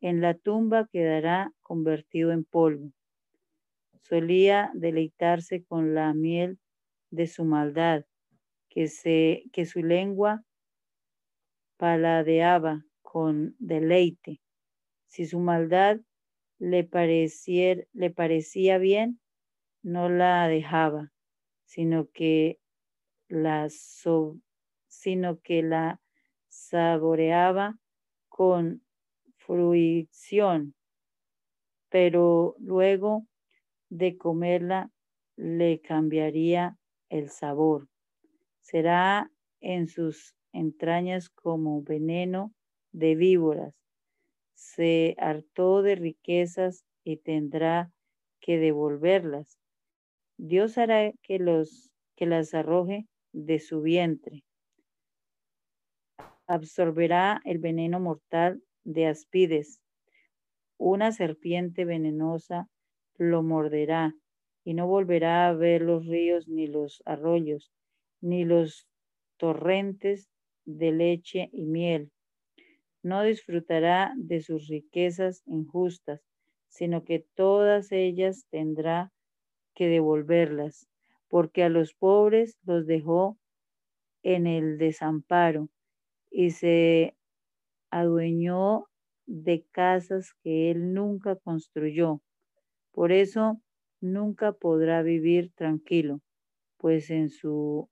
en 0.00 0.20
la 0.20 0.34
tumba 0.34 0.86
quedará 0.92 1.52
convertido 1.62 2.30
en 2.32 2.44
polvo. 2.44 2.92
Solía 4.02 4.70
deleitarse 4.74 5.64
con 5.64 5.94
la 5.94 6.12
miel 6.12 6.58
de 7.10 7.26
su 7.26 7.44
maldad, 7.44 8.04
que, 8.74 8.88
se, 8.88 9.44
que 9.52 9.66
su 9.66 9.82
lengua 9.82 10.42
paladeaba 11.76 12.84
con 13.02 13.54
deleite. 13.60 14.40
Si 15.06 15.26
su 15.26 15.38
maldad 15.38 16.00
le, 16.58 16.88
le 17.92 18.10
parecía 18.10 18.78
bien, 18.78 19.20
no 19.82 20.08
la 20.08 20.48
dejaba, 20.48 21.12
sino 21.64 22.08
que 22.10 22.58
la, 23.28 23.68
sino 24.88 25.40
que 25.40 25.62
la 25.62 26.00
saboreaba 26.48 27.78
con 28.28 28.84
fruición, 29.36 30.74
pero 31.90 32.56
luego 32.58 33.26
de 33.88 34.16
comerla 34.16 34.90
le 35.36 35.80
cambiaría 35.80 36.76
el 37.08 37.28
sabor. 37.30 37.88
Será 38.64 39.30
en 39.60 39.88
sus 39.88 40.34
entrañas 40.52 41.28
como 41.28 41.82
veneno 41.82 42.54
de 42.92 43.14
víboras. 43.14 43.74
Se 44.54 45.14
hartó 45.18 45.82
de 45.82 45.96
riquezas 45.96 46.86
y 47.04 47.18
tendrá 47.18 47.92
que 48.40 48.56
devolverlas. 48.56 49.58
Dios 50.38 50.78
hará 50.78 51.12
que, 51.20 51.38
los, 51.38 51.92
que 52.16 52.24
las 52.24 52.54
arroje 52.54 53.06
de 53.32 53.58
su 53.58 53.82
vientre. 53.82 54.44
Absorberá 56.46 57.42
el 57.44 57.58
veneno 57.58 58.00
mortal 58.00 58.62
de 58.82 59.08
aspides. 59.08 59.82
Una 60.78 61.12
serpiente 61.12 61.84
venenosa 61.84 62.70
lo 63.18 63.42
morderá 63.42 64.14
y 64.64 64.72
no 64.72 64.86
volverá 64.86 65.48
a 65.48 65.52
ver 65.52 65.82
los 65.82 66.06
ríos 66.06 66.48
ni 66.48 66.66
los 66.66 67.02
arroyos, 67.04 67.70
ni 68.24 68.46
los 68.46 68.88
torrentes 69.36 70.30
de 70.64 70.92
leche 70.92 71.50
y 71.52 71.66
miel. 71.66 72.10
No 73.02 73.22
disfrutará 73.22 74.14
de 74.16 74.40
sus 74.40 74.66
riquezas 74.68 75.42
injustas, 75.44 76.22
sino 76.68 77.04
que 77.04 77.26
todas 77.34 77.92
ellas 77.92 78.46
tendrá 78.50 79.12
que 79.74 79.88
devolverlas, 79.88 80.88
porque 81.28 81.64
a 81.64 81.68
los 81.68 81.92
pobres 81.92 82.56
los 82.64 82.86
dejó 82.86 83.38
en 84.22 84.46
el 84.46 84.78
desamparo 84.78 85.68
y 86.30 86.52
se 86.52 87.14
adueñó 87.90 88.86
de 89.26 89.66
casas 89.70 90.32
que 90.42 90.70
él 90.70 90.94
nunca 90.94 91.36
construyó. 91.36 92.22
Por 92.90 93.12
eso 93.12 93.60
nunca 94.00 94.52
podrá 94.52 95.02
vivir 95.02 95.52
tranquilo, 95.54 96.20
pues 96.78 97.10
en 97.10 97.28
su 97.28 97.90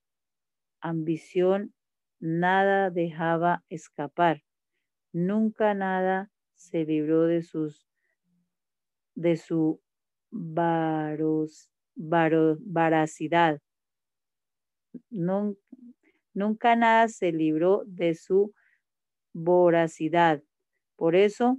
ambición 0.82 1.74
nada 2.20 2.90
dejaba 2.90 3.64
escapar. 3.68 4.42
Nunca 5.12 5.74
nada 5.74 6.30
se 6.54 6.84
libró 6.84 7.26
de 7.26 7.42
sus 7.42 7.86
de 9.14 9.36
su 9.36 9.80
varos, 10.30 11.70
varacidad. 11.94 13.60
nunca 16.34 16.76
nada 16.76 17.08
se 17.08 17.32
libró 17.32 17.82
de 17.86 18.14
su 18.14 18.54
voracidad. 19.34 20.42
Por 20.96 21.14
eso 21.16 21.58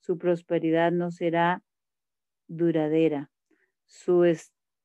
su 0.00 0.18
prosperidad 0.18 0.92
no 0.92 1.10
será 1.10 1.62
duradera. 2.48 3.30
Su, 3.86 4.24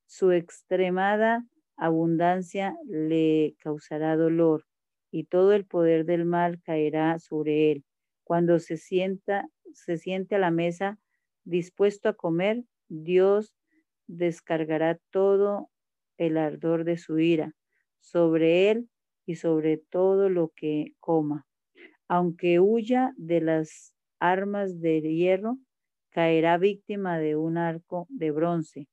su 0.06 0.32
extremada 0.32 1.46
abundancia 1.82 2.78
le 2.88 3.56
causará 3.58 4.16
dolor 4.16 4.66
y 5.10 5.24
todo 5.26 5.52
el 5.54 5.66
poder 5.66 6.06
del 6.06 6.26
mal 6.26 6.62
caerá 6.62 7.18
sobre 7.18 7.72
él. 7.72 7.84
Cuando 8.24 8.60
se 8.60 8.78
sienta, 8.78 9.50
se 9.74 9.98
siente 9.98 10.36
a 10.36 10.40
la 10.40 10.52
mesa 10.52 11.00
dispuesto 11.44 12.08
a 12.08 12.14
comer, 12.14 12.64
Dios 12.88 13.56
descargará 14.06 15.00
todo 15.10 15.72
el 16.18 16.38
ardor 16.38 16.84
de 16.84 16.98
su 16.98 17.18
ira 17.18 17.56
sobre 18.00 18.70
él 18.70 18.88
y 19.26 19.36
sobre 19.36 19.78
todo 19.78 20.30
lo 20.30 20.52
que 20.56 20.94
coma. 21.00 21.48
Aunque 22.08 22.60
huya 22.60 23.12
de 23.18 23.42
las 23.42 23.96
armas 24.20 24.82
de 24.82 25.02
hierro, 25.02 25.58
caerá 26.12 26.60
víctima 26.60 27.18
de 27.18 27.36
un 27.38 27.58
arco 27.58 28.06
de 28.10 28.30
bronce. 28.30 28.88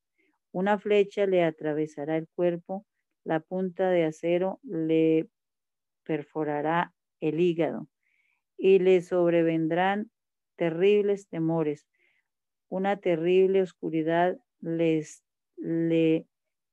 Una 0.53 0.79
flecha 0.79 1.27
le 1.27 1.45
atravesará 1.45 2.17
el 2.17 2.29
cuerpo, 2.29 2.87
la 3.25 3.41
punta 3.41 3.91
de 3.91 4.05
acero 4.05 4.61
le 4.63 5.29
perforará 6.05 6.95
el 7.21 7.41
hígado 7.41 7.89
y 8.57 8.79
le 8.79 9.03
sobrevendrán 9.03 10.11
terribles 10.57 11.29
temores. 11.29 11.87
Una 12.69 12.99
terrible 12.99 13.63
oscuridad 13.63 14.39
les, 14.61 15.23
le 15.57 16.27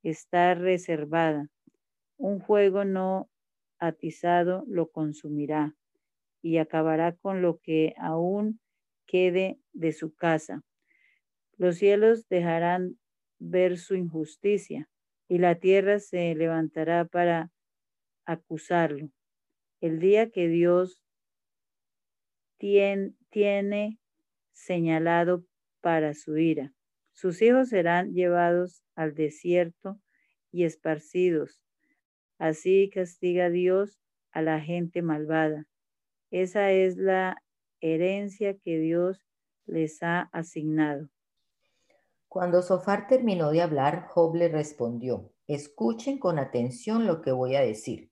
está 0.04 0.56
reservada. 0.56 1.50
Un 2.18 2.42
fuego 2.42 2.86
no 2.86 3.30
atizado 3.80 4.64
lo 4.68 4.90
consumirá 4.90 5.76
y 6.42 6.58
acabará 6.58 7.14
con 7.14 7.42
lo 7.42 7.60
que 7.60 7.94
aún 7.98 8.60
quede 9.06 9.60
de 9.74 9.92
su 9.92 10.14
casa. 10.14 10.64
Los 11.58 11.78
cielos 11.78 12.28
dejarán 12.30 12.98
ver 13.40 13.78
su 13.78 13.96
injusticia 13.96 14.90
y 15.28 15.40
la 15.40 15.56
tierra 15.56 16.00
se 16.00 16.36
levantará 16.36 17.06
para 17.06 17.52
acusarlo. 18.26 19.10
El 19.82 20.00
día 20.00 20.30
que 20.30 20.48
Dios 20.48 21.02
tiene 22.58 24.00
señalado 24.54 25.46
para 25.82 26.14
su 26.14 26.38
ira. 26.38 26.74
Sus 27.12 27.42
hijos 27.42 27.70
serán 27.70 28.14
llevados 28.14 28.84
al 28.96 29.14
desierto 29.14 30.00
y 30.52 30.64
esparcidos. 30.64 31.62
Así 32.38 32.90
castiga 32.94 33.50
Dios 33.50 34.00
a 34.32 34.42
la 34.42 34.60
gente 34.60 35.02
malvada. 35.02 35.66
Esa 36.32 36.72
es 36.72 36.98
la 36.98 37.42
herencia 37.82 38.58
que 38.58 38.80
Dios 38.80 39.26
les 39.66 40.02
ha 40.04 40.30
asignado. 40.34 41.10
Cuando 42.36 42.62
Sofar 42.62 43.08
terminó 43.08 43.52
de 43.52 43.62
hablar, 43.62 44.08
Job 44.10 44.36
le 44.36 44.50
respondió, 44.50 45.32
escuchen 45.48 46.20
con 46.20 46.38
atención 46.38 47.08
lo 47.08 47.22
que 47.22 47.32
voy 47.32 47.56
a 47.56 47.62
decir. 47.62 48.12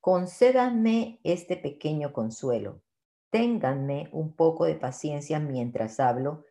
Concédanme 0.00 1.20
este 1.22 1.58
pequeño 1.58 2.14
consuelo. 2.14 2.80
Ténganme 3.28 4.08
un 4.12 4.34
poco 4.36 4.64
de 4.64 4.76
paciencia 4.76 5.38
mientras 5.38 6.00
hablo 6.00 6.46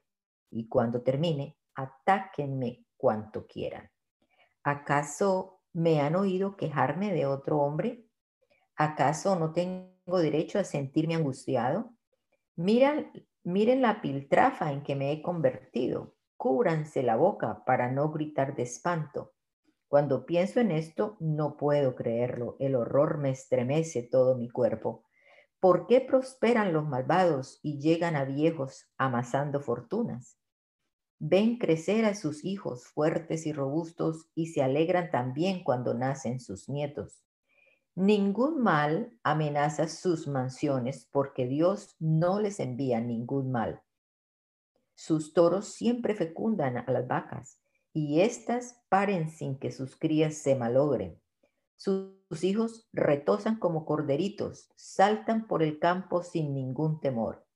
y 0.52 0.68
cuando 0.68 1.02
termine, 1.02 1.58
atáquenme 1.74 2.86
cuanto 2.98 3.48
quieran. 3.48 3.90
¿Acaso 4.62 5.64
me 5.74 6.02
han 6.02 6.16
oído 6.16 6.56
quejarme 6.56 7.12
de 7.14 7.26
otro 7.26 7.62
hombre? 7.62 8.06
¿Acaso 8.76 9.36
no 9.36 9.54
tengo 9.54 10.20
derecho 10.20 10.60
a 10.60 10.64
sentirme 10.64 11.16
angustiado? 11.16 11.96
Miren 12.58 13.82
la 13.82 14.02
piltrafa 14.04 14.72
en 14.72 14.84
que 14.84 14.96
me 14.96 15.12
he 15.12 15.24
convertido. 15.24 16.14
Cúbranse 16.42 17.04
la 17.04 17.18
boca 17.18 17.64
para 17.68 17.92
no 17.92 18.10
gritar 18.10 18.56
de 18.56 18.64
espanto. 18.64 19.36
Cuando 19.88 20.26
pienso 20.26 20.60
en 20.60 20.72
esto, 20.72 21.16
no 21.20 21.56
puedo 21.56 21.94
creerlo. 21.94 22.56
El 22.58 22.74
horror 22.74 23.20
me 23.20 23.30
estremece 23.30 24.02
todo 24.02 24.36
mi 24.36 24.50
cuerpo. 24.50 25.04
¿Por 25.60 25.86
qué 25.86 26.02
prosperan 26.02 26.74
los 26.74 26.88
malvados 26.88 27.60
y 27.62 27.80
llegan 27.80 28.16
a 28.16 28.26
viejos 28.26 28.88
amasando 28.98 29.62
fortunas? 29.62 30.40
Ven 31.20 31.60
crecer 31.60 32.06
a 32.06 32.16
sus 32.16 32.44
hijos 32.44 32.88
fuertes 32.88 33.46
y 33.46 33.54
robustos 33.54 34.28
y 34.34 34.48
se 34.48 34.64
alegran 34.64 35.12
también 35.12 35.64
cuando 35.64 35.94
nacen 35.94 36.40
sus 36.40 36.68
nietos. 36.70 37.24
Ningún 37.94 38.64
mal 38.64 39.16
amenaza 39.22 39.88
sus 39.88 40.28
mansiones 40.28 41.08
porque 41.12 41.46
Dios 41.46 41.96
no 42.00 42.40
les 42.40 42.60
envía 42.60 43.00
ningún 43.00 43.52
mal. 43.52 43.84
Sus 45.02 45.34
toros 45.34 45.66
siempre 45.66 46.14
fecundan 46.14 46.78
a 46.78 46.86
las 46.92 47.08
vacas 47.08 47.60
y 47.92 48.22
éstas 48.22 48.84
paren 48.88 49.32
sin 49.32 49.58
que 49.58 49.72
sus 49.72 49.96
crías 49.96 50.36
se 50.36 50.56
malogren. 50.56 51.20
Sus 51.76 52.44
hijos 52.44 52.88
retosan 52.94 53.58
como 53.58 53.84
corderitos, 53.84 54.70
saltan 54.76 55.48
por 55.48 55.64
el 55.64 55.80
campo 55.80 56.22
sin 56.22 56.54
ningún 56.54 57.00
temor. 57.00 57.48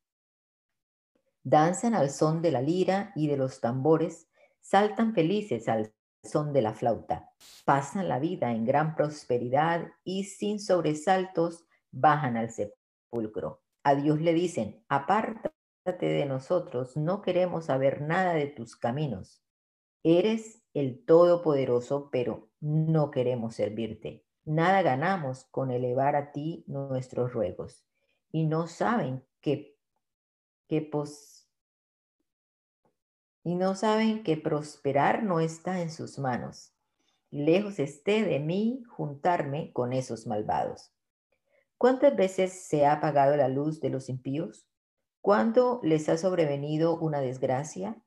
Danzan 1.43 1.93
al 1.93 2.09
son 2.09 2.41
de 2.41 2.49
la 2.49 2.63
lira 2.63 3.11
y 3.15 3.27
de 3.27 3.37
los 3.37 3.61
tambores, 3.61 4.27
saltan 4.59 5.13
felices 5.13 5.69
al 5.69 5.93
son 6.23 6.51
de 6.51 6.63
la 6.63 6.73
flauta, 6.73 7.29
pasan 7.63 8.09
la 8.09 8.17
vida 8.17 8.53
en 8.53 8.65
gran 8.65 8.95
prosperidad 8.95 9.85
y 10.03 10.23
sin 10.23 10.59
sobresaltos 10.59 11.63
bajan 11.91 12.37
al 12.37 12.49
sepulcro. 12.49 13.61
A 13.83 13.93
Dios 13.93 14.19
le 14.19 14.33
dicen, 14.33 14.83
apártate 14.89 15.54
de 15.85 16.25
nosotros, 16.25 16.97
no 16.97 17.21
queremos 17.21 17.65
saber 17.65 18.01
nada 18.01 18.33
de 18.33 18.47
tus 18.47 18.75
caminos. 18.75 19.43
Eres 20.03 20.63
el 20.73 21.05
Todopoderoso, 21.05 22.09
pero 22.11 22.49
no 22.59 23.11
queremos 23.11 23.55
servirte. 23.55 24.25
Nada 24.45 24.81
ganamos 24.81 25.45
con 25.45 25.71
elevar 25.71 26.15
a 26.15 26.31
ti 26.31 26.63
nuestros 26.67 27.33
ruegos. 27.33 27.85
Y 28.31 28.45
no 28.45 28.67
saben 28.67 29.23
que, 29.41 29.77
que 30.67 30.81
pos 30.81 31.43
y 33.43 33.53
no 33.53 33.75
saben 33.75 34.23
que 34.23 34.37
prosperar 34.37 35.21
no 35.21 35.39
está 35.39 35.81
en 35.81 35.91
sus 35.91 36.17
manos. 36.17 36.73
Lejos 37.29 37.77
esté 37.77 38.23
de 38.23 38.39
mí 38.39 38.81
juntarme 38.89 39.71
con 39.71 39.93
esos 39.93 40.25
malvados. 40.25 40.91
¿Cuántas 41.77 42.15
veces 42.15 42.65
se 42.67 42.87
ha 42.87 42.93
apagado 42.93 43.37
la 43.37 43.47
luz 43.47 43.79
de 43.81 43.91
los 43.91 44.09
impíos? 44.09 44.67
¿Cuándo 45.25 45.79
les 45.81 46.07
ha 46.07 46.19
sobrevenido 46.19 46.99
una 46.99 47.19
desgracia? 47.19 47.99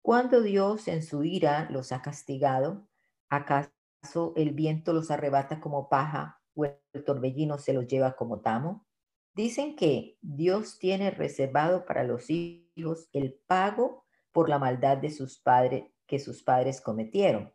¿Cuándo 0.00 0.40
Dios 0.40 0.88
en 0.88 1.02
su 1.02 1.22
ira 1.22 1.68
los 1.70 1.92
ha 1.92 2.00
castigado? 2.00 2.88
¿Acaso 3.28 4.32
el 4.36 4.52
viento 4.52 4.94
los 4.94 5.10
arrebata 5.10 5.60
como 5.60 5.90
paja 5.90 6.40
o 6.54 6.64
el 6.64 7.04
torbellino 7.04 7.58
se 7.58 7.74
los 7.74 7.86
lleva 7.86 8.16
como 8.16 8.40
tamo? 8.40 8.86
Dicen 9.34 9.76
que 9.76 10.16
Dios 10.22 10.78
tiene 10.78 11.10
reservado 11.10 11.84
para 11.84 12.04
los 12.04 12.30
hijos 12.30 13.10
el 13.12 13.34
pago 13.46 14.06
por 14.32 14.48
la 14.48 14.58
maldad 14.58 14.96
de 14.96 15.10
sus 15.10 15.38
padres 15.38 15.84
que 16.06 16.18
sus 16.18 16.42
padres 16.42 16.80
cometieron. 16.80 17.52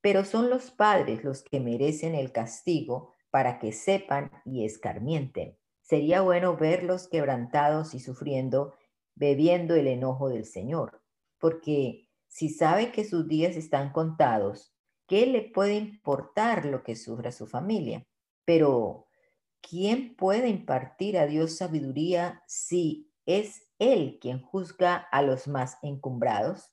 Pero 0.00 0.24
son 0.24 0.50
los 0.50 0.72
padres 0.72 1.22
los 1.22 1.44
que 1.44 1.60
merecen 1.60 2.16
el 2.16 2.32
castigo 2.32 3.12
para 3.30 3.60
que 3.60 3.70
sepan 3.70 4.32
y 4.44 4.64
escarmienten. 4.64 5.56
Sería 5.86 6.20
bueno 6.20 6.56
verlos 6.56 7.08
quebrantados 7.08 7.94
y 7.94 8.00
sufriendo, 8.00 8.74
bebiendo 9.14 9.74
el 9.74 9.86
enojo 9.86 10.28
del 10.28 10.44
Señor, 10.44 11.02
porque 11.38 12.08
si 12.26 12.48
sabe 12.48 12.92
que 12.92 13.04
sus 13.04 13.28
días 13.28 13.56
están 13.56 13.92
contados, 13.92 14.74
¿qué 15.06 15.26
le 15.26 15.42
puede 15.42 15.74
importar 15.74 16.66
lo 16.66 16.82
que 16.82 16.96
sufra 16.96 17.32
su 17.32 17.46
familia? 17.46 18.04
Pero, 18.44 19.06
¿quién 19.62 20.16
puede 20.16 20.48
impartir 20.48 21.16
a 21.18 21.26
Dios 21.26 21.56
sabiduría 21.56 22.42
si 22.46 23.10
es 23.26 23.66
él 23.78 24.18
quien 24.20 24.40
juzga 24.40 24.96
a 24.96 25.22
los 25.22 25.48
más 25.48 25.78
encumbrados. 25.82 26.70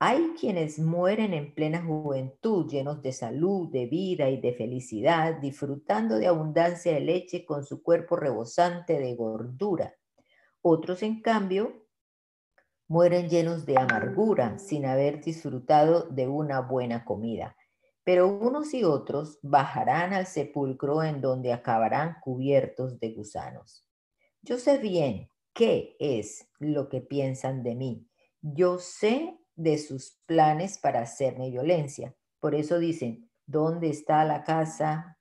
Hay 0.00 0.34
quienes 0.38 0.78
mueren 0.78 1.32
en 1.32 1.54
plena 1.54 1.82
juventud, 1.82 2.68
llenos 2.68 3.00
de 3.00 3.12
salud, 3.12 3.70
de 3.70 3.86
vida 3.86 4.28
y 4.28 4.40
de 4.40 4.52
felicidad, 4.52 5.36
disfrutando 5.40 6.16
de 6.18 6.26
abundancia 6.26 6.92
de 6.92 7.00
leche 7.00 7.44
con 7.44 7.64
su 7.64 7.82
cuerpo 7.82 8.16
rebosante 8.16 8.98
de 8.98 9.14
gordura. 9.14 9.94
Otros, 10.62 11.02
en 11.02 11.22
cambio, 11.22 11.86
mueren 12.88 13.28
llenos 13.28 13.66
de 13.66 13.78
amargura, 13.78 14.58
sin 14.58 14.84
haber 14.84 15.22
disfrutado 15.22 16.08
de 16.10 16.26
una 16.26 16.60
buena 16.60 17.04
comida. 17.04 17.56
Pero 18.02 18.28
unos 18.28 18.74
y 18.74 18.84
otros 18.84 19.38
bajarán 19.42 20.12
al 20.12 20.26
sepulcro 20.26 21.02
en 21.02 21.20
donde 21.20 21.52
acabarán 21.52 22.16
cubiertos 22.20 22.98
de 22.98 23.12
gusanos. 23.12 23.86
Yo 24.42 24.58
sé 24.58 24.76
bien 24.78 25.28
qué 25.54 25.96
es 25.98 26.48
lo 26.58 26.88
que 26.88 27.00
piensan 27.00 27.62
de 27.62 27.74
mí. 27.76 28.06
Yo 28.42 28.78
sé 28.78 29.38
de 29.56 29.78
sus 29.78 30.18
planes 30.26 30.78
para 30.78 31.00
hacerme 31.00 31.50
violencia. 31.50 32.14
Por 32.40 32.54
eso 32.54 32.78
dicen, 32.78 33.30
¿dónde 33.46 33.90
está 33.90 34.24
la 34.24 34.44
casa? 34.44 35.18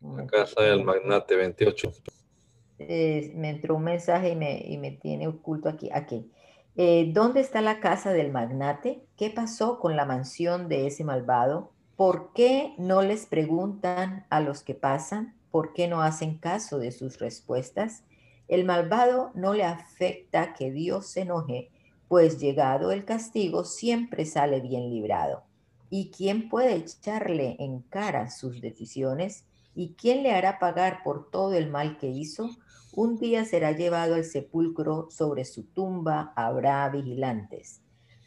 La 0.00 0.26
casa 0.26 0.62
del 0.62 0.84
magnate 0.84 1.36
28. 1.36 1.92
me 2.78 3.50
entró 3.50 3.76
un 3.76 3.84
mensaje 3.84 4.30
y 4.30 4.78
me, 4.78 4.90
tiene 4.92 5.28
oculto 5.28 5.68
aquí. 5.68 5.90
aquí. 5.92 6.30
Eh, 6.76 7.10
¿Dónde 7.12 7.40
está 7.40 7.60
la 7.60 7.80
casa 7.80 8.12
del 8.12 8.30
magnate? 8.30 9.04
¿Qué 9.16 9.30
pasó 9.30 9.80
con 9.80 9.96
la 9.96 10.04
mansión 10.04 10.68
de 10.68 10.86
ese 10.86 11.02
malvado? 11.02 11.72
¿Por 11.96 12.32
qué 12.32 12.74
no 12.78 13.02
les 13.02 13.26
preguntan 13.26 14.26
a 14.30 14.40
los 14.40 14.62
que 14.62 14.74
pasan? 14.74 15.37
¿Por 15.50 15.72
qué 15.72 15.88
no 15.88 16.02
hacen 16.02 16.38
caso 16.38 16.78
de 16.78 16.92
sus 16.92 17.18
respuestas? 17.18 18.04
El 18.48 18.64
malvado 18.64 19.30
no 19.34 19.54
le 19.54 19.64
afecta 19.64 20.54
que 20.54 20.70
Dios 20.70 21.06
se 21.06 21.22
enoje, 21.22 21.70
pues 22.08 22.38
llegado 22.38 22.92
el 22.92 23.04
castigo 23.04 23.64
siempre 23.64 24.24
sale 24.24 24.60
bien 24.60 24.88
librado. 24.90 25.44
¿Y 25.90 26.10
quién 26.10 26.48
puede 26.48 26.74
echarle 26.74 27.56
en 27.58 27.80
cara 27.80 28.30
sus 28.30 28.60
decisiones? 28.60 29.44
¿Y 29.74 29.94
quién 29.94 30.22
le 30.22 30.32
hará 30.32 30.58
pagar 30.58 31.02
por 31.02 31.30
todo 31.30 31.54
el 31.54 31.70
mal 31.70 31.98
que 31.98 32.08
hizo? 32.08 32.50
Un 32.92 33.18
día 33.18 33.44
será 33.44 33.72
llevado 33.72 34.14
al 34.14 34.24
sepulcro, 34.24 35.08
sobre 35.10 35.44
su 35.44 35.64
tumba 35.64 36.32
habrá 36.36 36.88
vigilantes. 36.88 37.82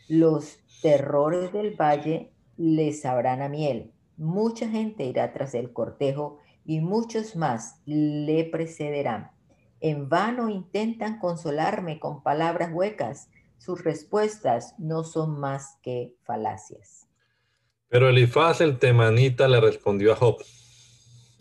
Los 0.08 0.60
terrores 0.82 1.52
del 1.52 1.76
valle 1.76 2.32
les 2.58 3.02
sabrán 3.02 3.42
a 3.42 3.50
miel. 3.50 3.92
Mucha 4.18 4.70
gente 4.70 5.04
irá 5.04 5.34
tras 5.34 5.56
el 5.56 5.74
cortejo 5.74 6.38
y 6.66 6.80
muchos 6.80 7.36
más 7.36 7.82
le 7.86 8.46
precederán. 8.46 9.32
En 9.80 10.10
vano 10.10 10.50
intentan 10.50 11.20
consolarme 11.20 12.00
con 12.00 12.22
palabras 12.22 12.72
huecas. 12.72 13.30
Sus 13.58 13.84
respuestas 13.84 14.76
no 14.78 15.04
son 15.04 15.40
más 15.40 15.78
que 15.82 16.14
falacias. 16.24 17.08
Pero 17.88 18.10
Elifaz 18.10 18.62
el 18.62 18.80
temanita 18.80 19.48
le 19.48 19.60
respondió 19.60 20.14
a 20.14 20.16
Job, 20.16 20.38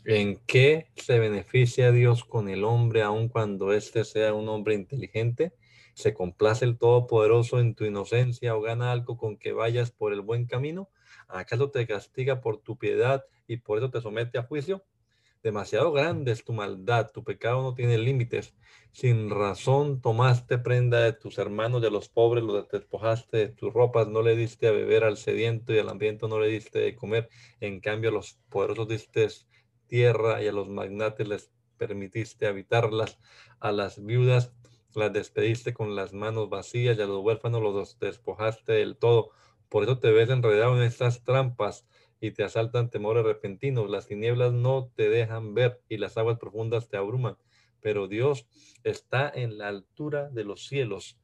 ¿en 0.04 0.40
qué 0.46 0.88
se 0.96 1.18
beneficia 1.18 1.92
Dios 1.92 2.24
con 2.24 2.48
el 2.48 2.64
hombre 2.64 3.02
aun 3.02 3.28
cuando 3.28 3.72
éste 3.72 4.04
sea 4.04 4.34
un 4.34 4.48
hombre 4.48 4.74
inteligente? 4.74 5.52
¿Se 5.94 6.14
complace 6.14 6.64
el 6.64 6.78
Todopoderoso 6.78 7.60
en 7.60 7.74
tu 7.74 7.84
inocencia 7.84 8.56
o 8.56 8.62
gana 8.62 8.90
algo 8.90 9.18
con 9.18 9.36
que 9.36 9.52
vayas 9.52 9.90
por 9.90 10.12
el 10.12 10.22
buen 10.22 10.46
camino? 10.46 10.88
¿Acaso 11.28 11.70
te 11.70 11.86
castiga 11.86 12.40
por 12.40 12.58
tu 12.58 12.78
piedad 12.78 13.24
y 13.46 13.58
por 13.58 13.78
eso 13.78 13.90
te 13.90 14.00
somete 14.00 14.38
a 14.38 14.42
juicio? 14.44 14.82
Demasiado 15.43 15.91
grande 15.91 16.32
es 16.32 16.45
tu 16.45 16.53
maldad, 16.53 17.12
tu 17.12 17.24
pecado 17.24 17.62
no 17.62 17.74
tiene 17.74 17.97
límites. 17.97 18.55
Sin 18.93 19.30
razón 19.30 20.03
tomaste 20.03 20.59
prenda 20.59 21.01
de 21.01 21.14
tus 21.14 21.38
hermanos, 21.38 21.80
de 21.80 21.91
los 21.91 22.11
pobres, 22.11 22.45
los 22.45 22.68
despojaste 22.68 23.38
de 23.38 23.49
tus 23.49 23.72
ropas, 23.72 24.07
no 24.07 24.20
le 24.20 24.36
diste 24.36 24.68
a 24.68 24.72
beber 24.72 25.03
al 25.03 25.16
sediento 25.16 25.72
y 25.72 25.78
al 25.78 25.88
hambriento 25.88 26.28
no 26.28 26.38
le 26.38 26.49
diste 26.49 26.80
de 26.80 26.95
comer. 26.95 27.30
En 27.61 27.80
cambio, 27.80 28.11
a 28.11 28.12
los 28.12 28.38
poderosos 28.51 28.88
diste 28.88 29.28
tierra 29.86 30.43
y 30.43 30.49
a 30.49 30.53
los 30.53 30.68
magnates 30.68 31.26
les 31.26 31.51
permitiste 31.78 32.47
habitarlas. 32.47 33.18
A 33.61 33.72
las 33.72 34.05
viudas 34.05 34.53
las 34.95 35.11
despediste 35.11 35.72
con 35.72 35.97
las 35.97 36.12
manos 36.12 36.51
vacías 36.51 36.99
y 36.99 37.01
a 37.01 37.07
los 37.07 37.24
huérfanos 37.24 37.62
los 37.62 37.99
despojaste 37.99 38.72
del 38.72 38.99
todo. 38.99 39.30
Por 39.70 39.84
eso 39.84 39.99
te 39.99 40.11
ves 40.11 40.28
enredado 40.28 40.76
en 40.76 40.82
estas 40.82 41.24
trampas 41.24 41.86
y 42.20 42.32
te 42.32 42.44
asaltan 42.44 42.90
temores 42.90 43.24
repentinos. 43.24 43.90
Las 43.90 44.06
tinieblas 44.06 44.52
no 44.52 44.90
te 44.94 45.08
dejan 45.08 45.54
ver 45.54 45.80
y 45.88 45.96
las 45.96 46.16
aguas 46.18 46.38
profundas 46.38 46.88
te 46.88 46.96
abruman. 46.96 47.36
Pero 47.80 48.08
Dios 48.08 48.46
está 48.84 49.30
en 49.34 49.58
la 49.58 49.68
altura 49.68 50.28
de 50.28 50.44
los 50.44 50.66
cielos. 50.66 51.18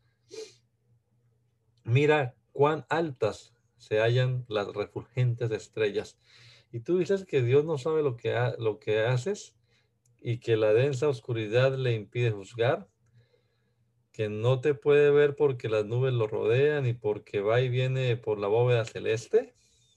Mira 1.84 2.34
cuán 2.53 2.86
altas 2.88 3.55
se 3.76 4.01
hallan 4.01 4.44
las 4.49 4.68
refulgentes 4.68 5.51
estrellas. 5.51 6.18
Y 6.72 6.80
tú 6.80 6.99
dices 6.99 7.24
que 7.24 7.42
Dios 7.42 7.64
no 7.64 7.78
sabe 7.78 8.03
lo 8.03 8.16
que, 8.16 8.34
lo 8.59 8.78
que 8.78 9.01
haces 9.01 9.55
y 10.20 10.38
que 10.38 10.57
la 10.57 10.72
densa 10.72 11.09
oscuridad 11.09 11.76
le 11.76 11.92
impide 11.92 12.30
juzgar, 12.30 12.88
que 14.12 14.28
no 14.28 14.61
te 14.61 14.74
puede 14.74 15.11
ver 15.11 15.36
porque 15.36 15.68
las 15.68 15.84
nubes 15.84 16.14
lo 16.14 16.26
rodean 16.26 16.86
y 16.86 16.94
porque 16.94 17.40
va 17.40 17.61
y 17.61 17.68
viene 17.68 18.16
por 18.16 18.38
la 18.38 18.49
bóveda 18.49 18.84
celeste. 18.84 19.55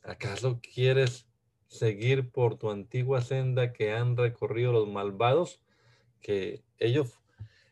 ¿Acaso 0.10 0.60
quieres 0.62 1.28
seguir 1.68 2.32
por 2.32 2.58
tu 2.58 2.72
antigua 2.72 3.22
senda 3.22 3.74
que 3.74 3.94
han 3.94 4.18
recorrido 4.18 4.72
los 4.72 4.88
malvados? 4.88 5.62
Que 6.20 6.64
ellos 6.80 7.20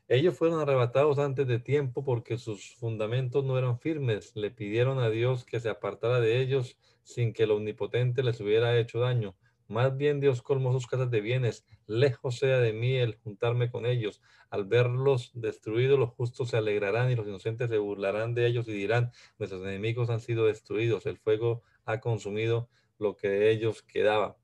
ellos 0.07 0.37
fueron 0.37 0.59
arrebatados 0.59 1.17
antes 1.17 1.47
de 1.47 1.57
tiempo 1.57 2.05
porque 2.05 2.37
sus 2.37 2.75
fundamentos 2.75 3.43
no 3.43 3.57
eran 3.57 3.79
firmes. 3.79 4.35
Le 4.35 4.51
pidieron 4.51 4.99
a 4.99 5.09
Dios 5.09 5.45
que 5.45 5.59
se 5.59 5.69
apartara 5.69 6.19
de 6.19 6.39
ellos 6.39 6.77
sin 7.01 7.33
que 7.33 7.43
el 7.43 7.51
omnipotente 7.51 8.21
les 8.21 8.39
hubiera 8.39 8.77
hecho 8.77 8.99
daño. 8.99 9.35
Más 9.67 9.97
bien 9.97 10.19
Dios 10.19 10.43
colmó 10.43 10.71
sus 10.71 10.85
casas 10.85 11.09
de 11.09 11.21
bienes. 11.21 11.65
Lejos 11.87 12.37
sea 12.37 12.59
de 12.59 12.71
mí 12.71 12.97
el 12.97 13.15
juntarme 13.15 13.71
con 13.71 13.87
ellos. 13.87 14.21
Al 14.51 14.63
verlos 14.63 15.31
destruidos, 15.33 15.99
los 15.99 16.11
justos 16.11 16.51
se 16.51 16.57
alegrarán 16.57 17.11
y 17.11 17.15
los 17.15 17.27
inocentes 17.27 17.69
se 17.69 17.79
burlarán 17.79 18.33
de 18.35 18.45
ellos 18.45 18.67
y 18.67 18.73
dirán, 18.73 19.11
nuestros 19.39 19.63
enemigos 19.63 20.11
han 20.11 20.21
sido 20.21 20.45
destruidos. 20.45 21.05
El 21.05 21.17
fuego 21.17 21.63
ha 21.87 21.99
consumido 21.99 22.69
lo 22.99 23.15
que 23.15 23.29
de 23.29 23.49
ellos 23.49 23.81
quedaba 23.81 24.37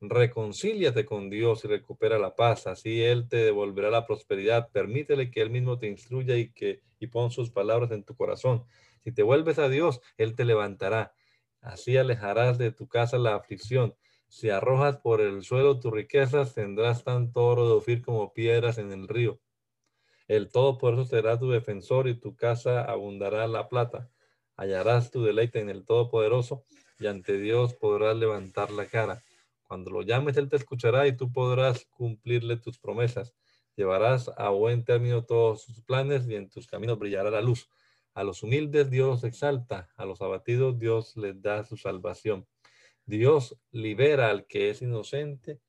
reconcíliate 0.00 1.04
con 1.04 1.28
Dios 1.28 1.64
y 1.64 1.68
recupera 1.68 2.18
la 2.18 2.34
paz, 2.34 2.66
así 2.66 3.02
Él 3.02 3.28
te 3.28 3.36
devolverá 3.36 3.90
la 3.90 4.06
prosperidad, 4.06 4.70
permítele 4.72 5.30
que 5.30 5.42
Él 5.42 5.50
mismo 5.50 5.78
te 5.78 5.88
instruya 5.88 6.36
y 6.36 6.52
que 6.52 6.80
y 6.98 7.06
pon 7.06 7.30
sus 7.30 7.50
palabras 7.50 7.90
en 7.92 8.04
tu 8.04 8.14
corazón. 8.14 8.64
Si 9.04 9.12
te 9.12 9.22
vuelves 9.22 9.58
a 9.58 9.68
Dios, 9.68 10.00
Él 10.16 10.34
te 10.34 10.44
levantará, 10.44 11.14
así 11.60 11.96
alejarás 11.96 12.58
de 12.58 12.72
tu 12.72 12.88
casa 12.88 13.18
la 13.18 13.34
aflicción. 13.34 13.94
Si 14.28 14.48
arrojas 14.50 14.98
por 14.98 15.20
el 15.20 15.42
suelo 15.42 15.80
tus 15.80 15.92
riquezas, 15.92 16.54
tendrás 16.54 17.04
tanto 17.04 17.44
oro 17.44 17.68
de 17.68 17.74
Ofir 17.74 18.02
como 18.02 18.32
piedras 18.32 18.78
en 18.78 18.92
el 18.92 19.08
río. 19.08 19.40
El 20.28 20.50
Todopoderoso 20.50 21.06
será 21.06 21.38
tu 21.38 21.50
defensor 21.50 22.06
y 22.06 22.14
tu 22.14 22.36
casa 22.36 22.82
abundará 22.82 23.48
la 23.48 23.68
plata. 23.68 24.08
Hallarás 24.56 25.10
tu 25.10 25.24
deleite 25.24 25.58
en 25.58 25.68
el 25.68 25.84
Todopoderoso 25.84 26.64
y 27.00 27.06
ante 27.06 27.38
Dios 27.38 27.74
podrás 27.74 28.16
levantar 28.16 28.70
la 28.70 28.86
cara. 28.86 29.24
Cuando 29.62 29.90
lo 29.90 30.02
llames, 30.02 30.36
Él 30.36 30.48
te 30.48 30.56
escuchará 30.56 31.06
y 31.06 31.16
tú 31.16 31.32
podrás 31.32 31.86
cumplirle 31.86 32.58
tus 32.58 32.78
promesas. 32.78 33.34
Llevarás 33.74 34.30
a 34.36 34.50
buen 34.50 34.84
término 34.84 35.24
todos 35.24 35.62
sus 35.62 35.80
planes 35.80 36.28
y 36.28 36.34
en 36.34 36.50
tus 36.50 36.66
caminos 36.66 36.98
brillará 36.98 37.30
la 37.30 37.40
luz. 37.40 37.68
A 38.12 38.22
los 38.22 38.42
humildes 38.42 38.90
Dios 38.90 39.24
exalta, 39.24 39.88
a 39.96 40.04
los 40.04 40.20
abatidos 40.20 40.78
Dios 40.78 41.16
les 41.16 41.40
da 41.40 41.64
su 41.64 41.76
salvación. 41.76 42.46
Dios 43.06 43.56
libera 43.70 44.28
al 44.28 44.46
que 44.46 44.70
es 44.70 44.82
inocente 44.82 45.60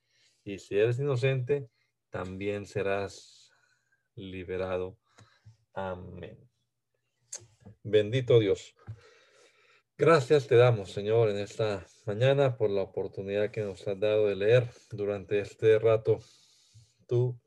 y 0.43 0.59
si 0.59 0.77
eres 0.77 0.99
inocente, 0.99 1.69
también 2.09 2.65
serás 2.65 3.51
liberado. 4.15 4.97
Amén. 5.73 6.38
Bendito 7.84 8.39
Dios. 8.39 8.75
Gracias 10.02 10.47
te 10.47 10.56
damos, 10.56 10.91
Señor, 10.91 11.30
en 11.30 11.38
esta 11.38 11.86
mañana 12.08 12.58
por 12.58 12.72
la 12.72 12.82
oportunidad 12.82 13.52
que 13.52 13.62
nos 13.62 13.88
has 13.88 13.99
dado 13.99 14.30
de 14.30 14.36
leer 14.36 14.68
durante 14.89 15.39
este 15.39 15.78
rato 15.78 16.18
tu 17.06 17.39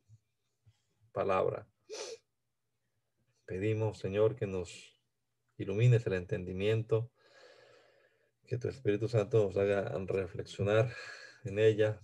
palabra. 1.11 1.67
Pedimos, 3.45 3.99
Señor, 3.99 4.37
que 4.37 4.47
nos 4.47 4.71
ilumines 5.59 6.07
el 6.07 6.13
entendimiento, 6.13 7.11
que 8.47 8.57
tu 8.57 8.69
Espíritu 8.69 9.09
Santo 9.09 9.43
nos 9.43 9.57
haga 9.57 9.93
reflexionar 10.07 10.93
en 11.45 11.59
ella 11.59 12.01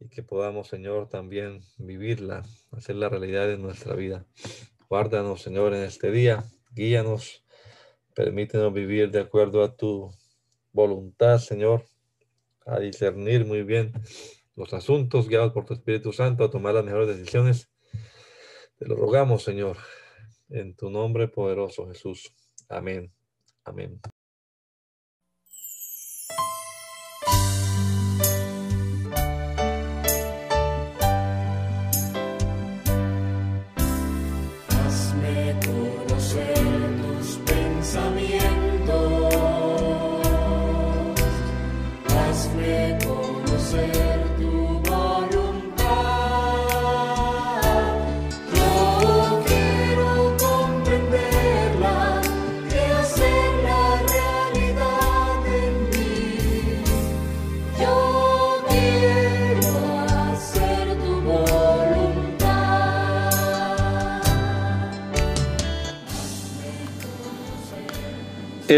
y 0.00 0.08
que 0.08 0.22
podamos, 0.22 0.68
Señor, 0.68 1.10
también 1.10 1.60
vivirla, 1.76 2.42
hacer 2.70 2.96
la 2.96 3.10
realidad 3.10 3.46
de 3.46 3.58
nuestra 3.58 3.94
vida. 3.94 4.24
Guárdanos, 4.88 5.42
Señor, 5.42 5.74
en 5.74 5.82
este 5.82 6.10
día, 6.10 6.42
guíanos 6.70 7.44
Permítenos 8.18 8.72
vivir 8.72 9.12
de 9.12 9.20
acuerdo 9.20 9.62
a 9.62 9.76
tu 9.76 10.10
voluntad, 10.72 11.38
Señor, 11.38 11.84
a 12.66 12.80
discernir 12.80 13.44
muy 13.46 13.62
bien 13.62 13.92
los 14.56 14.74
asuntos 14.74 15.28
guiados 15.28 15.52
por 15.52 15.64
tu 15.64 15.74
Espíritu 15.74 16.12
Santo, 16.12 16.42
a 16.42 16.50
tomar 16.50 16.74
las 16.74 16.84
mejores 16.84 17.16
decisiones. 17.16 17.70
Te 18.76 18.88
lo 18.88 18.96
rogamos, 18.96 19.44
Señor, 19.44 19.76
en 20.48 20.74
tu 20.74 20.90
nombre 20.90 21.28
poderoso, 21.28 21.86
Jesús. 21.86 22.34
Amén. 22.68 23.12
Amén. 23.62 24.00